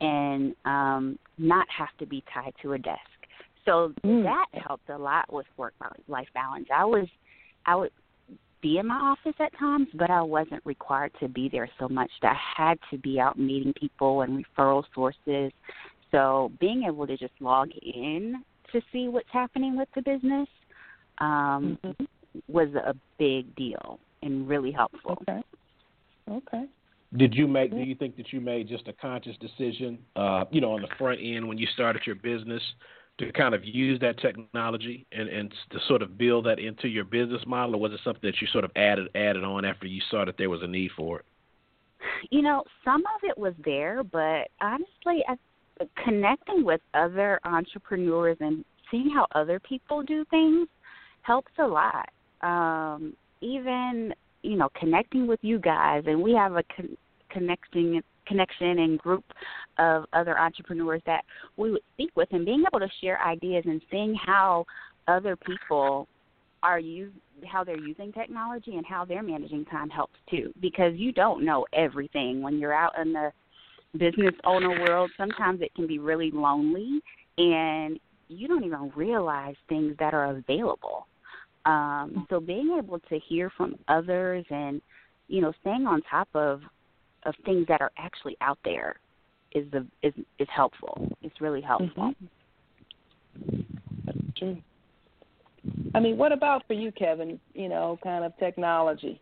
and 0.00 0.54
um, 0.64 1.18
not 1.38 1.66
have 1.76 1.96
to 1.98 2.06
be 2.06 2.22
tied 2.32 2.52
to 2.62 2.72
a 2.72 2.78
desk. 2.78 3.00
So 3.64 3.92
mm. 4.04 4.22
that 4.24 4.46
helped 4.66 4.88
a 4.90 4.98
lot 4.98 5.32
with 5.32 5.46
work 5.56 5.74
life 6.08 6.28
balance. 6.34 6.66
I 6.74 6.84
was 6.84 7.06
I 7.66 7.76
would 7.76 7.90
be 8.60 8.78
in 8.78 8.86
my 8.86 8.94
office 8.94 9.34
at 9.40 9.56
times, 9.58 9.88
but 9.94 10.10
I 10.10 10.22
wasn't 10.22 10.64
required 10.64 11.12
to 11.20 11.28
be 11.28 11.48
there 11.48 11.68
so 11.78 11.88
much. 11.88 12.10
That 12.22 12.36
I 12.36 12.62
had 12.62 12.78
to 12.90 12.98
be 12.98 13.20
out 13.20 13.38
meeting 13.38 13.72
people 13.78 14.22
and 14.22 14.44
referral 14.44 14.84
sources. 14.94 15.52
So 16.10 16.52
being 16.60 16.84
able 16.84 17.06
to 17.06 17.16
just 17.16 17.32
log 17.40 17.70
in 17.82 18.42
to 18.72 18.80
see 18.92 19.08
what's 19.08 19.28
happening 19.32 19.76
with 19.76 19.88
the 19.94 20.02
business 20.02 20.48
um, 21.18 21.78
mm-hmm. 21.84 22.04
was 22.48 22.68
a 22.74 22.94
big 23.18 23.54
deal 23.56 23.98
and 24.22 24.48
really 24.48 24.72
helpful. 24.72 25.18
Okay. 25.22 25.42
Okay. 26.30 26.64
Did 27.16 27.34
you 27.34 27.46
make? 27.46 27.70
Do 27.70 27.78
you 27.78 27.94
think 27.94 28.16
that 28.16 28.32
you 28.32 28.40
made 28.40 28.68
just 28.68 28.88
a 28.88 28.92
conscious 28.92 29.36
decision, 29.38 29.98
uh, 30.16 30.44
you 30.50 30.60
know, 30.60 30.72
on 30.72 30.82
the 30.82 30.88
front 30.98 31.20
end 31.22 31.46
when 31.46 31.58
you 31.58 31.66
started 31.72 32.02
your 32.06 32.16
business, 32.16 32.62
to 33.18 33.30
kind 33.32 33.54
of 33.54 33.64
use 33.64 34.00
that 34.00 34.18
technology 34.18 35.06
and 35.12 35.28
and 35.28 35.54
to 35.70 35.78
sort 35.86 36.02
of 36.02 36.18
build 36.18 36.46
that 36.46 36.58
into 36.58 36.88
your 36.88 37.04
business 37.04 37.42
model, 37.46 37.76
or 37.76 37.78
was 37.78 37.92
it 37.92 38.00
something 38.02 38.28
that 38.28 38.40
you 38.40 38.48
sort 38.48 38.64
of 38.64 38.72
added 38.74 39.08
added 39.14 39.44
on 39.44 39.64
after 39.64 39.86
you 39.86 40.00
saw 40.10 40.24
that 40.24 40.36
there 40.38 40.50
was 40.50 40.62
a 40.62 40.66
need 40.66 40.90
for 40.96 41.20
it? 41.20 41.24
You 42.30 42.42
know, 42.42 42.64
some 42.84 43.00
of 43.00 43.22
it 43.22 43.38
was 43.38 43.54
there, 43.64 44.02
but 44.02 44.48
honestly, 44.60 45.24
I, 45.28 45.36
connecting 46.02 46.64
with 46.64 46.80
other 46.94 47.38
entrepreneurs 47.44 48.36
and 48.40 48.64
seeing 48.90 49.08
how 49.10 49.26
other 49.34 49.60
people 49.60 50.02
do 50.02 50.24
things 50.30 50.68
helps 51.22 51.52
a 51.58 51.66
lot. 51.66 52.08
Um, 52.42 53.14
even 53.40 54.12
you 54.42 54.56
know, 54.56 54.68
connecting 54.78 55.26
with 55.26 55.40
you 55.42 55.58
guys, 55.58 56.04
and 56.06 56.22
we 56.22 56.34
have 56.34 56.52
a 56.56 56.62
con- 56.76 56.96
connecting 57.34 58.00
connection 58.26 58.78
and 58.78 58.98
group 58.98 59.24
of 59.78 60.04
other 60.12 60.38
entrepreneurs 60.38 61.02
that 61.04 61.24
we 61.56 61.70
would 61.70 61.82
speak 61.94 62.10
with 62.16 62.28
and 62.32 62.46
being 62.46 62.64
able 62.66 62.80
to 62.80 62.92
share 63.02 63.20
ideas 63.22 63.64
and 63.66 63.82
seeing 63.90 64.14
how 64.14 64.64
other 65.08 65.36
people 65.36 66.08
are 66.62 66.78
use 66.78 67.12
how 67.46 67.62
they're 67.62 67.78
using 67.78 68.12
technology 68.12 68.76
and 68.76 68.86
how 68.86 69.04
they're 69.04 69.22
managing 69.22 69.64
time 69.66 69.90
helps 69.90 70.14
too 70.30 70.52
because 70.62 70.94
you 70.94 71.12
don't 71.12 71.44
know 71.44 71.66
everything 71.74 72.40
when 72.40 72.58
you're 72.58 72.72
out 72.72 72.98
in 72.98 73.12
the 73.12 73.30
business 73.98 74.34
owner 74.44 74.70
world. 74.80 75.10
Sometimes 75.16 75.60
it 75.60 75.74
can 75.74 75.86
be 75.86 75.98
really 75.98 76.30
lonely 76.32 77.00
and 77.36 77.98
you 78.28 78.48
don't 78.48 78.64
even 78.64 78.90
realize 78.96 79.54
things 79.68 79.94
that 79.98 80.14
are 80.14 80.36
available. 80.36 81.06
Um 81.66 82.26
so 82.30 82.40
being 82.40 82.76
able 82.78 82.98
to 82.98 83.18
hear 83.28 83.50
from 83.56 83.76
others 83.88 84.44
and 84.48 84.80
you 85.28 85.42
know 85.42 85.52
staying 85.60 85.86
on 85.86 86.00
top 86.10 86.28
of 86.34 86.62
of 87.24 87.34
things 87.44 87.66
that 87.68 87.80
are 87.80 87.92
actually 87.98 88.36
out 88.40 88.58
there 88.64 88.96
is 89.52 89.64
the 89.70 89.86
is 90.02 90.12
is 90.38 90.48
helpful. 90.54 91.08
It's 91.22 91.40
really 91.40 91.60
helpful. 91.60 92.14
Mm-hmm. 93.38 93.60
That's 94.04 94.18
true. 94.36 94.58
I 95.94 96.00
mean, 96.00 96.16
what 96.18 96.32
about 96.32 96.66
for 96.66 96.74
you, 96.74 96.92
Kevin? 96.92 97.40
You 97.54 97.68
know, 97.68 97.98
kind 98.02 98.24
of 98.24 98.36
technology. 98.38 99.20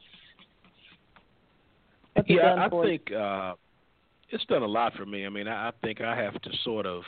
What's 2.14 2.28
yeah, 2.28 2.66
I 2.66 2.68
think 2.68 3.12
uh, 3.12 3.54
it's 4.30 4.44
done 4.46 4.62
a 4.62 4.66
lot 4.66 4.94
for 4.94 5.06
me. 5.06 5.24
I 5.24 5.28
mean, 5.28 5.48
I, 5.48 5.68
I 5.68 5.72
think 5.82 6.00
I 6.00 6.16
have 6.16 6.40
to 6.42 6.50
sort 6.64 6.86
of 6.86 7.02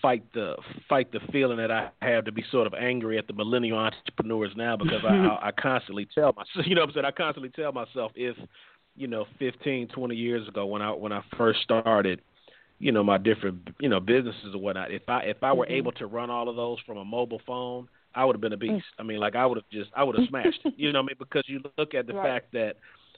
fight 0.00 0.24
the 0.32 0.56
fight 0.88 1.12
the 1.12 1.20
feeling 1.32 1.58
that 1.58 1.70
I 1.70 1.90
have 2.00 2.24
to 2.24 2.32
be 2.32 2.44
sort 2.50 2.66
of 2.66 2.74
angry 2.74 3.18
at 3.18 3.26
the 3.26 3.32
millennial 3.32 3.78
entrepreneurs 3.78 4.52
now 4.56 4.76
because 4.76 5.02
I, 5.04 5.14
I 5.42 5.48
I 5.48 5.50
constantly 5.52 6.06
tell 6.14 6.32
myself, 6.32 6.48
you 6.66 6.74
know, 6.74 6.82
what 6.82 6.90
I'm 6.90 6.94
saying 6.94 7.06
I 7.06 7.10
constantly 7.10 7.50
tell 7.50 7.72
myself 7.72 8.12
if 8.14 8.36
you 8.96 9.06
know 9.06 9.26
15 9.38 9.88
20 9.88 10.14
years 10.14 10.46
ago 10.48 10.66
when 10.66 10.82
i 10.82 10.90
when 10.90 11.12
i 11.12 11.22
first 11.36 11.60
started 11.62 12.20
you 12.78 12.92
know 12.92 13.02
my 13.02 13.18
different 13.18 13.68
you 13.80 13.88
know 13.88 14.00
businesses 14.00 14.54
or 14.54 14.60
whatnot 14.60 14.90
if 14.90 15.02
i 15.08 15.20
if 15.20 15.42
i 15.42 15.52
were 15.52 15.64
mm-hmm. 15.64 15.74
able 15.74 15.92
to 15.92 16.06
run 16.06 16.30
all 16.30 16.48
of 16.48 16.56
those 16.56 16.78
from 16.86 16.98
a 16.98 17.04
mobile 17.04 17.40
phone 17.46 17.88
i 18.14 18.24
would 18.24 18.34
have 18.34 18.40
been 18.40 18.52
a 18.52 18.56
beast 18.56 18.86
i 18.98 19.02
mean 19.02 19.18
like 19.18 19.36
i 19.36 19.44
would 19.44 19.58
have 19.58 19.68
just 19.70 19.90
i 19.96 20.02
would 20.02 20.18
have 20.18 20.28
smashed 20.28 20.60
it 20.64 20.74
you 20.76 20.92
know 20.92 21.00
what 21.00 21.04
i 21.04 21.08
mean 21.08 21.16
because 21.18 21.44
you 21.46 21.60
look 21.78 21.94
at 21.94 22.06
the 22.06 22.14
right. 22.14 22.26
fact 22.26 22.52
that 22.52 22.76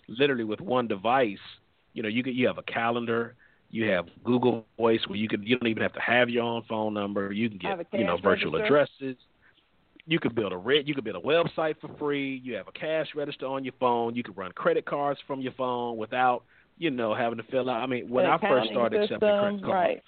literally 0.09 0.45
with 0.45 0.61
one 0.61 0.87
device 0.87 1.39
you 1.93 2.03
know 2.03 2.09
you 2.09 2.23
could 2.23 2.35
you 2.35 2.47
have 2.47 2.59
a 2.59 2.63
calendar 2.63 3.35
you 3.71 3.85
have 3.91 4.07
Google 4.25 4.65
Voice 4.79 5.01
where 5.09 5.19
you 5.19 5.29
can 5.29 5.43
you 5.43 5.59
don't 5.59 5.69
even 5.69 5.83
have 5.83 5.93
to 5.93 6.01
have 6.01 6.31
your 6.31 6.43
own 6.43 6.63
phone 6.69 6.95
number. 6.95 7.33
You 7.33 7.51
can 7.51 7.59
get 7.59 7.87
you 7.93 8.05
know 8.05 8.17
virtual 8.17 8.53
register. 8.53 8.65
addresses 8.65 9.17
you 10.09 10.19
could 10.19 10.35
build 10.35 10.55
a 10.55 10.57
red, 10.57 10.89
you 10.89 10.95
could 10.95 11.05
build 11.05 11.17
a 11.17 11.21
website 11.21 11.75
for 11.81 11.91
free. 11.99 12.41
You 12.43 12.55
have 12.55 12.67
a 12.67 12.73
cash 12.73 13.09
register 13.15 13.47
on 13.47 13.63
your 13.63 13.75
phone. 13.79 14.15
You 14.15 14.23
could 14.23 14.37
run 14.39 14.51
credit 14.53 14.87
cards 14.87 15.21
from 15.27 15.43
your 15.43 15.53
phone 15.53 15.99
without, 15.99 16.45
you 16.79 16.91
know, 16.91 17.15
having 17.15 17.37
to 17.37 17.45
fill 17.45 17.69
out. 17.69 17.83
I 17.83 17.87
mean, 17.87 18.09
when 18.09 18.25
I 18.25 18.39
first 18.39 18.71
started 18.71 19.03
system, 19.03 19.17
accepting 19.17 19.39
credit 19.39 19.61
cards, 19.61 19.73
right. 19.73 20.03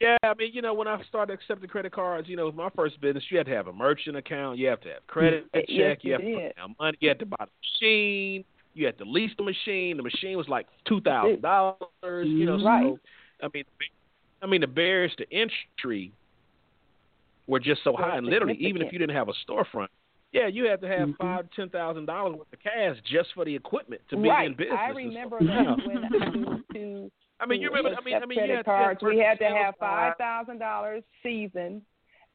Yeah, 0.00 0.16
I 0.22 0.32
mean, 0.34 0.50
you 0.54 0.62
know, 0.62 0.72
when 0.72 0.88
I 0.88 1.00
started 1.08 1.34
accepting 1.34 1.68
credit 1.68 1.92
cards, 1.92 2.26
you 2.26 2.36
know, 2.36 2.50
my 2.52 2.70
first 2.74 2.98
business, 3.02 3.22
you 3.30 3.36
had 3.36 3.46
to 3.46 3.52
have 3.52 3.66
a 3.66 3.72
merchant 3.72 4.16
account, 4.16 4.58
you 4.58 4.66
have 4.66 4.80
to 4.80 4.88
have 4.88 5.06
credit 5.06 5.44
yes, 5.54 5.64
check, 5.68 5.98
you 6.04 6.12
have 6.12 6.22
to 6.22 6.34
put 6.34 6.56
down 6.56 6.74
money, 6.80 6.96
you 7.00 7.08
had 7.10 7.18
to 7.18 7.26
buy 7.26 7.36
the 7.38 7.86
machine, 7.86 8.44
you 8.72 8.86
had 8.86 8.96
to 8.98 9.04
lease 9.04 9.30
the 9.36 9.44
machine. 9.44 9.98
The 9.98 10.02
machine 10.02 10.38
was 10.38 10.48
like 10.48 10.66
two 10.88 11.02
thousand 11.02 11.42
dollars, 11.42 12.26
you 12.26 12.46
know. 12.46 12.64
Right. 12.64 12.82
So, 12.82 12.98
I 13.42 13.48
mean, 13.52 13.64
I 14.42 14.46
mean, 14.46 14.62
the 14.62 14.66
barriers 14.66 15.12
to 15.18 15.26
entry 15.32 16.12
were 17.46 17.60
just 17.60 17.82
so 17.84 17.94
high, 17.96 18.16
and 18.16 18.26
literally, 18.26 18.56
even 18.60 18.82
if 18.82 18.92
you 18.92 18.98
didn't 18.98 19.16
have 19.16 19.28
a 19.28 19.34
storefront, 19.48 19.88
yeah, 20.32 20.48
you 20.48 20.68
had 20.68 20.80
to 20.80 20.88
have 20.88 21.08
mm-hmm. 21.10 21.22
five, 21.22 21.46
ten 21.54 21.68
thousand 21.68 22.06
dollars 22.06 22.36
worth 22.36 22.52
of 22.52 22.60
cash 22.60 22.96
just 23.10 23.28
for 23.34 23.44
the 23.44 23.54
equipment 23.54 24.02
to 24.10 24.16
be 24.16 24.28
in 24.28 24.54
business. 24.56 24.76
I 24.78 24.88
remember 24.88 25.38
that 25.38 25.86
when 25.86 26.04
I 26.04 26.72
to. 26.72 27.10
I 27.40 27.46
mean, 27.46 27.60
you 27.60 27.68
remember? 27.68 27.98
I 27.98 28.04
mean, 28.04 28.14
I 28.14 28.26
mean, 28.26 28.38
credit 28.38 28.50
you 28.50 28.56
had 28.56 28.64
cards. 28.64 29.00
To 29.00 29.06
we 29.06 29.18
had 29.18 29.38
to 29.38 29.44
have 29.44 29.74
five 29.78 30.14
thousand 30.18 30.58
dollars 30.58 31.02
season, 31.22 31.82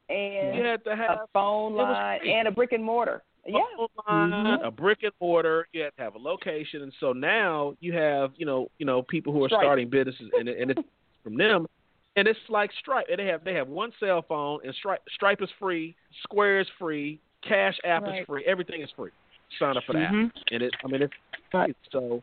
and 0.08 0.56
you 0.56 0.64
had 0.64 0.82
to 0.84 0.96
have 0.96 1.10
a 1.10 1.26
phone 1.32 1.74
line 1.74 2.20
and 2.26 2.48
a 2.48 2.50
brick 2.50 2.72
and 2.72 2.84
mortar. 2.84 3.22
Yeah, 3.46 3.58
line, 4.06 4.30
mm-hmm. 4.30 4.64
a 4.64 4.70
brick 4.70 5.02
and 5.02 5.12
mortar. 5.20 5.66
You 5.72 5.82
had 5.82 5.96
to 5.96 6.02
have 6.02 6.14
a 6.14 6.18
location, 6.18 6.82
and 6.82 6.92
so 7.00 7.12
now 7.12 7.74
you 7.80 7.92
have, 7.94 8.32
you 8.36 8.46
know, 8.46 8.68
you 8.78 8.86
know, 8.86 9.02
people 9.02 9.32
who 9.32 9.42
are 9.44 9.48
Stripe. 9.48 9.62
starting 9.62 9.88
businesses, 9.88 10.30
and, 10.38 10.48
and 10.48 10.70
it's 10.70 10.80
from 11.24 11.36
them 11.36 11.66
and 12.16 12.26
it's 12.26 12.38
like 12.48 12.70
Stripe. 12.80 13.06
They 13.14 13.26
have 13.26 13.44
they 13.44 13.54
have 13.54 13.68
one 13.68 13.92
cell 14.00 14.24
phone, 14.26 14.60
and 14.64 14.74
Stripe 14.74 15.02
Stripe 15.14 15.42
is 15.42 15.48
free, 15.58 15.94
Square 16.22 16.60
is 16.60 16.66
free, 16.78 17.20
Cash 17.46 17.78
App 17.84 18.02
right. 18.02 18.20
is 18.20 18.26
free, 18.26 18.44
everything 18.46 18.82
is 18.82 18.90
free. 18.96 19.10
Sign 19.58 19.76
up 19.76 19.82
for 19.86 19.94
that, 19.94 20.10
mm-hmm. 20.10 20.54
and 20.54 20.62
it. 20.62 20.72
I 20.84 20.88
mean, 20.88 21.02
it's 21.02 21.12
right. 21.52 21.76
so. 21.92 22.22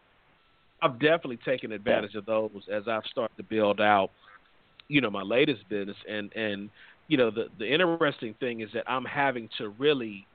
I've 0.79 0.99
definitely 0.99 1.39
taken 1.43 1.71
advantage 1.71 2.13
of 2.13 2.27
those 2.27 2.51
as 2.71 2.83
I've 2.87 3.01
started 3.09 3.35
to 3.37 3.43
build 3.43 3.81
out, 3.81 4.11
you 4.89 5.01
know, 5.01 5.09
my 5.09 5.23
latest 5.23 5.67
business, 5.69 5.97
and 6.07 6.31
and 6.35 6.69
you 7.07 7.17
know, 7.17 7.31
the 7.31 7.47
the 7.57 7.71
interesting 7.71 8.35
thing 8.39 8.61
is 8.61 8.69
that 8.73 8.89
I'm 8.89 9.05
having 9.05 9.49
to 9.57 9.69
really 9.69 10.27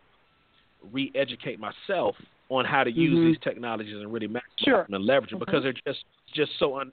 re-educate 0.91 1.61
myself 1.61 2.17
on 2.49 2.65
how 2.65 2.83
to 2.83 2.91
use 2.91 3.15
mm-hmm. 3.15 3.29
these 3.29 3.37
technologies 3.43 3.95
and 3.95 4.13
really 4.13 4.27
maximize 4.27 4.65
sure. 4.65 4.83
them 4.85 4.95
and 4.95 5.05
leverage 5.05 5.31
them 5.31 5.39
mm-hmm. 5.39 5.45
because 5.45 5.63
they're 5.63 5.73
just 5.73 6.05
just 6.35 6.51
so 6.59 6.79
un, 6.79 6.91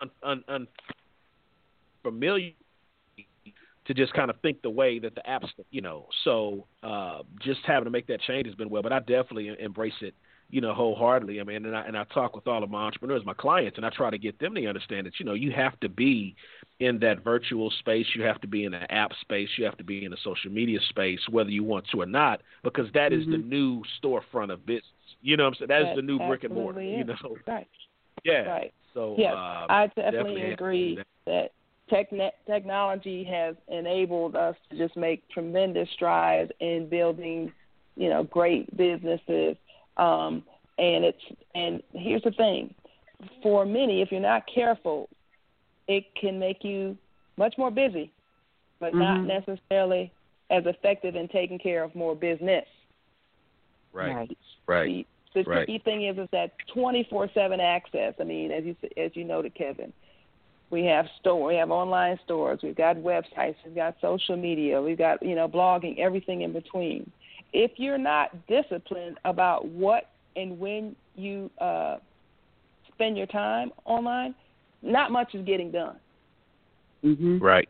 un, 0.00 0.10
un, 0.22 0.44
un 0.48 0.68
familiar 2.06 2.52
to 3.86 3.94
just 3.94 4.12
kind 4.14 4.30
of 4.30 4.36
think 4.40 4.62
the 4.62 4.70
way 4.70 4.98
that 4.98 5.14
the 5.14 5.22
apps, 5.28 5.48
you 5.70 5.80
know. 5.80 6.06
So 6.24 6.66
uh, 6.82 7.22
just 7.40 7.60
having 7.66 7.84
to 7.84 7.90
make 7.90 8.06
that 8.08 8.20
change 8.20 8.46
has 8.46 8.54
been 8.54 8.70
well, 8.70 8.82
but 8.82 8.92
I 8.92 9.00
definitely 9.00 9.50
embrace 9.58 9.94
it, 10.00 10.14
you 10.50 10.60
know, 10.60 10.74
wholeheartedly. 10.74 11.40
I 11.40 11.44
mean, 11.44 11.64
and 11.64 11.76
I 11.76 11.82
and 11.82 11.96
I 11.96 12.04
talk 12.04 12.34
with 12.34 12.46
all 12.46 12.62
of 12.62 12.70
my 12.70 12.84
entrepreneurs, 12.84 13.22
my 13.24 13.34
clients, 13.34 13.76
and 13.76 13.86
I 13.86 13.90
try 13.90 14.10
to 14.10 14.18
get 14.18 14.38
them 14.38 14.54
to 14.54 14.66
understand 14.66 15.06
that 15.06 15.18
you 15.18 15.26
know 15.26 15.34
you 15.34 15.52
have 15.52 15.78
to 15.80 15.88
be 15.88 16.34
in 16.80 16.98
that 17.00 17.24
virtual 17.24 17.70
space, 17.78 18.06
you 18.14 18.22
have 18.22 18.40
to 18.40 18.46
be 18.46 18.64
in 18.64 18.72
the 18.72 18.92
app 18.92 19.12
space, 19.20 19.48
you 19.56 19.64
have 19.64 19.78
to 19.78 19.84
be 19.84 20.04
in 20.04 20.10
the 20.10 20.18
social 20.22 20.50
media 20.50 20.78
space, 20.88 21.20
whether 21.30 21.50
you 21.50 21.64
want 21.64 21.86
to 21.92 22.02
or 22.02 22.06
not, 22.06 22.42
because 22.62 22.86
that 22.92 23.12
mm-hmm. 23.12 23.22
is 23.22 23.26
the 23.28 23.38
new 23.38 23.82
storefront 24.02 24.52
of 24.52 24.64
business. 24.66 24.84
You 25.22 25.36
know 25.36 25.44
what 25.44 25.48
I'm 25.48 25.54
saying? 25.54 25.68
That 25.68 25.82
that 25.84 25.90
is 25.92 25.96
the 25.96 26.02
new 26.02 26.18
brick 26.18 26.44
and 26.44 26.54
mortar. 26.54 26.80
Is. 26.80 26.98
You 26.98 27.04
know. 27.04 27.36
Right. 27.46 27.68
Yeah. 28.24 28.42
Right. 28.42 28.74
So 28.92 29.14
yes, 29.16 29.34
uh, 29.34 29.66
I 29.68 29.86
definitely, 29.88 30.10
definitely 30.10 30.52
agree 30.52 30.98
that 31.26 31.52
Techne- 31.90 32.32
technology 32.46 33.22
has 33.24 33.54
enabled 33.68 34.34
us 34.34 34.56
to 34.70 34.76
just 34.76 34.96
make 34.96 35.28
tremendous 35.28 35.88
strides 35.90 36.50
in 36.60 36.88
building, 36.88 37.52
you 37.96 38.08
know, 38.08 38.24
great 38.24 38.76
businesses. 38.76 39.56
Um, 39.96 40.42
and 40.78 41.04
it's 41.04 41.22
and 41.54 41.82
here's 41.92 42.22
the 42.22 42.32
thing, 42.32 42.74
for 43.42 43.64
many, 43.64 44.02
if 44.02 44.10
you're 44.10 44.20
not 44.20 44.42
careful, 44.52 45.08
it 45.88 46.04
can 46.20 46.38
make 46.38 46.64
you 46.64 46.96
much 47.36 47.54
more 47.56 47.70
busy, 47.70 48.10
but 48.80 48.92
Mhm. 48.92 48.98
not 48.98 49.24
necessarily 49.24 50.10
as 50.50 50.66
effective 50.66 51.16
in 51.16 51.28
taking 51.28 51.58
care 51.58 51.82
of 51.82 51.94
more 51.94 52.14
business. 52.14 52.66
Right. 53.92 54.14
Right. 54.14 54.38
Right. 54.66 55.06
The, 55.32 55.42
the 55.42 55.50
Right. 55.50 55.66
key 55.66 55.78
thing 55.78 56.02
is 56.02 56.18
is 56.18 56.28
that 56.30 56.52
24/7 56.68 57.60
access. 57.60 58.14
I 58.20 58.24
mean, 58.24 58.50
as 58.50 58.64
you 58.64 58.76
as 58.96 59.14
you 59.14 59.24
noted, 59.24 59.54
Kevin, 59.54 59.92
we 60.70 60.84
have 60.84 61.06
store, 61.20 61.46
we 61.46 61.54
have 61.56 61.70
online 61.70 62.18
stores, 62.24 62.60
we've 62.62 62.76
got 62.76 62.96
websites, 62.96 63.54
we've 63.64 63.74
got 63.74 63.96
social 64.00 64.36
media, 64.36 64.80
we've 64.80 64.98
got 64.98 65.22
you 65.22 65.34
know 65.34 65.48
blogging, 65.48 65.98
everything 65.98 66.42
in 66.42 66.52
between. 66.52 67.10
If 67.52 67.72
you're 67.76 67.98
not 67.98 68.30
disciplined 68.48 69.18
about 69.24 69.66
what 69.66 70.10
and 70.34 70.58
when 70.58 70.96
you 71.14 71.50
uh, 71.60 71.96
spend 72.92 73.16
your 73.16 73.26
time 73.26 73.70
online, 73.84 74.34
not 74.82 75.10
much 75.10 75.34
is 75.34 75.44
getting 75.44 75.70
done. 75.70 75.96
Mhm. 77.04 77.40
Right. 77.40 77.68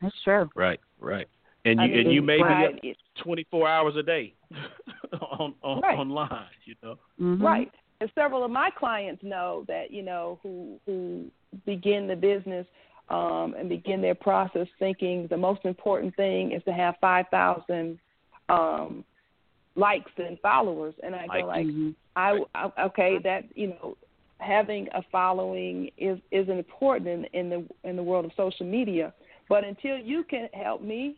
That's 0.00 0.14
true. 0.22 0.48
Right. 0.54 0.80
Right. 0.98 1.28
And 1.64 1.80
I 1.80 1.86
you 1.86 1.90
mean, 1.90 2.06
and 2.06 2.14
you 2.14 2.22
may 2.22 2.36
be 2.38 2.42
right, 2.42 2.74
up 2.74 2.96
24 3.22 3.68
hours 3.68 3.94
a 3.96 4.02
day 4.02 4.34
on, 5.38 5.54
on 5.62 5.80
Right. 5.80 5.98
online. 5.98 6.46
You 6.64 6.74
know. 6.82 6.98
Mhm. 7.20 7.42
Right. 7.42 7.70
And 8.00 8.10
several 8.16 8.44
of 8.44 8.50
my 8.50 8.70
clients 8.70 9.22
know 9.22 9.64
that, 9.68 9.92
you 9.92 10.02
know, 10.02 10.38
who 10.42 10.80
who 10.86 11.30
begin 11.66 12.06
the 12.06 12.16
business 12.16 12.66
um, 13.08 13.54
and 13.58 13.68
begin 13.68 14.00
their 14.00 14.14
process 14.14 14.66
thinking 14.78 15.26
the 15.28 15.36
most 15.36 15.64
important 15.64 16.14
thing 16.16 16.52
is 16.52 16.62
to 16.64 16.72
have 16.72 16.94
five 17.00 17.26
thousand 17.30 17.98
um, 18.48 19.04
likes 19.74 20.10
and 20.16 20.38
followers. 20.40 20.94
And 21.02 21.14
I 21.14 21.26
go 21.26 21.46
like, 21.46 21.66
Mhm. 21.66 21.94
I, 22.16 22.44
I 22.54 22.70
okay, 22.84 23.18
that 23.18 23.44
you 23.56 23.68
know, 23.68 23.96
having 24.38 24.88
a 24.94 25.02
following 25.10 25.90
is 25.96 26.18
is 26.30 26.48
important 26.48 27.08
in, 27.08 27.24
in 27.32 27.50
the 27.50 27.88
in 27.88 27.96
the 27.96 28.02
world 28.02 28.24
of 28.24 28.32
social 28.36 28.66
media. 28.66 29.12
But 29.48 29.64
until 29.64 29.98
you 29.98 30.24
can 30.24 30.48
help 30.52 30.82
me, 30.82 31.16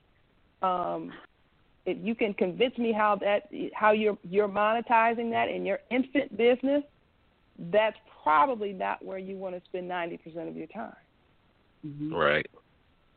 um, 0.62 1.12
if 1.87 1.99
you 2.03 2.14
can 2.14 2.35
convince 2.35 2.76
me 2.78 2.93
how 2.93 3.16
that 3.16 3.49
how 3.74 3.93
you're 3.93 4.18
you're 4.22 4.49
monetizing 4.49 5.30
that 5.30 5.49
in 5.49 5.64
your 5.64 5.80
infant 5.91 6.37
business, 6.37 6.82
that's 7.70 7.96
probably 8.22 8.72
not 8.72 9.05
where 9.05 9.18
you 9.18 9.36
want 9.36 9.55
to 9.55 9.62
spend 9.66 9.88
ninety 9.88 10.16
percent 10.16 10.48
of 10.48 10.57
your 10.57 10.66
time. 10.68 10.96
Mhm. 11.86 12.12
Right. 12.12 12.46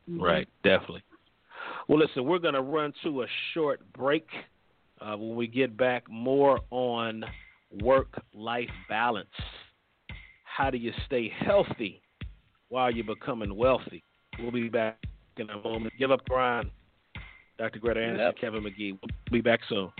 Mhm. 0.09 0.21
Right. 0.21 0.47
Definitely. 0.63 1.03
Well, 1.87 1.99
listen, 1.99 2.25
we're 2.25 2.39
going 2.39 2.53
to 2.53 2.61
run 2.61 2.93
to 3.03 3.23
a 3.23 3.27
short 3.53 3.81
break. 3.93 4.27
Uh, 4.99 5.15
when 5.15 5.35
we 5.35 5.47
get 5.47 5.77
back, 5.77 6.09
more 6.09 6.59
on 6.71 7.23
work-life 7.81 8.69
balance. 8.89 9.29
How 10.43 10.69
do 10.71 10.77
you 10.77 10.91
stay 11.05 11.29
healthy 11.29 12.01
while 12.69 12.89
you're 12.89 13.05
becoming 13.05 13.55
wealthy? 13.55 14.03
We'll 14.39 14.51
be 14.51 14.69
back 14.69 14.97
in 15.37 15.49
a 15.49 15.61
moment. 15.61 15.93
Give 15.99 16.11
up, 16.11 16.25
Brian. 16.25 16.71
Dr. 17.57 17.79
Greta 17.79 18.01
Anderson, 18.01 18.25
Yep. 18.25 18.37
Kevin 18.37 18.63
McGee. 18.63 18.97
We'll 19.01 19.09
be 19.31 19.41
back 19.41 19.59
soon. 19.69 19.91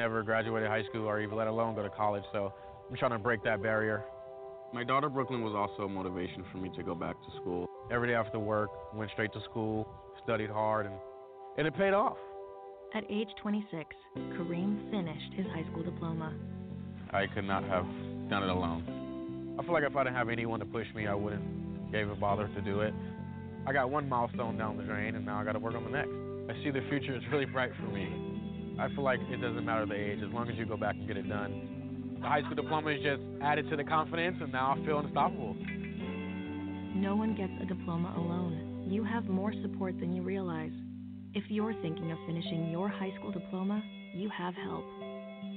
Never 0.00 0.22
graduated 0.22 0.66
high 0.66 0.82
school 0.84 1.06
or 1.06 1.20
even 1.20 1.36
let 1.36 1.46
alone 1.46 1.74
go 1.74 1.82
to 1.82 1.90
college 1.90 2.22
so 2.32 2.54
i'm 2.88 2.96
trying 2.96 3.10
to 3.10 3.18
break 3.18 3.44
that 3.44 3.62
barrier. 3.62 4.02
My 4.72 4.82
daughter 4.82 5.10
Brooklyn 5.10 5.42
was 5.42 5.52
also 5.54 5.82
a 5.82 5.88
motivation 5.88 6.44
for 6.50 6.58
me 6.58 6.70
to 6.76 6.82
go 6.82 6.94
back 6.94 7.16
to 7.16 7.30
school. 7.40 7.66
every 7.92 8.08
day 8.08 8.14
after 8.14 8.38
work 8.38 8.70
went 8.94 9.10
straight 9.10 9.32
to 9.34 9.40
school 9.42 9.86
studied 10.24 10.48
hard 10.48 10.86
and 10.86 10.94
and 11.58 11.66
it 11.66 11.74
paid 11.76 11.92
off. 11.92 12.16
At 12.94 13.04
age 13.10 13.28
26, 13.42 13.84
Kareem 14.34 14.90
finished 14.90 15.32
his 15.34 15.44
high 15.46 15.64
school 15.70 15.82
diploma. 15.82 16.32
i 17.12 17.26
could 17.26 17.44
not 17.44 17.64
have 17.64 17.84
done 18.30 18.42
it 18.42 18.48
alone. 18.48 19.56
I 19.58 19.62
feel 19.64 19.74
like 19.74 19.84
if 19.84 19.94
i 19.96 20.04
didn't 20.04 20.16
have 20.16 20.30
anyone 20.30 20.60
to 20.60 20.66
push 20.66 20.86
me 20.94 21.06
i 21.08 21.14
wouldn't 21.14 21.92
gave 21.92 22.08
a 22.08 22.14
bother 22.14 22.48
to 22.56 22.60
do 22.62 22.80
it. 22.80 22.94
I 23.66 23.74
got 23.74 23.90
one 23.90 24.08
milestone 24.08 24.56
down 24.56 24.78
the 24.78 24.84
drain 24.84 25.14
and 25.16 25.26
now 25.26 25.38
i 25.40 25.44
got 25.44 25.52
to 25.52 25.58
work 25.58 25.74
on 25.74 25.84
the 25.84 25.90
next. 25.90 26.14
I 26.50 26.64
see 26.64 26.70
the 26.70 26.86
future 26.88 27.14
is 27.14 27.22
really 27.30 27.44
bright 27.44 27.72
for 27.76 27.88
me 27.92 28.29
i 28.80 28.88
feel 28.94 29.04
like 29.04 29.20
it 29.30 29.40
doesn't 29.40 29.64
matter 29.64 29.86
the 29.86 29.94
age 29.94 30.18
as 30.26 30.32
long 30.32 30.48
as 30.48 30.56
you 30.56 30.66
go 30.66 30.76
back 30.76 30.96
and 30.96 31.06
get 31.06 31.16
it 31.16 31.28
done 31.28 32.18
the 32.20 32.26
high 32.26 32.40
school 32.42 32.56
diploma 32.56 32.90
is 32.90 33.02
just 33.02 33.22
added 33.42 33.68
to 33.70 33.76
the 33.76 33.84
confidence 33.84 34.36
and 34.40 34.52
now 34.52 34.76
i 34.76 34.86
feel 34.86 34.98
unstoppable 34.98 35.56
No 36.94 37.16
one 37.16 37.34
gets 37.36 37.52
a 37.62 37.66
diploma 37.66 38.14
alone. 38.16 38.86
You 38.90 39.04
have 39.04 39.24
more 39.26 39.52
support 39.62 39.98
than 40.00 40.12
you 40.12 40.22
realize. 40.22 40.72
If 41.34 41.44
you're 41.48 41.74
thinking 41.82 42.10
of 42.12 42.18
finishing 42.26 42.70
your 42.70 42.88
high 42.88 43.12
school 43.18 43.30
diploma, 43.32 43.82
you 44.14 44.28
have 44.30 44.54
help. 44.56 44.84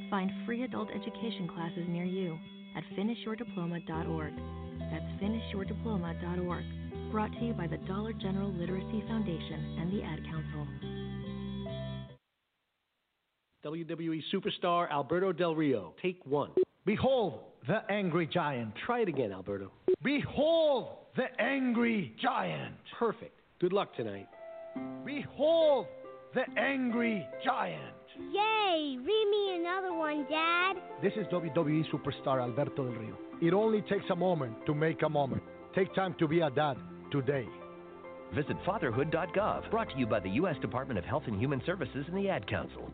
Find 0.09 0.31
free 0.45 0.63
adult 0.63 0.89
education 0.91 1.47
classes 1.47 1.85
near 1.89 2.05
you 2.05 2.37
at 2.77 2.83
finishyourdiploma.org. 2.97 4.33
That's 4.91 5.23
finishyourdiploma.org. 5.23 6.65
Brought 7.11 7.31
to 7.33 7.45
you 7.45 7.53
by 7.53 7.67
the 7.67 7.77
Dollar 7.87 8.13
General 8.13 8.53
Literacy 8.53 9.03
Foundation 9.07 9.77
and 9.81 9.91
the 9.91 10.03
Ad 10.03 10.23
Council. 10.25 10.67
WWE 13.63 14.21
superstar 14.33 14.89
Alberto 14.91 15.31
Del 15.31 15.55
Rio. 15.55 15.93
Take 16.01 16.19
one. 16.25 16.51
Behold 16.85 17.39
the 17.65 17.79
angry 17.89 18.27
giant. 18.27 18.73
Try 18.85 19.01
it 19.01 19.07
again, 19.07 19.31
Alberto. 19.31 19.71
Behold 20.03 20.97
the 21.15 21.27
angry 21.39 22.13
giant. 22.21 22.75
Perfect. 22.99 23.39
Good 23.61 23.71
luck 23.71 23.95
tonight. 23.95 24.27
Behold 25.05 25.87
the 26.33 26.43
angry 26.57 27.25
giant. 27.45 27.95
Yay! 28.33 28.97
Read 28.99 29.27
me 29.31 29.55
another 29.59 29.93
one, 29.93 30.25
Dad. 30.29 30.73
This 31.01 31.13
is 31.13 31.25
WWE 31.27 31.85
superstar 31.89 32.41
Alberto 32.41 32.83
Del 32.83 32.93
Rio. 32.93 33.17
It 33.41 33.53
only 33.53 33.81
takes 33.81 34.05
a 34.11 34.15
moment 34.15 34.55
to 34.65 34.73
make 34.73 35.03
a 35.03 35.09
moment. 35.09 35.41
Take 35.73 35.95
time 35.95 36.15
to 36.19 36.27
be 36.27 36.41
a 36.41 36.49
dad 36.49 36.75
today. 37.11 37.47
Visit 38.35 38.57
fatherhood.gov, 38.65 39.71
brought 39.71 39.89
to 39.91 39.97
you 39.97 40.05
by 40.05 40.19
the 40.19 40.29
U.S. 40.31 40.55
Department 40.59 40.97
of 40.99 41.05
Health 41.05 41.23
and 41.27 41.39
Human 41.39 41.61
Services 41.65 42.03
and 42.07 42.17
the 42.17 42.29
Ad 42.29 42.47
Council. 42.47 42.91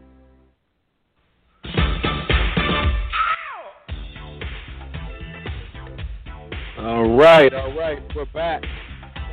All 6.79 7.09
right, 7.17 7.53
all 7.53 7.75
right, 7.77 7.99
we're 8.15 8.23
back. 8.33 8.63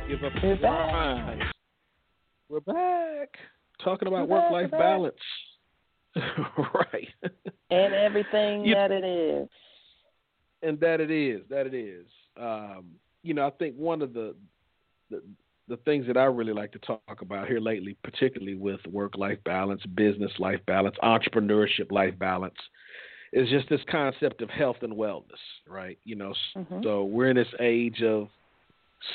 Give 0.09 0.21
up 0.21 0.33
We're 0.43 0.57
back. 0.57 1.39
We're 2.49 2.59
back. 2.59 3.29
Talking 3.81 4.09
about 4.09 4.27
work 4.27 4.51
life 4.51 4.69
balance. 4.69 5.15
right. 6.13 7.07
And 7.71 7.93
everything 7.93 8.65
You- 8.65 8.75
that 8.75 8.91
it 8.91 9.05
is. 9.05 9.47
and 10.61 10.77
that 10.81 10.99
it 10.99 11.09
is, 11.09 11.41
that 11.49 11.67
it 11.67 11.73
is. 11.73 12.05
Um, 12.35 12.85
you 13.23 13.33
know, 13.33 13.47
I 13.47 13.51
think 13.51 13.75
one 13.77 14.01
of 14.01 14.13
the, 14.13 14.35
the 15.09 15.21
the 15.69 15.77
things 15.77 16.05
that 16.07 16.17
I 16.17 16.25
really 16.25 16.53
like 16.53 16.73
to 16.73 16.79
talk 16.79 17.21
about 17.21 17.47
here 17.47 17.59
lately, 17.61 17.95
particularly 18.03 18.55
with 18.55 18.79
work 18.87 19.17
life 19.17 19.39
balance, 19.45 19.85
business 19.95 20.31
life 20.37 20.59
balance, 20.65 20.97
entrepreneurship 21.01 21.91
life 21.91 22.17
balance, 22.19 22.55
is 23.37 23.49
just 23.49 23.69
this 23.69 23.81
concept 23.89 24.41
of 24.41 24.49
health 24.49 24.77
and 24.81 24.93
wellness, 24.93 25.41
right? 25.67 25.97
You 26.05 26.15
know, 26.15 26.33
Mhm. 26.55 26.83
so 26.83 27.05
we're 27.05 27.29
in 27.29 27.35
this 27.35 27.53
age 27.59 28.01
of 28.01 28.29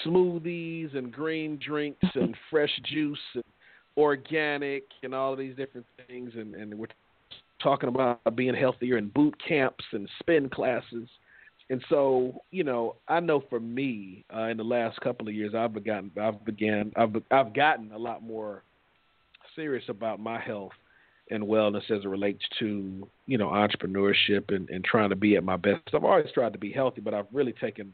smoothies 0.04 0.94
and 0.94 1.12
green 1.12 1.58
drinks 1.58 2.02
and 2.14 2.36
fresh 2.48 2.70
juice 2.84 3.18
and 3.34 3.44
organic 3.96 4.84
and 5.02 5.14
all 5.14 5.32
of 5.32 5.38
these 5.38 5.56
different 5.56 5.86
things, 6.06 6.32
and, 6.36 6.54
and 6.54 6.78
we're 6.78 6.86
talking 7.60 7.88
about 7.88 8.20
being 8.36 8.54
healthier 8.54 8.96
in 8.96 9.08
boot 9.08 9.34
camps 9.46 9.84
and 9.92 10.08
spin 10.20 10.48
classes. 10.48 11.08
And 11.70 11.82
so, 11.88 12.40
you 12.50 12.64
know, 12.64 12.96
I 13.08 13.20
know 13.20 13.40
for 13.48 13.60
me, 13.60 14.24
uh, 14.34 14.44
in 14.44 14.56
the 14.56 14.64
last 14.64 15.00
couple 15.00 15.28
of 15.28 15.34
years, 15.34 15.54
I've 15.54 15.72
begotten, 15.72 16.10
I've 16.20 16.44
began, 16.44 16.92
I've, 16.96 17.14
I've 17.30 17.54
gotten 17.54 17.92
a 17.92 17.98
lot 17.98 18.22
more 18.22 18.62
serious 19.54 19.84
about 19.88 20.20
my 20.20 20.38
health 20.40 20.72
and 21.32 21.44
wellness 21.44 21.90
as 21.90 22.04
it 22.04 22.08
relates 22.08 22.42
to, 22.58 23.06
you 23.26 23.38
know, 23.38 23.48
entrepreneurship 23.48 24.54
and, 24.54 24.68
and 24.70 24.84
trying 24.84 25.10
to 25.10 25.16
be 25.16 25.36
at 25.36 25.44
my 25.44 25.56
best. 25.56 25.80
I've 25.94 26.04
always 26.04 26.30
tried 26.32 26.52
to 26.52 26.58
be 26.58 26.72
healthy, 26.72 27.00
but 27.00 27.14
I've 27.14 27.26
really 27.32 27.54
taken 27.54 27.92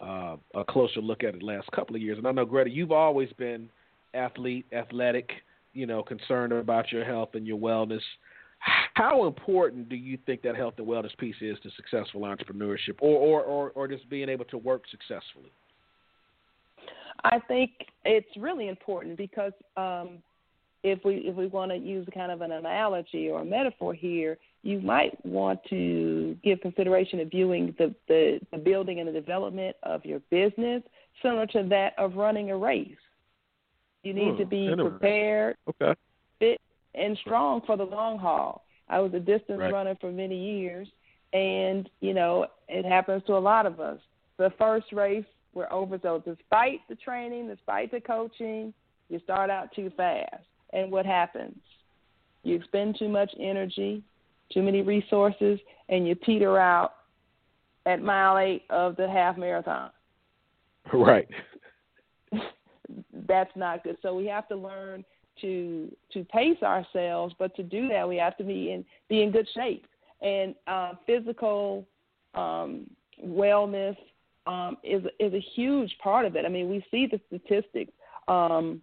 uh, 0.00 0.36
a 0.54 0.64
closer 0.64 1.00
look 1.00 1.24
at 1.24 1.34
it 1.34 1.42
last 1.42 1.70
couple 1.72 1.96
of 1.96 2.02
years. 2.02 2.18
And 2.18 2.26
I 2.26 2.32
know 2.32 2.44
Greta, 2.44 2.70
you've 2.70 2.92
always 2.92 3.30
been 3.38 3.68
athlete, 4.14 4.66
athletic, 4.72 5.30
you 5.72 5.86
know, 5.86 6.02
concerned 6.02 6.52
about 6.52 6.92
your 6.92 7.04
health 7.04 7.30
and 7.34 7.46
your 7.46 7.58
wellness. 7.58 8.00
How 8.94 9.26
important 9.26 9.88
do 9.88 9.96
you 9.96 10.18
think 10.26 10.42
that 10.42 10.54
health 10.54 10.74
and 10.78 10.86
wellness 10.86 11.16
piece 11.16 11.36
is 11.40 11.56
to 11.62 11.70
successful 11.76 12.22
entrepreneurship, 12.22 12.96
or 13.00 13.16
or 13.18 13.42
or, 13.42 13.70
or 13.70 13.88
just 13.88 14.08
being 14.10 14.28
able 14.28 14.44
to 14.46 14.58
work 14.58 14.82
successfully? 14.90 15.50
I 17.24 17.38
think 17.48 17.70
it's 18.04 18.36
really 18.36 18.68
important 18.68 19.16
because 19.16 19.52
um, 19.76 20.18
if 20.82 21.04
we 21.04 21.16
if 21.16 21.34
we 21.36 21.46
want 21.46 21.70
to 21.70 21.76
use 21.76 22.06
kind 22.14 22.32
of 22.32 22.40
an 22.40 22.52
analogy 22.52 23.28
or 23.28 23.42
a 23.42 23.44
metaphor 23.44 23.92
here, 23.94 24.38
you 24.62 24.80
might 24.80 25.24
want 25.24 25.60
to 25.70 26.36
give 26.42 26.60
consideration 26.60 27.18
to 27.18 27.24
viewing 27.24 27.74
the, 27.78 27.94
the, 28.08 28.40
the 28.50 28.58
building 28.58 29.00
and 29.00 29.08
the 29.08 29.12
development 29.12 29.76
of 29.82 30.04
your 30.04 30.20
business 30.30 30.82
similar 31.22 31.46
to 31.46 31.66
that 31.68 31.92
of 31.98 32.16
running 32.16 32.50
a 32.50 32.56
race. 32.56 32.88
You 34.02 34.14
need 34.14 34.32
hmm, 34.32 34.38
to 34.38 34.46
be 34.46 34.74
prepared, 34.74 35.56
okay. 35.68 35.94
fit, 36.38 36.60
and 36.94 37.18
strong 37.18 37.60
for 37.66 37.76
the 37.76 37.84
long 37.84 38.18
haul. 38.18 38.64
I 38.88 38.98
was 39.00 39.12
a 39.14 39.20
distance 39.20 39.60
right. 39.60 39.72
runner 39.72 39.96
for 40.00 40.10
many 40.10 40.58
years, 40.58 40.88
and 41.32 41.88
you 42.00 42.14
know 42.14 42.46
it 42.68 42.84
happens 42.84 43.22
to 43.26 43.34
a 43.34 43.38
lot 43.38 43.66
of 43.66 43.80
us. 43.80 43.98
The 44.38 44.52
first 44.58 44.92
race 44.92 45.24
we're 45.52 45.70
over, 45.70 45.98
so 46.02 46.22
despite 46.24 46.80
the 46.88 46.94
training, 46.94 47.48
despite 47.48 47.90
the 47.90 48.00
coaching, 48.00 48.72
you 49.08 49.20
start 49.24 49.50
out 49.50 49.72
too 49.74 49.90
fast, 49.96 50.44
and 50.72 50.90
what 50.90 51.06
happens? 51.06 51.56
You 52.42 52.56
expend 52.56 52.96
too 52.98 53.08
much 53.08 53.30
energy, 53.38 54.02
too 54.52 54.62
many 54.62 54.82
resources, 54.82 55.58
and 55.88 56.06
you 56.06 56.14
peter 56.14 56.58
out 56.58 56.94
at 57.86 58.02
mile 58.02 58.38
eight 58.38 58.62
of 58.70 58.96
the 58.96 59.08
half 59.08 59.36
marathon. 59.36 59.90
Right. 60.92 61.28
That's 63.28 63.50
not 63.54 63.84
good. 63.84 63.96
So 64.02 64.14
we 64.14 64.26
have 64.26 64.48
to 64.48 64.56
learn 64.56 65.04
to 65.40 65.94
to 66.12 66.24
pace 66.24 66.60
ourselves, 66.62 67.34
but 67.38 67.54
to 67.56 67.62
do 67.62 67.86
that 67.88 68.08
we 68.08 68.16
have 68.16 68.36
to 68.38 68.44
be 68.44 68.72
in 68.72 68.84
be 69.08 69.22
in 69.22 69.30
good 69.30 69.46
shape. 69.54 69.86
And 70.22 70.54
uh, 70.66 70.92
physical 71.06 71.86
um, 72.34 72.86
wellness 73.24 73.96
um, 74.46 74.78
is 74.82 75.02
is 75.18 75.32
a 75.34 75.44
huge 75.54 75.94
part 76.02 76.26
of 76.26 76.34
it. 76.34 76.44
I 76.44 76.48
mean, 76.48 76.68
we 76.68 76.84
see 76.90 77.06
the 77.06 77.20
statistics. 77.28 77.92
Um, 78.26 78.80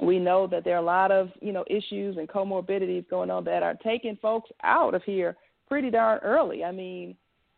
we 0.00 0.18
know 0.18 0.46
that 0.46 0.64
there 0.64 0.74
are 0.74 0.82
a 0.82 0.84
lot 0.84 1.10
of 1.10 1.30
you 1.40 1.52
know 1.52 1.64
issues 1.68 2.16
and 2.16 2.28
comorbidities 2.28 3.08
going 3.08 3.30
on 3.30 3.44
that 3.44 3.62
are 3.62 3.74
taking 3.74 4.16
folks 4.20 4.50
out 4.62 4.94
of 4.94 5.02
here 5.02 5.36
pretty 5.66 5.90
darn 5.90 6.18
early. 6.22 6.64
I 6.64 6.72
mean, 6.72 7.16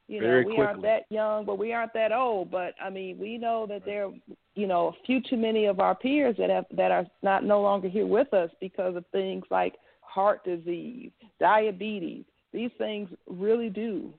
you 0.08 0.20
know, 0.20 0.38
we 0.38 0.44
quickly. 0.44 0.64
aren't 0.64 0.82
that 0.82 1.02
young, 1.10 1.44
but 1.44 1.58
we 1.58 1.72
aren't 1.72 1.92
that 1.94 2.12
old. 2.12 2.50
But 2.50 2.74
I 2.82 2.90
mean, 2.90 3.18
we 3.18 3.38
know 3.38 3.66
that 3.68 3.84
there, 3.84 4.06
are, 4.06 4.12
you 4.54 4.66
know, 4.66 4.88
a 4.88 5.06
few 5.06 5.20
too 5.22 5.36
many 5.36 5.66
of 5.66 5.78
our 5.80 5.94
peers 5.94 6.36
that 6.38 6.50
have 6.50 6.64
that 6.76 6.90
are 6.90 7.06
not 7.22 7.44
no 7.44 7.60
longer 7.60 7.88
here 7.88 8.06
with 8.06 8.32
us 8.34 8.50
because 8.60 8.96
of 8.96 9.04
things 9.12 9.44
like 9.50 9.74
heart 10.00 10.44
disease, 10.44 11.10
diabetes. 11.38 12.24
These 12.52 12.70
things 12.78 13.08
really 13.28 13.70
do 13.70 14.12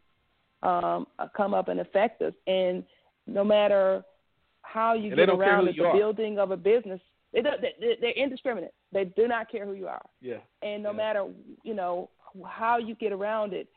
um, 0.64 1.08
come 1.36 1.54
up 1.54 1.68
and 1.68 1.82
affect 1.82 2.22
us, 2.22 2.34
and 2.48 2.84
no 3.28 3.44
matter 3.44 4.04
how 4.62 4.94
you 4.94 5.08
And 5.08 5.16
get 5.16 5.30
around 5.30 5.66
the 5.66 5.74
building 5.94 6.40
of 6.40 6.52
a 6.52 6.58
business, 6.58 7.00
they, 7.34 7.42
they 7.42 7.98
they're 8.00 8.12
indiscriminate. 8.12 8.74
They 8.92 9.06
do 9.06 9.28
not 9.28 9.50
care 9.50 9.66
who 9.66 9.74
you 9.74 9.88
are, 9.88 10.02
Yeah. 10.22 10.38
and 10.62 10.84
no 10.84 10.94
matter 10.94 11.28
you 11.64 11.74
know 11.74 12.10
how 12.46 12.78
you 12.78 12.96
get 12.96 13.12
around 13.12 13.54
it, 13.54 13.68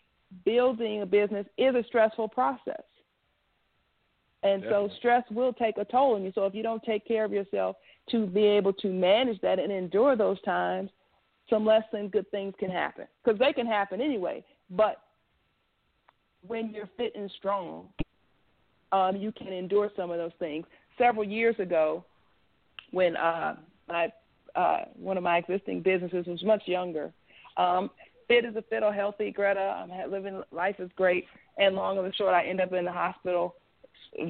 building 0.45 1.03
a 1.03 1.07
business 1.07 1.47
is 1.59 1.75
a 1.75 1.85
stressful 1.87 2.29
process. 2.29 2.83
And 4.43 4.63
Definitely. 4.63 4.89
so 4.91 4.97
stress 4.99 5.25
will 5.31 5.53
take 5.55 5.79
a 5.79 5.85
toll 5.87 6.17
on 6.17 6.23
you. 6.23 6.31
So 6.35 6.45
if 6.45 6.55
you 6.55 6.63
don't 6.63 6.83
take 6.83 7.07
care 7.07 7.25
of 7.25 7.33
yourself 7.33 7.77
to 8.11 8.27
be 8.27 8.45
able 8.45 8.75
to 8.75 8.89
manage 8.89 9.41
that 9.41 9.59
and 9.59 9.73
endure 9.73 10.17
those 10.17 10.41
times, 10.43 10.91
some 11.49 11.65
less 11.65 11.85
than 11.93 12.09
good 12.09 12.31
things 12.31 12.55
can 12.59 12.71
happen 12.71 13.07
because 13.25 13.39
they 13.39 13.53
can 13.53 13.67
happen 13.67 14.01
anyway. 14.01 14.45
But 14.71 15.01
when 16.47 16.71
you're 16.71 16.91
fit 16.97 17.13
and 17.17 17.31
strong, 17.39 17.89
um, 18.95 19.17
you 19.17 19.33
can 19.33 19.49
endure 19.49 19.91
some 19.97 20.11
of 20.13 20.19
those 20.19 20.33
things. 20.39 20.65
Several 20.97 21.25
years 21.25 21.57
ago, 21.59 22.05
when 22.93 23.17
uh, 23.17 23.57
my 23.89 24.13
uh, 24.55 24.85
one 24.97 25.17
of 25.17 25.25
my 25.25 25.39
existing 25.39 25.83
businesses 25.83 26.27
was 26.29 26.45
much 26.45 26.63
younger, 26.67 27.13
um, 27.57 27.91
fit 28.29 28.45
as 28.45 28.55
a 28.55 28.63
fiddle, 28.63 28.93
healthy, 28.93 29.33
Greta. 29.33 29.61
I'm 29.61 30.11
living 30.11 30.41
life 30.53 30.77
is 30.79 30.91
great, 30.95 31.25
and 31.59 31.75
long 31.75 31.99
of 31.99 32.05
and 32.05 32.15
short, 32.15 32.35
I 32.35 32.47
end 32.47 32.61
up 32.61 32.73
in 32.73 32.85
the 32.85 32.93
hospital, 32.93 33.57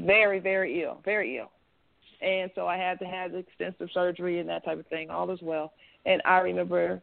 very, 0.07 0.41
very 0.41 0.83
ill, 0.83 1.03
very 1.05 1.37
ill, 1.37 1.51
and 2.27 2.51
so 2.55 2.67
I 2.67 2.79
had 2.79 2.99
to 3.01 3.05
have 3.05 3.35
extensive 3.35 3.91
surgery 3.93 4.41
and 4.41 4.49
that 4.49 4.65
type 4.65 4.79
of 4.79 4.87
thing. 4.87 5.11
All 5.11 5.31
as 5.31 5.43
well, 5.43 5.75
and 6.07 6.23
I 6.25 6.39
remember 6.39 7.03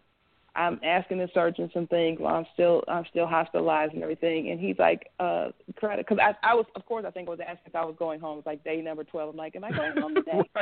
I'm 0.56 0.80
asking 0.84 1.20
the 1.20 1.30
surgeon 1.34 1.70
some 1.74 1.88
things 1.88 2.20
while 2.20 2.36
I'm 2.36 2.46
still 2.54 2.84
I'm 2.88 3.06
still 3.10 3.26
hospitalized 3.26 3.94
and 3.94 4.04
everything, 4.04 4.52
and 4.52 4.60
he's 4.60 4.78
like, 4.78 5.10
uh, 5.20 5.50
Greta, 5.76 6.04
because 6.04 6.20
I 6.20 6.36
I 6.44 6.54
was 6.54 6.66
of 6.76 6.86
course 6.86 7.06
I 7.08 7.12
think 7.12 7.28
I 7.28 7.32
was 7.32 7.40
asking 7.40 7.68
if 7.68 7.76
I 7.76 7.86
was 7.86 7.96
going 7.98 8.20
home. 8.20 8.40
It's 8.40 8.48
like 8.48 8.64
day 8.64 8.82
number 8.82 9.04
twelve. 9.04 9.30
I'm 9.30 9.38
like, 9.38 9.56
am 9.56 9.64
I 9.64 9.72
going 9.72 9.98
home 9.98 10.16
today? 10.16 10.42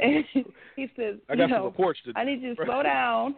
And 0.00 0.24
he 0.76 0.90
says, 0.96 1.16
I 1.28 1.36
got 1.36 1.42
you 1.42 1.54
some 1.54 1.58
know, 1.58 1.64
reports 1.66 2.00
to 2.04 2.12
do. 2.12 2.18
I 2.18 2.24
need 2.24 2.40
you 2.40 2.54
to 2.54 2.64
slow 2.64 2.82
down. 2.82 3.34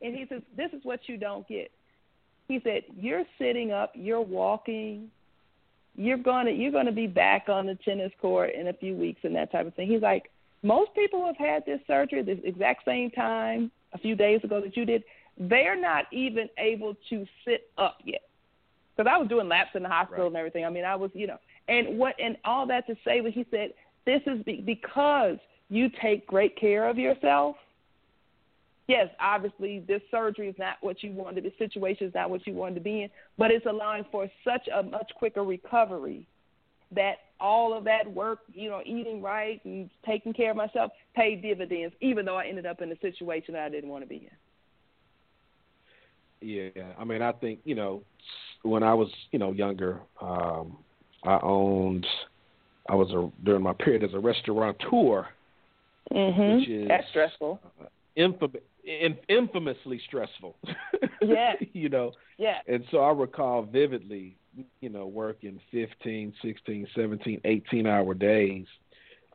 and 0.00 0.16
he 0.16 0.24
says, 0.28 0.40
this 0.56 0.70
is 0.72 0.80
what 0.82 1.00
you 1.06 1.16
don't 1.16 1.46
get. 1.46 1.70
He 2.48 2.60
said, 2.64 2.82
you're 2.96 3.24
sitting 3.38 3.70
up, 3.70 3.92
you're 3.94 4.20
walking, 4.20 5.10
you're 5.96 6.18
gonna 6.18 6.50
you're 6.50 6.72
gonna 6.72 6.92
be 6.92 7.06
back 7.06 7.48
on 7.48 7.66
the 7.66 7.76
tennis 7.84 8.12
court 8.20 8.50
in 8.54 8.68
a 8.68 8.72
few 8.72 8.96
weeks 8.96 9.20
and 9.24 9.34
that 9.36 9.52
type 9.52 9.66
of 9.66 9.74
thing. 9.74 9.88
He's 9.88 10.02
like, 10.02 10.30
most 10.62 10.94
people 10.94 11.24
have 11.26 11.36
had 11.36 11.64
this 11.66 11.80
surgery 11.86 12.22
the 12.22 12.44
exact 12.46 12.84
same 12.84 13.10
time 13.10 13.70
a 13.94 13.98
few 13.98 14.14
days 14.14 14.40
ago 14.44 14.60
that 14.60 14.76
you 14.76 14.84
did, 14.84 15.04
they're 15.38 15.80
not 15.80 16.04
even 16.12 16.48
able 16.58 16.96
to 17.10 17.26
sit 17.44 17.68
up 17.78 17.98
yet. 18.04 18.22
Because 18.96 19.10
I 19.12 19.18
was 19.18 19.28
doing 19.28 19.48
laps 19.48 19.70
in 19.74 19.82
the 19.82 19.88
hospital 19.88 20.28
and 20.28 20.36
everything. 20.36 20.64
I 20.64 20.70
mean, 20.70 20.84
I 20.84 20.94
was, 20.94 21.10
you 21.14 21.26
know, 21.26 21.38
and 21.68 21.98
what 21.98 22.14
and 22.22 22.36
all 22.44 22.66
that 22.66 22.86
to 22.86 22.96
say, 23.04 23.20
but 23.20 23.32
he 23.32 23.46
said, 23.50 23.70
this 24.06 24.20
is 24.26 24.42
be- 24.44 24.60
because 24.60 25.36
you 25.68 25.88
take 26.00 26.26
great 26.26 26.56
care 26.56 26.88
of 26.88 26.98
yourself. 26.98 27.56
Yes, 28.86 29.08
obviously, 29.18 29.82
this 29.88 30.02
surgery 30.10 30.48
is 30.48 30.54
not 30.58 30.76
what 30.82 31.02
you 31.02 31.12
wanted. 31.12 31.44
The 31.44 31.52
situation 31.58 32.06
is 32.06 32.14
not 32.14 32.28
what 32.28 32.46
you 32.46 32.52
wanted 32.52 32.74
to 32.74 32.80
be 32.82 33.02
in, 33.02 33.10
but 33.38 33.50
it's 33.50 33.64
allowing 33.64 34.04
for 34.12 34.28
such 34.44 34.68
a 34.68 34.82
much 34.82 35.10
quicker 35.16 35.42
recovery 35.42 36.26
that 36.94 37.16
all 37.40 37.76
of 37.76 37.84
that 37.84 38.10
work, 38.12 38.40
you 38.52 38.68
know, 38.70 38.80
eating 38.84 39.20
right 39.20 39.60
and 39.64 39.90
taking 40.06 40.32
care 40.32 40.50
of 40.50 40.56
myself, 40.56 40.92
paid 41.14 41.42
dividends. 41.42 41.94
Even 42.00 42.24
though 42.24 42.36
I 42.36 42.46
ended 42.46 42.66
up 42.66 42.80
in 42.80 42.90
a 42.92 42.98
situation 43.00 43.54
that 43.54 43.64
I 43.64 43.68
didn't 43.68 43.90
want 43.90 44.02
to 44.04 44.08
be 44.08 44.16
in. 44.16 44.30
Yeah, 46.76 46.92
I 46.98 47.04
mean, 47.04 47.22
I 47.22 47.32
think 47.32 47.60
you 47.64 47.74
know, 47.74 48.02
when 48.62 48.82
I 48.82 48.92
was 48.94 49.08
you 49.30 49.38
know 49.38 49.52
younger, 49.52 50.00
um, 50.20 50.76
I 51.22 51.38
owned, 51.42 52.06
I 52.88 52.94
was 52.94 53.10
a 53.12 53.30
during 53.44 53.62
my 53.62 53.72
period 53.72 54.02
as 54.04 54.12
a 54.14 54.18
restaurateur, 54.18 55.26
Mm-hmm. 56.12 56.58
which 56.58 56.68
is 56.68 56.86
That's 56.86 57.08
stressful. 57.08 57.58
infam- 58.18 58.60
in, 58.84 59.16
infamously 59.28 60.00
stressful. 60.06 60.56
Yeah. 61.22 61.54
you 61.72 61.88
know, 61.88 62.12
Yeah. 62.36 62.58
and 62.68 62.84
so 62.90 62.98
I 62.98 63.10
recall 63.10 63.62
vividly, 63.62 64.36
you 64.80 64.88
know, 64.88 65.06
working 65.06 65.60
15, 65.70 66.32
16, 66.42 66.86
17, 66.94 67.40
18 67.44 67.86
hour 67.86 68.14
days 68.14 68.66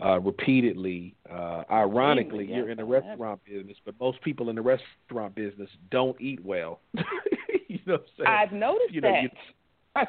uh, 0.04 0.20
repeatedly. 0.20 1.16
Uh, 1.30 1.64
ironically, 1.72 2.48
yeah, 2.50 2.58
you're 2.58 2.70
in 2.70 2.78
the 2.78 2.86
yeah. 2.86 3.00
restaurant 3.00 3.40
business, 3.46 3.78
but 3.86 3.96
most 4.00 4.22
people 4.22 4.50
in 4.50 4.56
the 4.56 4.62
restaurant 4.62 5.36
business 5.36 5.70
don't 5.92 6.20
eat 6.22 6.44
well. 6.44 6.80
you 7.68 7.80
know 7.86 7.94
what 7.94 8.02
I'm 8.02 8.08
saying? 8.18 8.28
I've 8.28 8.52
noticed 8.52 8.94
you 8.94 9.02
know, 9.02 9.12
that. 9.12 9.24
you- 9.24 9.30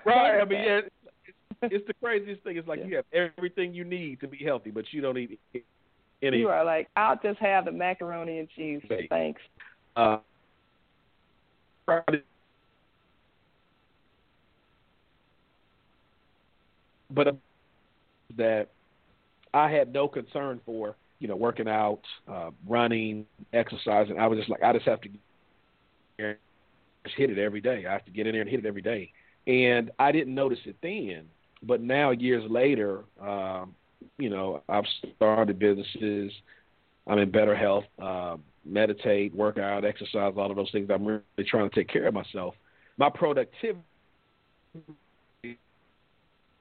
right. 0.07 0.41
I 0.41 0.45
mean, 0.45 0.63
yeah, 0.63 0.81
it's, 0.85 1.35
it's 1.63 1.87
the 1.87 1.95
craziest 1.95 2.43
thing. 2.45 2.57
It's 2.57 2.69
like 2.69 2.81
you 2.87 2.97
have 2.97 3.05
everything 3.13 3.75
you 3.75 3.85
need 3.85 4.21
to 4.21 4.29
be 4.29 4.39
healthy, 4.45 4.71
but 4.71 4.85
you 4.93 5.01
don't 5.01 5.19
eat 5.19 5.41
any. 6.23 6.39
You 6.39 6.49
are 6.49 6.65
like, 6.65 6.89
I'll 6.97 7.19
just 7.21 7.39
have 7.41 7.65
the 7.65 7.73
macaroni 7.73 8.39
and 8.39 8.49
cheese. 8.55 8.83
Thanks. 9.09 9.41
Uh, 9.97 10.19
but 17.11 17.37
that 18.37 18.69
I 19.53 19.71
had 19.71 19.93
no 19.93 20.09
concern 20.09 20.61
for, 20.65 20.97
you 21.19 21.29
know, 21.29 21.37
working 21.37 21.69
out, 21.69 22.01
uh, 22.29 22.51
running, 22.67 23.27
exercising. 23.53 24.19
I 24.19 24.27
was 24.27 24.39
just 24.39 24.51
like, 24.51 24.63
I 24.63 24.73
just 24.73 24.87
have 24.87 25.01
to 25.03 25.09
just 26.19 27.17
hit 27.17 27.31
it 27.31 27.39
every 27.39 27.61
day. 27.61 27.87
I 27.87 27.93
have 27.93 28.05
to 28.05 28.11
get 28.11 28.27
in 28.27 28.33
there 28.33 28.43
and 28.43 28.51
hit 28.51 28.61
it 28.61 28.67
every 28.67 28.83
day. 28.83 29.13
And 29.47 29.91
I 29.99 30.13
didn't 30.13 30.35
notice 30.35 30.59
it 30.67 30.77
then, 30.83 31.25
but 31.63 31.81
now 31.81 32.11
years 32.11 32.49
later, 32.51 33.05
um, 33.21 33.75
you 34.19 34.31
know, 34.31 34.63
I've 34.69 34.85
started 35.17 35.59
businesses. 35.59 36.33
I'm 37.07 37.19
in 37.19 37.31
better 37.31 37.57
health. 37.57 37.85
Uh, 38.01 38.37
meditate, 38.65 39.35
work 39.35 39.59
out, 39.59 39.85
exercise, 39.85 40.35
all 40.37 40.51
of 40.51 40.57
those 40.57 40.71
things. 40.71 40.91
I'm 40.91 41.05
really 41.05 41.49
trying 41.49 41.69
to 41.69 41.75
take 41.75 41.89
care 41.89 42.07
of 42.07 42.15
myself. 42.15 42.55
My 42.99 43.09
productivity 43.09 43.81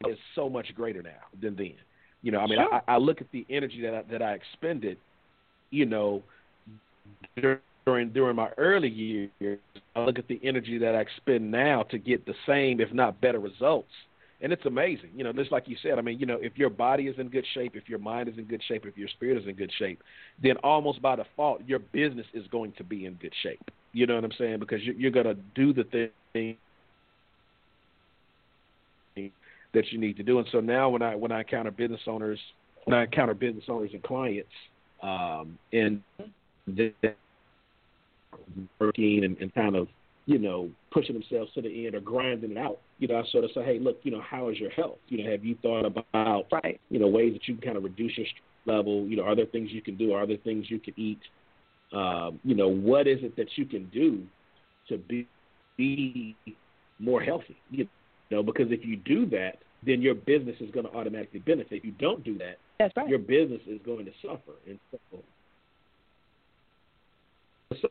is 0.08 0.18
so 0.36 0.50
much 0.50 0.74
greater 0.76 1.02
now 1.02 1.10
than 1.41 1.56
then. 1.56 1.74
You 2.22 2.32
know, 2.32 2.39
I 2.39 2.47
mean, 2.47 2.60
Sure. 2.60 2.82
I, 2.88 2.93
I 2.93 2.97
look 2.97 3.22
at 3.22 3.32
the 3.32 3.45
energy 3.50 3.82
that 3.82 3.93
I, 3.93 4.02
that 4.12 4.22
I 4.22 4.34
expended, 4.34 4.97
you 5.72 5.86
know, 5.86 6.24
during 7.36 8.10
during 8.10 8.36
my 8.36 8.50
early 8.58 8.89
years. 8.89 9.60
I 9.95 10.02
look 10.02 10.20
at 10.20 10.28
the 10.28 10.39
energy 10.43 10.78
that 10.78 10.95
I 10.95 11.00
expend 11.00 11.50
now 11.52 11.84
to 11.84 11.97
get 11.97 12.26
the 12.26 12.36
same, 12.47 12.80
if 12.80 12.93
not 12.93 13.20
better, 13.20 13.39
results. 13.39 13.91
And 14.41 14.54
it's 14.54 14.66
amazing, 14.66 15.10
you 15.16 15.26
know. 15.26 15.34
Just 15.34 15.52
like 15.52 15.68
you 15.68 15.76
said, 15.82 16.00
I 16.00 16.02
mean, 16.02 16.18
you 16.18 16.26
know, 16.26 16.38
if 16.41 16.58
your 16.58 16.70
body 16.70 17.08
is 17.08 17.20
in 17.20 17.28
good 17.28 17.45
shape, 17.54 17.76
if 17.76 17.89
your 17.89 18.00
mind 18.00 18.30
is 18.30 18.38
in 18.38 18.45
good 18.45 18.64
shape, 18.66 18.86
if 18.86 18.97
your 18.97 19.10
spirit 19.10 19.38
is 19.41 19.47
in 19.47 19.56
good 19.56 19.72
shape, 19.78 20.02
then 20.41 20.56
almost 20.64 21.02
by 21.02 21.18
default, 21.18 21.62
your 21.68 21.80
business 21.80 22.26
is 22.34 22.47
going 22.47 22.72
to 22.78 22.84
be 22.86 23.06
in 23.06 23.16
good 23.16 23.34
shape. 23.43 23.70
You 23.91 24.08
know 24.08 24.16
what 24.16 24.24
I'm 24.24 24.32
saying? 24.38 24.60
Because 24.60 24.82
you're, 24.82 24.95
you're 24.95 25.12
going 25.12 25.26
to 25.26 25.36
do 25.56 25.74
the 25.74 26.10
thing 26.32 26.58
that 29.74 29.91
you 29.91 29.99
need 29.99 30.17
to 30.17 30.24
do. 30.24 30.39
And 30.39 30.47
so 30.51 30.59
now, 30.59 30.89
when 30.89 31.01
I 31.01 31.15
when 31.15 31.32
I 31.32 31.39
encounter 31.39 31.72
business 31.72 32.01
owners, 32.07 32.39
when 32.86 32.97
I 32.97 33.03
encounter 33.03 33.34
business 33.34 33.65
owners 33.67 33.91
and 33.93 34.03
clients, 34.03 34.49
um, 35.03 35.57
and 35.72 36.01
they're 36.67 37.15
working 38.80 39.24
and, 39.24 39.38
and 39.38 39.53
kind 39.53 39.76
of 39.76 39.88
you 40.26 40.39
know 40.39 40.70
pushing 40.91 41.13
themselves 41.13 41.51
to 41.53 41.61
the 41.61 41.86
end 41.86 41.95
or 41.95 42.01
grinding 42.01 42.51
it 42.51 42.57
out, 42.57 42.80
you 42.97 43.07
know, 43.07 43.17
I 43.17 43.24
sort 43.32 43.43
of 43.43 43.51
say, 43.53 43.63
hey, 43.63 43.80
look, 43.80 43.99
you 44.03 44.11
know, 44.11 44.22
how 44.22 44.49
is 44.49 44.57
your 44.57 44.72
health? 44.72 44.97
You 45.07 45.24
know, 45.24 45.32
have 45.32 45.43
you 45.43 45.55
thought 45.61 45.86
about 45.86 46.47
right. 46.51 46.80
you 46.89 46.99
know 46.99 47.07
ways 47.07 47.34
that 47.34 47.47
you 47.47 47.55
can 47.55 47.63
kind 47.63 47.78
of 47.78 47.84
reduce 47.84 48.17
your 48.17 48.28
stress 48.28 48.43
level? 48.65 49.05
You 49.07 49.17
know, 49.17 49.24
are 49.24 49.36
there 49.36 49.45
things 49.45 49.70
you 49.72 49.82
can 49.82 49.97
do? 49.97 50.13
Are 50.13 50.26
there 50.28 50.38
things 50.38 50.65
you 50.70 50.80
can 50.80 50.93
eat? 50.97 51.20
Um, 51.93 52.39
you 52.43 52.55
know, 52.55 52.67
what 52.67 53.07
is 53.07 53.20
it 53.24 53.36
that 53.38 53.47
you 53.55 53.65
can 53.65 53.89
do 53.89 54.24
to 54.89 54.97
be 54.97 55.28
be 55.78 56.36
more 56.99 57.22
healthy? 57.22 57.57
You 57.72 57.88
know, 58.38 58.43
because 58.43 58.71
if 58.71 58.86
you 58.86 58.95
do 58.95 59.25
that, 59.27 59.59
then 59.86 60.01
your 60.01 60.15
business 60.15 60.55
is 60.59 60.69
going 60.71 60.86
to 60.86 60.91
automatically 60.93 61.39
benefit. 61.39 61.77
If 61.77 61.86
you 61.86 61.91
don't 61.91 62.23
do 62.23 62.38
that, 62.38 62.57
That's 62.80 62.95
right. 62.97 63.07
your 63.07 63.19
business 63.19 63.61
is 63.67 63.80
going 63.86 64.05
to 64.05 64.11
suffer. 64.21 64.53
And 64.67 64.80
so, 67.82 67.89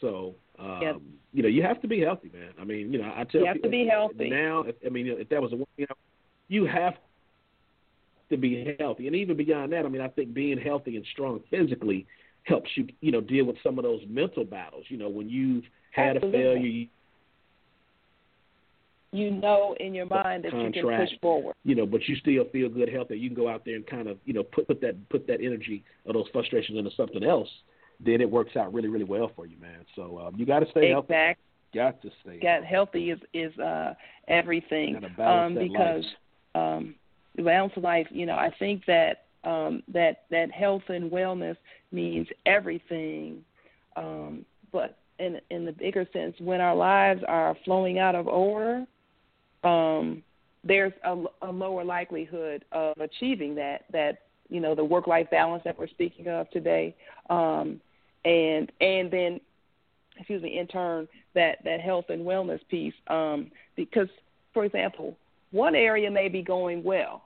so 0.00 0.34
um, 0.58 0.80
Yep. 0.82 0.96
you 1.32 1.42
know, 1.42 1.48
you 1.48 1.62
have 1.62 1.80
to 1.82 1.88
be 1.88 2.00
healthy, 2.00 2.30
man. 2.32 2.52
I 2.60 2.64
mean, 2.64 2.92
you 2.92 2.98
know, 3.00 3.12
I 3.14 3.24
tell 3.24 3.42
You 3.42 3.46
have 3.46 3.62
to 3.62 3.68
be 3.68 3.86
healthy. 3.86 4.30
now. 4.30 4.62
If, 4.62 4.76
I 4.84 4.88
mean, 4.88 5.06
if 5.08 5.28
that 5.28 5.42
was 5.42 5.52
a 5.52 5.56
you 5.76 5.86
know, 5.88 5.96
you 6.48 6.64
have 6.66 6.94
to 8.30 8.36
be 8.36 8.76
healthy, 8.78 9.06
and 9.06 9.16
even 9.16 9.36
beyond 9.36 9.72
that, 9.72 9.84
I 9.84 9.88
mean, 9.88 10.00
I 10.02 10.08
think 10.08 10.32
being 10.32 10.58
healthy 10.58 10.96
and 10.96 11.04
strong 11.12 11.40
physically 11.50 12.06
helps 12.44 12.70
you, 12.76 12.88
you 13.00 13.12
know, 13.12 13.20
deal 13.20 13.44
with 13.44 13.56
some 13.62 13.78
of 13.78 13.84
those 13.84 14.00
mental 14.08 14.44
battles. 14.44 14.84
You 14.88 14.96
know, 14.98 15.08
when 15.08 15.28
you've 15.28 15.64
had 15.92 16.16
Absolutely. 16.16 16.40
a 16.40 16.42
failure, 16.42 16.66
you, 16.66 16.88
You 19.12 19.30
know 19.30 19.76
in 19.78 19.94
your 19.94 20.06
mind 20.06 20.44
that 20.44 20.52
you 20.54 20.70
can 20.70 20.72
contract, 20.72 21.10
push 21.10 21.20
forward. 21.20 21.54
you 21.64 21.74
know, 21.74 21.84
but 21.84 22.00
you 22.08 22.16
still 22.16 22.44
feel 22.50 22.70
good, 22.70 22.88
healthy. 22.88 23.18
You 23.18 23.28
can 23.28 23.36
go 23.36 23.48
out 23.48 23.64
there 23.64 23.76
and 23.76 23.86
kind 23.86 24.08
of, 24.08 24.16
you 24.24 24.32
know, 24.32 24.42
put 24.42 24.66
put 24.66 24.80
that 24.80 24.96
put 25.10 25.26
that 25.26 25.40
energy 25.42 25.84
or 26.06 26.14
those 26.14 26.26
frustrations 26.32 26.78
into 26.78 26.90
something 26.96 27.22
else. 27.22 27.48
Then 28.04 28.20
it 28.20 28.30
works 28.30 28.56
out 28.56 28.72
really, 28.72 28.88
really 28.88 29.04
well 29.04 29.30
for 29.36 29.46
you, 29.46 29.56
man. 29.60 29.84
So 29.94 30.18
um, 30.18 30.34
you 30.36 30.46
got 30.46 30.60
to 30.60 30.70
stay 30.70 30.88
healthy. 30.90 31.12
Got 31.74 32.02
to 32.02 32.10
stay. 32.22 32.38
Got 32.40 32.64
healthy 32.64 33.10
is 33.10 33.20
is 33.34 33.56
uh 33.58 33.94
everything. 34.28 34.96
Um, 35.18 35.54
because 35.54 36.04
um 36.54 36.94
balance 37.36 37.72
of 37.76 37.82
life, 37.82 38.06
you 38.10 38.26
know, 38.26 38.36
I 38.36 38.50
think 38.58 38.84
that 38.86 39.24
um 39.44 39.82
that 39.92 40.22
that 40.30 40.50
health 40.50 40.82
and 40.88 41.10
wellness 41.10 41.56
means 41.90 42.28
everything. 42.46 43.44
Um 43.96 44.44
but 44.72 44.98
in 45.18 45.40
in 45.50 45.64
the 45.64 45.72
bigger 45.72 46.06
sense, 46.12 46.34
when 46.40 46.60
our 46.60 46.74
lives 46.74 47.22
are 47.28 47.56
flowing 47.64 47.98
out 47.98 48.14
of 48.14 48.26
order, 48.26 48.86
um 49.64 50.22
there's 50.64 50.92
a, 51.04 51.24
a 51.42 51.50
lower 51.50 51.84
likelihood 51.84 52.64
of 52.72 52.96
achieving 53.00 53.54
that 53.56 53.84
that 53.92 54.22
you 54.48 54.60
know 54.60 54.74
the 54.74 54.84
work 54.84 55.06
life 55.06 55.28
balance 55.30 55.62
that 55.64 55.78
we're 55.78 55.88
speaking 55.88 56.28
of 56.28 56.50
today. 56.50 56.94
Um 57.30 57.80
and 58.24 58.70
and 58.80 59.10
then 59.10 59.40
excuse 60.16 60.42
me 60.42 60.58
in 60.58 60.66
turn 60.66 61.08
that 61.34 61.58
that 61.64 61.80
health 61.80 62.06
and 62.10 62.24
wellness 62.24 62.60
piece 62.68 62.94
um 63.08 63.50
because 63.76 64.08
for 64.52 64.64
example 64.64 65.16
one 65.50 65.74
area 65.74 66.10
may 66.10 66.28
be 66.28 66.42
going 66.42 66.82
well. 66.82 67.24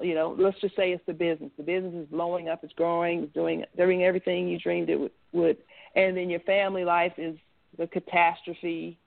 You 0.00 0.14
know 0.14 0.34
let's 0.38 0.60
just 0.60 0.76
say 0.76 0.92
it's 0.92 1.04
the 1.06 1.12
business. 1.12 1.50
The 1.56 1.62
business 1.62 1.94
is 1.94 2.06
blowing 2.08 2.48
up 2.48 2.64
it's 2.64 2.72
growing 2.72 3.24
it's 3.24 3.34
doing 3.34 3.64
doing 3.76 4.04
everything 4.04 4.48
you 4.48 4.58
dreamed 4.58 4.88
it 4.88 4.98
would, 4.98 5.12
would. 5.32 5.56
And 5.94 6.16
then 6.16 6.30
your 6.30 6.40
family 6.40 6.84
life 6.84 7.12
is 7.18 7.36
the 7.76 7.86
catastrophe 7.86 8.98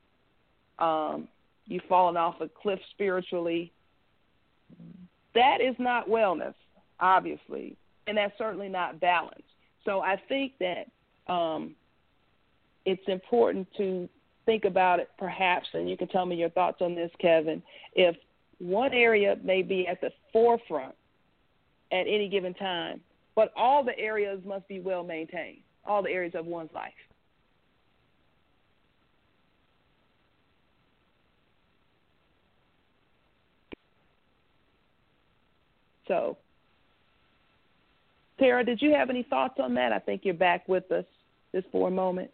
um 0.78 1.28
you've 1.68 1.84
fallen 1.89 2.18
off 2.18 2.41
a 2.41 2.49
cliff 2.49 2.80
spiritually 2.91 3.72
that 5.34 5.61
is 5.61 5.76
not 5.80 6.07
wellness 6.07 6.53
obviously 6.99 7.76
and 8.07 8.18
that's 8.18 8.38
certainly 8.38 8.70
not 8.70 8.99
balance. 8.99 9.41
So 9.84 10.01
i 10.01 10.22
think 10.28 10.53
that 10.59 10.88
um 11.32 11.76
it's 12.86 13.07
important 13.07 13.68
to 13.78 14.07
think 14.45 14.66
about 14.66 14.99
it 14.99 15.09
perhaps 15.18 15.68
and 15.74 15.89
you 15.89 15.97
can 15.97 16.07
tell 16.07 16.26
me 16.26 16.36
your 16.36 16.49
thoughts 16.49 16.82
on 16.82 16.95
this 16.95 17.11
kevin. 17.20 17.61
If 17.93 18.16
one 18.59 18.93
area 18.93 19.38
may 19.43 19.61
be 19.61 19.88
at 19.88 19.99
the 20.01 20.11
forefront 20.32 20.95
at 21.91 22.07
any 22.07 22.30
given 22.30 22.53
time 22.53 23.01
but 23.36 23.51
all 23.55 23.84
the 23.84 23.97
areas 23.99 24.39
must 24.45 24.68
be 24.68 24.80
well 24.80 25.03
maintained 25.03 25.59
all 25.86 26.01
the 26.01 26.09
areas 26.09 26.34
of 26.36 26.45
one's 26.45 26.72
life 26.74 26.93
so 36.08 36.38
Tara, 38.39 38.64
did 38.66 38.82
you 38.82 38.93
have 38.93 39.10
any 39.10 39.24
thoughts 39.24 39.56
on 39.62 39.74
that? 39.76 39.93
I 39.93 39.99
think 39.99 40.22
you're 40.24 40.34
back 40.34 40.68
with 40.68 40.91
us 40.91 41.06
just 41.53 41.68
for 41.72 41.88
a 41.88 41.91
moment. 41.91 42.32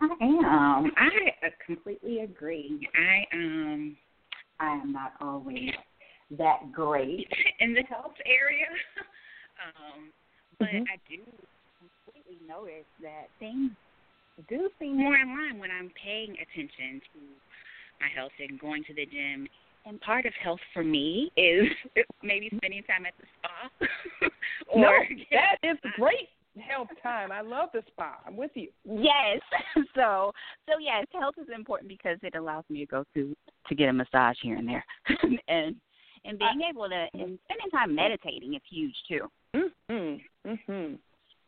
I 0.00 0.06
am. 0.20 0.90
I 0.96 1.48
completely 1.64 2.20
agree. 2.20 2.88
I 2.94 3.36
um 3.36 3.96
I 4.60 4.72
am 4.72 4.92
not 4.92 5.12
always 5.20 5.70
that 6.30 6.72
great 6.72 7.28
in 7.60 7.74
the 7.74 7.82
health 7.82 8.14
area. 8.24 8.66
um 9.94 10.12
but 10.58 10.68
Mhm. 10.68 10.84
I 10.88 10.96
do 11.08 11.22
completely 11.78 12.38
notice 12.46 12.86
that 13.02 13.28
things 13.38 13.72
do 14.48 14.70
seem 14.78 14.96
more 14.96 15.16
in 15.16 15.28
line 15.28 15.58
when 15.58 15.70
I'm 15.70 15.90
paying 15.90 16.32
attention 16.38 17.00
to 17.12 17.20
my 18.00 18.08
health 18.08 18.32
and 18.38 18.58
going 18.58 18.84
to 18.84 18.94
the 18.94 19.06
gym. 19.06 19.48
And 19.86 20.00
part 20.00 20.26
of 20.26 20.32
health 20.42 20.60
for 20.74 20.82
me 20.82 21.30
is 21.36 21.68
maybe 22.22 22.50
spending 22.56 22.82
time 22.82 23.06
at 23.06 23.14
the 23.20 23.26
spa. 23.38 24.28
or 24.72 24.80
no, 24.82 24.90
that 25.30 25.56
is 25.62 25.78
great 25.94 26.28
health 26.60 26.88
time. 27.02 27.30
I 27.30 27.40
love 27.40 27.68
the 27.72 27.82
spa. 27.88 28.16
I'm 28.26 28.36
with 28.36 28.50
you. 28.54 28.68
Yes. 28.84 29.40
So 29.94 30.32
so 30.68 30.78
yes, 30.80 31.06
health 31.12 31.34
is 31.38 31.48
important 31.54 31.88
because 31.88 32.18
it 32.22 32.34
allows 32.34 32.64
me 32.68 32.80
to 32.80 32.86
go 32.86 33.04
to 33.14 33.36
to 33.68 33.74
get 33.74 33.88
a 33.88 33.92
massage 33.92 34.36
here 34.42 34.56
and 34.56 34.68
there. 34.68 34.84
and 35.48 35.76
and 36.24 36.38
being 36.38 36.62
able 36.68 36.88
to 36.88 37.06
and 37.14 37.38
spending 37.44 37.70
time 37.70 37.94
meditating 37.94 38.54
is 38.54 38.62
huge 38.68 38.94
too. 39.08 39.30
Mm 39.54 39.70
Mhm. 39.90 40.20
Mm 40.46 40.58
Mhm. 40.68 40.98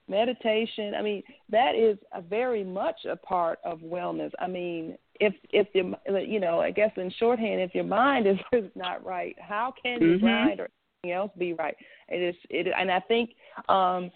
Meditation. 0.09 0.94
I 0.94 1.02
mean, 1.02 1.22
that 1.50 1.74
is 1.74 1.98
a 2.12 2.20
very 2.20 2.64
much 2.64 3.04
a 3.09 3.16
part 3.16 3.59
of 3.64 3.80
wellness. 3.80 4.30
I 4.38 4.46
mean, 4.46 4.96
if 5.20 5.34
if 5.50 5.66
your 5.74 5.94
you 6.20 6.40
know, 6.40 6.61
I 6.61 6.70
guess 6.70 6.90
in 6.96 7.11
shorthand, 7.18 7.61
if 7.61 7.74
your 7.74 7.84
mind 7.84 8.26
is, 8.26 8.36
is 8.52 8.70
not 8.74 9.04
right, 9.04 9.36
how 9.40 9.72
can 9.82 10.00
your 10.00 10.18
Mhm. 10.18 10.22
mind 10.22 10.61
or 10.61 10.68
anything 11.04 11.16
else 11.16 11.32
be 11.38 11.52
right? 11.52 11.76
It 12.09 12.22
is. 12.22 12.36
It 12.50 12.66
and 12.76 12.90
I 12.90 13.00
think 13.00 13.30
um, 13.68 14.11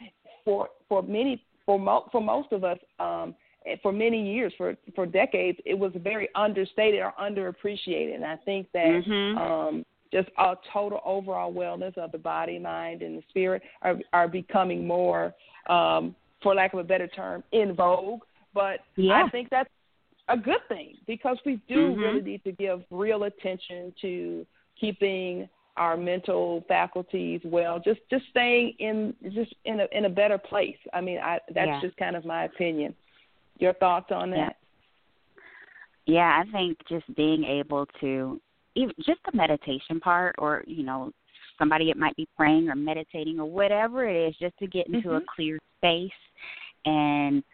for 0.45 0.68
for 0.88 1.03
many 1.03 1.43
for 1.66 1.78
mo- 1.78 2.09
for 2.11 2.20
most 2.20 2.53
of 2.53 2.64
us. 2.64 2.78
Um, 2.99 3.34
for 3.80 3.93
many 3.93 4.34
years, 4.34 4.53
for 4.59 4.76
for 4.93 5.07
decades, 5.07 5.57
it 5.64 5.78
was 5.78 5.93
very 5.95 6.28
understated 6.34 7.01
or 7.01 7.12
underappreciated. 7.20 8.12
And 8.16 8.24
I 8.24 8.34
think 8.45 8.66
that 8.72 9.05
Mhm. 9.07 9.36
um, 9.38 9.86
just 10.13 10.29
a 10.39 10.55
total 10.73 11.01
overall 11.05 11.53
wellness 11.53 11.97
of 11.99 12.13
the 12.13 12.19
body, 12.19 12.59
mind, 12.59 13.03
and 13.03 13.19
the 13.19 13.23
spirit 13.31 13.63
are 13.83 13.99
are 14.13 14.29
becoming 14.29 14.87
more, 14.87 15.35
um, 15.69 16.15
for 16.43 16.55
lack 16.55 16.73
of 16.75 16.79
a 16.81 16.85
better 16.85 17.09
term, 17.09 17.43
in 17.53 17.75
vogue. 17.75 18.21
But 18.55 18.81
Yeah. 18.97 19.25
I 19.25 19.31
think 19.31 19.49
that's 19.51 19.71
a 20.29 20.37
good 20.37 20.61
thing 20.69 20.97
because 21.07 21.39
we 21.45 21.57
do 21.67 21.95
Mhm. 21.95 22.01
really 22.01 22.23
need 22.23 22.45
to 22.45 22.53
give 22.53 22.85
real 22.91 23.25
attention 23.25 23.93
to 24.03 24.47
keeping 24.77 25.49
our 25.79 25.97
mental 25.97 26.61
faculties 26.69 27.41
well 27.45 27.81
just 27.81 28.01
just 28.11 28.27
staying 28.29 28.75
in 28.79 29.15
just 29.31 29.55
in 29.65 29.81
a 29.81 29.87
in 29.93 30.05
a 30.05 30.09
better 30.11 30.37
place 30.37 30.77
i 30.93 31.01
mean 31.01 31.19
i 31.19 31.41
that's 31.55 31.67
Yeah. 31.69 31.81
just 31.81 31.97
kind 31.97 32.15
of 32.15 32.27
my 32.27 32.45
opinion 32.45 32.95
your 33.59 33.73
thoughts 33.75 34.13
on 34.13 34.31
Yeah. 34.31 34.37
that 34.47 34.57
Yeah, 36.07 36.43
I 36.45 36.51
think 36.51 36.79
just 36.89 37.07
being 37.15 37.45
able 37.45 37.87
to 38.01 38.41
even 38.75 38.95
just 38.99 39.20
the 39.25 39.37
meditation 39.37 40.01
part 40.01 40.35
or, 40.39 40.64
you 40.66 40.83
know, 40.83 41.12
somebody 41.59 41.91
it 41.91 41.97
might 41.97 42.16
be 42.16 42.27
praying 42.37 42.68
or 42.68 42.75
meditating 42.75 43.39
or 43.39 43.47
whatever 43.47 44.09
it 44.09 44.29
is, 44.29 44.37
just 44.39 44.57
to 44.59 44.66
get 44.66 44.87
into 44.89 45.14
a 45.14 45.20
Mhm. 45.20 45.27
clear 45.27 45.59
space 45.79 46.11
and 46.85 47.45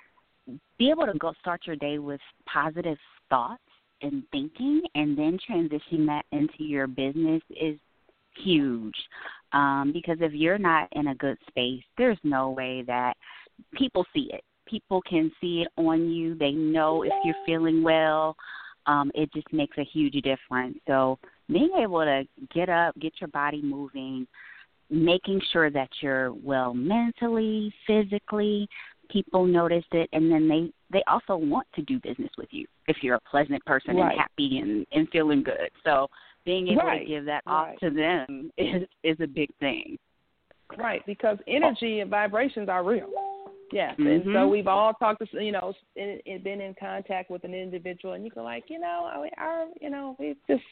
be 0.79 0.91
able 0.91 1.07
to 1.07 1.19
go 1.19 1.33
start 1.41 1.67
your 1.67 1.77
day 1.77 1.99
with 1.99 2.21
positive 2.47 2.99
thoughts 3.29 3.63
and 4.01 4.23
thinking 4.31 4.83
and 4.95 5.17
then 5.19 5.39
transitioning 5.39 6.07
that 6.07 6.25
into 6.33 6.65
your 6.65 6.87
business 6.87 7.43
is 7.51 7.79
huge. 8.37 8.97
Um, 9.53 9.93
because 9.93 10.21
if 10.21 10.33
you're 10.33 10.59
not 10.59 10.89
in 10.93 11.09
a 11.09 11.15
good 11.15 11.39
space, 11.49 11.83
there's 11.97 12.19
no 12.23 12.51
way 12.51 12.83
that 12.83 13.17
people 13.73 14.07
see 14.13 14.31
it. 14.33 14.45
People 14.67 15.03
can 15.03 15.33
see 15.41 15.63
it 15.63 15.69
on 15.77 16.11
you. 16.11 16.35
They 16.35 16.53
know 16.53 17.03
if 17.03 17.13
you're 17.25 17.35
feeling 17.47 17.83
well. 17.83 18.37
Um, 18.89 19.13
it 19.15 19.33
just 19.33 19.53
makes 19.53 19.77
a 19.79 19.85
huge 19.85 20.15
difference. 20.15 20.79
So 20.87 21.19
being 21.49 21.71
able 21.79 22.01
to 22.01 22.25
get 22.55 22.69
up, 22.69 22.99
get 22.99 23.13
your 23.21 23.29
body 23.29 23.63
moving, 23.63 24.27
making 24.91 25.41
sure 25.53 25.71
that 25.71 25.91
you're 26.01 26.33
well 26.33 26.75
mentally, 26.75 27.73
physically, 27.87 28.69
people 29.11 29.47
notice 29.47 29.85
it 29.93 30.09
and 30.13 30.31
then 30.31 30.49
they 30.49 30.71
they 30.91 31.03
also 31.07 31.37
want 31.37 31.67
to 31.75 31.83
do 31.83 31.99
business 32.01 32.31
with 32.37 32.49
you 32.51 32.67
if 32.89 32.99
you're 33.03 33.17
a 33.17 33.31
pleasant 33.31 33.65
person 33.65 33.97
Right. 33.97 34.13
and 34.13 34.21
happy 34.21 34.59
and 34.59 34.87
and 34.93 35.09
feeling 35.11 35.43
good. 35.43 35.71
So 35.85 36.09
being 36.45 36.69
able 36.69 36.83
Right, 36.83 37.01
to 37.01 37.05
give 37.07 37.25
that 37.27 37.43
right. 37.47 37.73
off 37.73 37.81
to 37.81 37.91
them 37.91 38.51
is 38.59 38.83
is 39.03 39.17
a 39.21 39.27
big 39.27 39.51
thing. 39.61 39.99
Right, 40.77 41.05
because 41.07 41.39
energy 41.47 42.01
and 42.01 42.11
vibrations 42.11 42.69
are 42.69 42.85
real. 42.85 43.09
Yes, 43.71 43.95
and 43.99 44.25
so 44.25 44.31
Mhm. 44.47 44.51
we've 44.51 44.67
all 44.69 44.95
talked 44.95 45.21
to 45.31 45.45
you 45.45 45.53
know 45.53 45.75
in, 45.97 46.21
in, 46.25 46.43
been 46.43 46.61
in 46.61 46.75
contact 46.75 47.31
with 47.31 47.45
an 47.45 47.55
individual, 47.55 48.15
and 48.15 48.25
you 48.25 48.31
go 48.31 48.43
like, 48.43 48.71
you 48.71 48.79
know, 48.79 49.11
I, 49.13 49.31
I 49.37 49.67
you 49.81 49.91
know, 49.91 50.17
we 50.19 50.37
just 50.49 50.65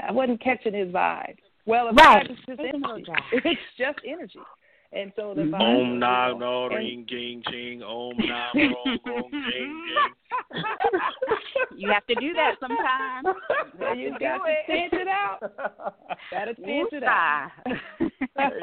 I 0.00 0.12
wasn't 0.12 0.40
catching 0.40 0.74
his 0.74 0.88
vibe. 0.88 1.36
Well, 1.66 1.86
the 1.88 1.94
Right. 1.94 2.26
vibe 2.28 2.30
is 2.32 2.36
just 2.46 2.60
It's 2.60 2.74
a 2.74 2.76
little 2.76 2.94
energy. 2.96 3.12
It's 3.32 3.60
just 3.78 3.98
energy, 4.06 4.38
and 4.92 5.12
so 5.16 5.34
the 5.34 5.42
Mhm. 5.42 5.50
vibe. 5.50 5.60
Om 5.60 5.98
na 5.98 6.28
you 6.28 6.38
know, 6.38 6.68
no 6.68 6.74
ring 6.76 7.04
ging 7.06 7.42
ching 7.50 7.82
Om 7.82 8.16
na 8.18 8.52
ro 8.54 8.84
gong 9.04 9.30
ging 9.30 9.84
ging. 9.86 10.14
You 11.76 11.90
have 11.90 12.06
to 12.06 12.14
do 12.14 12.32
that 12.34 12.56
sometimes. 12.60 13.26
Well, 13.78 13.96
you 13.96 14.10
got 14.18 14.38
do 14.38 14.44
to 14.44 14.50
it. 14.50 14.66
pinch 14.66 14.92
it 14.92 15.08
out. 15.08 15.40
Got 16.30 16.44
to 16.44 16.54
pinch 16.54 16.92
it 16.92 17.02
out. 17.02 17.50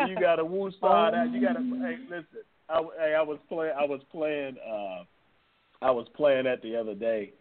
You 0.08 0.20
got 0.20 0.36
to 0.36 0.44
woosah 0.46 1.12
that. 1.12 1.32
You 1.34 1.42
got 1.42 1.54
to. 1.54 1.60
Hey, 1.82 1.98
listen. 2.10 2.44
I, 2.72 2.82
hey, 3.00 3.16
I 3.16 3.22
was 3.22 3.40
playing. 3.50 3.74
I 3.80 3.86
was 3.86 4.02
playing. 4.12 4.58
Uh, 4.58 5.04
I 5.84 5.92
was 5.92 6.08
playing 6.16 6.46
that 6.46 6.62
the 6.62 6.76
other 6.76 6.94
day, 6.94 7.34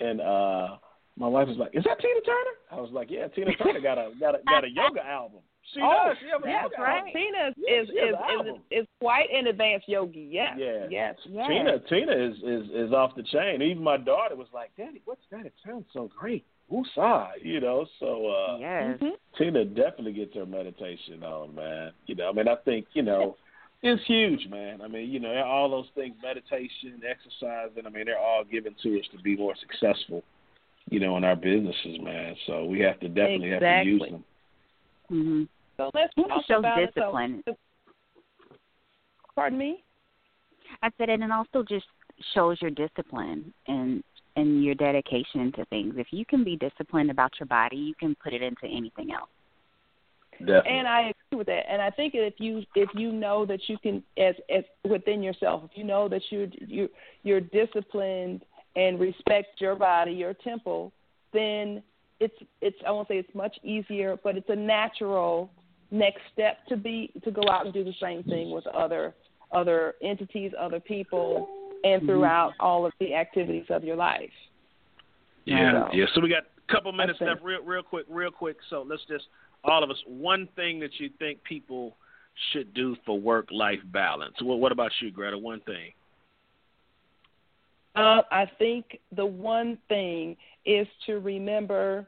and 0.00 0.20
uh, 0.20 0.76
my 1.16 1.28
wife 1.28 1.48
was 1.48 1.58
like, 1.58 1.70
"Is 1.74 1.84
that 1.84 2.00
Tina 2.00 2.20
Turner?" 2.24 2.56
I 2.72 2.80
was 2.80 2.90
like, 2.92 3.10
"Yeah, 3.10 3.28
Tina 3.28 3.54
Turner 3.56 3.80
got 3.80 3.98
a 3.98 4.10
got 4.18 4.34
a 4.34 4.38
got 4.44 4.64
a 4.64 4.70
yoga 4.70 5.04
album." 5.06 5.40
She 5.72 5.80
oh, 5.80 6.08
does. 6.08 6.16
She 6.20 6.28
have 6.28 6.44
a 6.44 6.46
yes, 6.46 6.64
yoga 6.64 6.82
right. 6.82 6.98
album. 6.98 7.12
Tina 7.14 7.48
is 7.48 7.54
Yeah, 7.56 7.80
is 7.80 7.88
is, 7.88 8.56
is, 8.70 8.82
is 8.82 8.86
quite 9.00 9.30
an 9.32 9.46
advanced 9.46 9.88
yogi. 9.88 10.28
Yes. 10.30 10.56
Yeah. 10.58 10.86
Yes. 10.90 11.14
Yes. 11.26 11.48
Tina 11.48 11.78
Tina 11.88 12.12
is, 12.12 12.36
is 12.42 12.70
is 12.88 12.92
off 12.92 13.14
the 13.16 13.22
chain. 13.22 13.62
Even 13.62 13.82
my 13.82 13.96
daughter 13.96 14.36
was 14.36 14.48
like, 14.52 14.70
"Daddy, 14.76 15.00
what's 15.04 15.24
that? 15.30 15.46
It 15.46 15.54
sounds 15.64 15.86
so 15.92 16.10
great." 16.18 16.44
Woosah, 16.70 17.28
you 17.42 17.60
know. 17.60 17.86
So 18.00 18.26
uh 18.26 18.58
Yes. 18.58 18.98
Tina 19.38 19.64
definitely 19.64 20.12
gets 20.12 20.34
her 20.34 20.46
meditation 20.46 21.22
on, 21.22 21.54
man. 21.54 21.92
You 22.06 22.14
know, 22.14 22.30
I 22.30 22.32
mean, 22.32 22.48
I 22.48 22.56
think 22.64 22.86
you 22.92 23.02
know, 23.02 23.36
it's 23.84 24.02
huge, 24.06 24.48
man. 24.50 24.80
I 24.80 24.88
mean, 24.88 25.10
you 25.10 25.20
know, 25.20 25.34
all 25.44 25.68
those 25.68 25.88
things, 25.94 26.16
meditation, 26.22 27.02
exercise, 27.08 27.68
and 27.76 27.86
I 27.86 27.90
mean, 27.90 28.06
they're 28.06 28.18
all 28.18 28.42
given 28.42 28.74
to 28.82 28.98
us 28.98 29.04
to 29.12 29.22
be 29.22 29.36
more 29.36 29.54
successful, 29.60 30.22
you 30.90 31.00
know, 31.00 31.18
in 31.18 31.24
our 31.24 31.36
businesses, 31.36 31.98
man. 32.00 32.34
So 32.46 32.64
we 32.64 32.80
have 32.80 32.98
to 33.00 33.08
definitely 33.08 33.50
have 33.50 33.60
to 33.60 33.84
use 33.84 34.02
Exactly. 34.02 34.10
them. 34.10 34.24
hmm 35.08 35.42
So 35.76 35.90
let's 35.92 36.12
It 36.16 36.28
talk 36.28 36.44
shows 36.46 36.58
about 36.60 36.94
discipline. 36.94 37.42
it. 37.46 37.50
So, 37.50 37.56
pardon 39.34 39.58
me. 39.58 39.84
I 40.82 40.88
said, 40.96 41.10
and 41.10 41.22
it 41.22 41.30
also 41.30 41.62
just 41.62 41.86
shows 42.34 42.56
your 42.62 42.70
discipline 42.70 43.52
and 43.68 44.02
and 44.36 44.64
your 44.64 44.74
dedication 44.74 45.52
to 45.52 45.64
things. 45.66 45.94
If 45.96 46.08
you 46.10 46.24
can 46.24 46.42
be 46.42 46.56
disciplined 46.56 47.10
about 47.10 47.32
your 47.38 47.46
body, 47.46 47.76
you 47.76 47.94
can 48.00 48.16
put 48.22 48.32
it 48.32 48.42
into 48.42 48.64
anything 48.64 49.12
else. 49.12 49.28
Definitely. 50.40 50.70
And 50.78 50.88
I 50.88 51.00
agree 51.00 51.38
with 51.38 51.46
that. 51.46 51.70
And 51.70 51.80
I 51.82 51.90
think 51.90 52.14
if 52.14 52.34
you 52.38 52.62
if 52.74 52.88
you 52.94 53.12
know 53.12 53.46
that 53.46 53.60
you 53.68 53.78
can 53.78 54.02
as 54.18 54.34
as 54.54 54.64
within 54.88 55.22
yourself, 55.22 55.62
if 55.64 55.76
you 55.76 55.84
know 55.84 56.08
that 56.08 56.22
you're 56.30 56.48
you 56.66 56.88
you're 57.22 57.40
disciplined 57.40 58.42
and 58.76 58.98
respect 58.98 59.60
your 59.60 59.76
body, 59.76 60.12
your 60.12 60.34
temple, 60.34 60.92
then 61.32 61.82
it's 62.20 62.34
it's 62.60 62.76
I 62.86 62.90
won't 62.90 63.08
say 63.08 63.18
it's 63.18 63.34
much 63.34 63.56
easier, 63.62 64.16
but 64.22 64.36
it's 64.36 64.48
a 64.48 64.56
natural 64.56 65.50
next 65.90 66.20
step 66.32 66.66
to 66.68 66.76
be 66.76 67.12
to 67.24 67.30
go 67.30 67.42
out 67.50 67.64
and 67.64 67.74
do 67.74 67.84
the 67.84 67.94
same 68.00 68.22
thing 68.24 68.50
with 68.50 68.66
other 68.66 69.14
other 69.52 69.94
entities, 70.02 70.52
other 70.58 70.80
people, 70.80 71.48
and 71.84 72.00
Mm-hmm. 72.00 72.06
throughout 72.06 72.52
all 72.60 72.86
of 72.86 72.92
the 72.98 73.14
activities 73.14 73.66
of 73.68 73.84
your 73.84 73.94
life. 73.94 74.30
Yeah, 75.44 75.86
So- 75.86 75.94
yeah. 75.94 76.06
So 76.14 76.20
we 76.22 76.28
got 76.30 76.44
a 76.66 76.72
couple 76.72 76.90
minutes 76.92 77.20
left, 77.20 77.42
real, 77.42 77.62
real 77.62 77.82
quick, 77.82 78.06
real 78.08 78.30
quick. 78.30 78.56
So 78.70 78.86
let's 78.88 79.04
just 79.06 79.26
all 79.64 79.82
of 79.82 79.90
us 79.90 79.96
one 80.06 80.48
thing 80.56 80.80
that 80.80 80.98
you 80.98 81.10
think 81.18 81.42
people 81.44 81.96
should 82.52 82.74
do 82.74 82.96
for 83.06 83.18
work-life 83.18 83.78
balance. 83.92 84.34
Well, 84.42 84.58
what 84.58 84.72
about 84.72 84.90
you, 85.00 85.10
Greta? 85.10 85.38
One 85.38 85.60
thing. 85.60 85.92
Uh, 87.94 88.22
I 88.30 88.50
think 88.58 88.98
the 89.14 89.24
one 89.24 89.78
thing 89.88 90.36
is 90.66 90.86
to 91.06 91.20
remember 91.20 92.06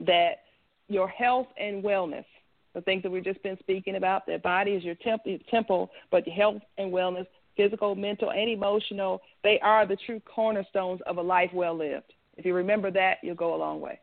that 0.00 0.42
your 0.88 1.08
health 1.08 1.48
and 1.58 1.82
wellness, 1.82 2.24
the 2.72 2.80
things 2.82 3.02
that 3.02 3.10
we've 3.10 3.24
just 3.24 3.42
been 3.42 3.58
speaking 3.58 3.96
about, 3.96 4.26
that 4.26 4.42
body 4.42 4.72
is 4.72 4.84
your 4.84 4.94
temp- 4.96 5.22
your 5.24 5.38
temple, 5.50 5.90
but 6.12 6.26
health 6.28 6.62
and 6.78 6.92
wellness, 6.92 7.26
physical, 7.56 7.96
mental, 7.96 8.30
and 8.30 8.48
emotional, 8.48 9.22
they 9.42 9.58
are 9.60 9.86
the 9.86 9.96
true 10.06 10.20
cornerstones 10.20 11.00
of 11.06 11.16
a 11.16 11.22
life 11.22 11.50
well 11.52 11.76
lived. 11.76 12.12
If 12.36 12.44
you 12.44 12.54
remember 12.54 12.90
that, 12.92 13.16
you'll 13.22 13.34
go 13.34 13.54
a 13.54 13.56
long 13.56 13.80
way. 13.80 13.98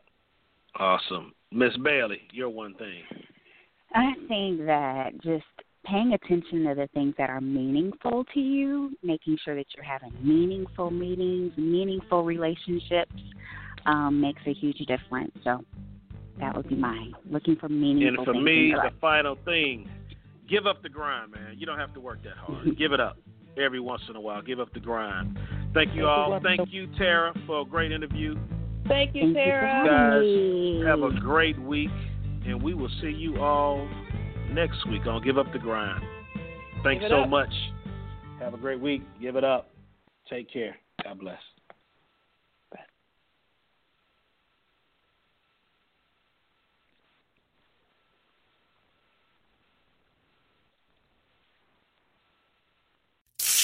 Awesome, 0.76 1.32
Miss 1.52 1.76
Bailey. 1.78 2.20
Your 2.32 2.48
one 2.48 2.74
thing. 2.74 3.02
I 3.94 4.12
think 4.28 4.66
that 4.66 5.10
just 5.22 5.44
paying 5.86 6.14
attention 6.14 6.64
to 6.64 6.74
the 6.74 6.88
things 6.94 7.14
that 7.18 7.30
are 7.30 7.40
meaningful 7.40 8.24
to 8.34 8.40
you, 8.40 8.96
making 9.02 9.38
sure 9.44 9.54
that 9.54 9.66
you're 9.76 9.84
having 9.84 10.12
meaningful 10.22 10.90
meetings, 10.90 11.52
meaningful 11.56 12.24
relationships, 12.24 13.12
um, 13.86 14.20
makes 14.20 14.40
a 14.46 14.52
huge 14.52 14.78
difference. 14.78 15.32
So 15.44 15.64
that 16.40 16.56
would 16.56 16.68
be 16.68 16.74
mine. 16.74 17.14
Looking 17.30 17.56
for 17.56 17.68
meaningful 17.68 18.24
And 18.24 18.26
for 18.26 18.32
things 18.32 18.44
me, 18.44 18.74
the 18.74 18.90
final 19.00 19.36
thing: 19.44 19.88
give 20.48 20.66
up 20.66 20.82
the 20.82 20.88
grind, 20.88 21.32
man. 21.32 21.54
You 21.56 21.66
don't 21.66 21.78
have 21.78 21.94
to 21.94 22.00
work 22.00 22.22
that 22.24 22.36
hard. 22.36 22.76
give 22.78 22.92
it 22.92 23.00
up 23.00 23.18
every 23.56 23.80
once 23.80 24.02
in 24.08 24.16
a 24.16 24.20
while. 24.20 24.42
Give 24.42 24.58
up 24.58 24.72
the 24.72 24.80
grind. 24.80 25.38
Thank 25.72 25.94
you 25.94 26.06
all. 26.06 26.38
Thank 26.42 26.72
you, 26.72 26.88
Tara, 26.98 27.32
for 27.46 27.60
a 27.60 27.64
great 27.64 27.92
interview. 27.92 28.36
Thank 28.88 29.14
you, 29.14 29.32
Sarah. 29.32 29.82
you 29.82 29.84
for 29.84 29.90
Tara. 29.90 30.14
having 30.14 30.82
guys 30.82 30.86
have 30.86 31.02
a 31.02 31.20
great 31.20 31.58
week, 31.58 31.90
and 32.46 32.62
we 32.62 32.74
will 32.74 32.90
see 33.00 33.10
you 33.10 33.40
all 33.40 33.88
next 34.50 34.86
week 34.88 35.06
on 35.06 35.22
Give 35.22 35.38
Up 35.38 35.52
the 35.52 35.58
Grind. 35.58 36.02
Thanks 36.82 37.04
so 37.08 37.22
up. 37.22 37.28
much. 37.28 37.52
Have 38.40 38.54
a 38.54 38.58
great 38.58 38.80
week. 38.80 39.02
Give 39.20 39.36
it 39.36 39.44
up. 39.44 39.70
Take 40.28 40.52
care. 40.52 40.76
God 41.02 41.18
bless. 41.20 41.38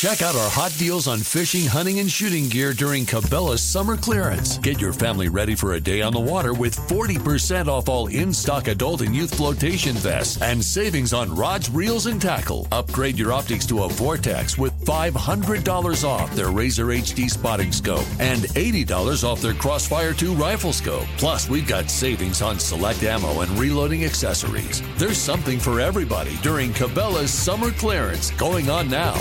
Check 0.00 0.22
out 0.22 0.34
our 0.34 0.48
hot 0.48 0.74
deals 0.78 1.06
on 1.06 1.18
fishing, 1.18 1.66
hunting, 1.66 2.00
and 2.00 2.10
shooting 2.10 2.48
gear 2.48 2.72
during 2.72 3.04
Cabela's 3.04 3.62
summer 3.62 3.98
clearance. 3.98 4.56
Get 4.56 4.80
your 4.80 4.94
family 4.94 5.28
ready 5.28 5.54
for 5.54 5.74
a 5.74 5.80
day 5.80 6.00
on 6.00 6.14
the 6.14 6.18
water 6.18 6.54
with 6.54 6.74
40% 6.74 7.66
off 7.68 7.86
all 7.86 8.06
in 8.06 8.32
stock 8.32 8.68
adult 8.68 9.02
and 9.02 9.14
youth 9.14 9.34
flotation 9.34 9.94
vests 9.96 10.40
and 10.40 10.64
savings 10.64 11.12
on 11.12 11.36
rods, 11.36 11.68
reels, 11.68 12.06
and 12.06 12.18
tackle. 12.18 12.66
Upgrade 12.72 13.18
your 13.18 13.30
optics 13.30 13.66
to 13.66 13.82
a 13.82 13.90
Vortex 13.90 14.56
with 14.56 14.72
$500 14.86 16.02
off 16.02 16.34
their 16.34 16.50
Razor 16.50 16.86
HD 16.86 17.28
spotting 17.28 17.70
scope 17.70 18.06
and 18.18 18.44
$80 18.56 19.22
off 19.22 19.42
their 19.42 19.52
Crossfire 19.52 20.14
2 20.14 20.32
rifle 20.32 20.72
scope. 20.72 21.08
Plus, 21.18 21.50
we've 21.50 21.68
got 21.68 21.90
savings 21.90 22.40
on 22.40 22.58
select 22.58 23.02
ammo 23.02 23.42
and 23.42 23.50
reloading 23.58 24.06
accessories. 24.06 24.82
There's 24.96 25.18
something 25.18 25.58
for 25.58 25.78
everybody 25.78 26.38
during 26.38 26.70
Cabela's 26.70 27.30
summer 27.30 27.70
clearance 27.70 28.30
going 28.30 28.70
on 28.70 28.88
now. 28.88 29.14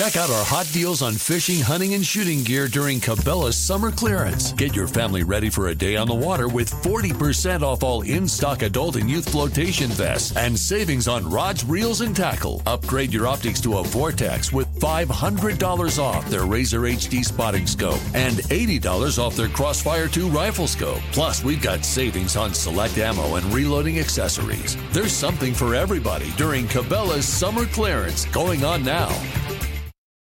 Check 0.00 0.16
out 0.16 0.30
our 0.30 0.44
hot 0.46 0.66
deals 0.72 1.02
on 1.02 1.12
fishing, 1.12 1.60
hunting, 1.60 1.92
and 1.92 2.02
shooting 2.02 2.42
gear 2.42 2.68
during 2.68 3.00
Cabela's 3.00 3.54
summer 3.54 3.92
clearance. 3.92 4.54
Get 4.54 4.74
your 4.74 4.86
family 4.86 5.24
ready 5.24 5.50
for 5.50 5.68
a 5.68 5.74
day 5.74 5.94
on 5.96 6.08
the 6.08 6.14
water 6.14 6.48
with 6.48 6.70
40% 6.70 7.60
off 7.60 7.82
all 7.82 8.00
in 8.00 8.26
stock 8.26 8.62
adult 8.62 8.96
and 8.96 9.10
youth 9.10 9.28
flotation 9.28 9.90
vests 9.90 10.34
and 10.38 10.58
savings 10.58 11.06
on 11.06 11.30
rods, 11.30 11.66
reels, 11.66 12.00
and 12.00 12.16
tackle. 12.16 12.62
Upgrade 12.64 13.12
your 13.12 13.26
optics 13.26 13.60
to 13.60 13.76
a 13.76 13.84
Vortex 13.84 14.54
with 14.54 14.66
$500 14.80 15.98
off 15.98 16.30
their 16.30 16.46
Razor 16.46 16.80
HD 16.80 17.22
spotting 17.22 17.66
scope 17.66 18.00
and 18.14 18.36
$80 18.36 19.18
off 19.18 19.36
their 19.36 19.48
Crossfire 19.48 20.08
2 20.08 20.30
rifle 20.30 20.66
scope. 20.66 21.02
Plus, 21.12 21.44
we've 21.44 21.60
got 21.60 21.84
savings 21.84 22.36
on 22.36 22.54
select 22.54 22.96
ammo 22.96 23.34
and 23.34 23.44
reloading 23.52 23.98
accessories. 23.98 24.78
There's 24.92 25.12
something 25.12 25.52
for 25.52 25.74
everybody 25.74 26.30
during 26.38 26.64
Cabela's 26.68 27.26
summer 27.26 27.66
clearance 27.66 28.24
going 28.24 28.64
on 28.64 28.82
now. 28.82 29.10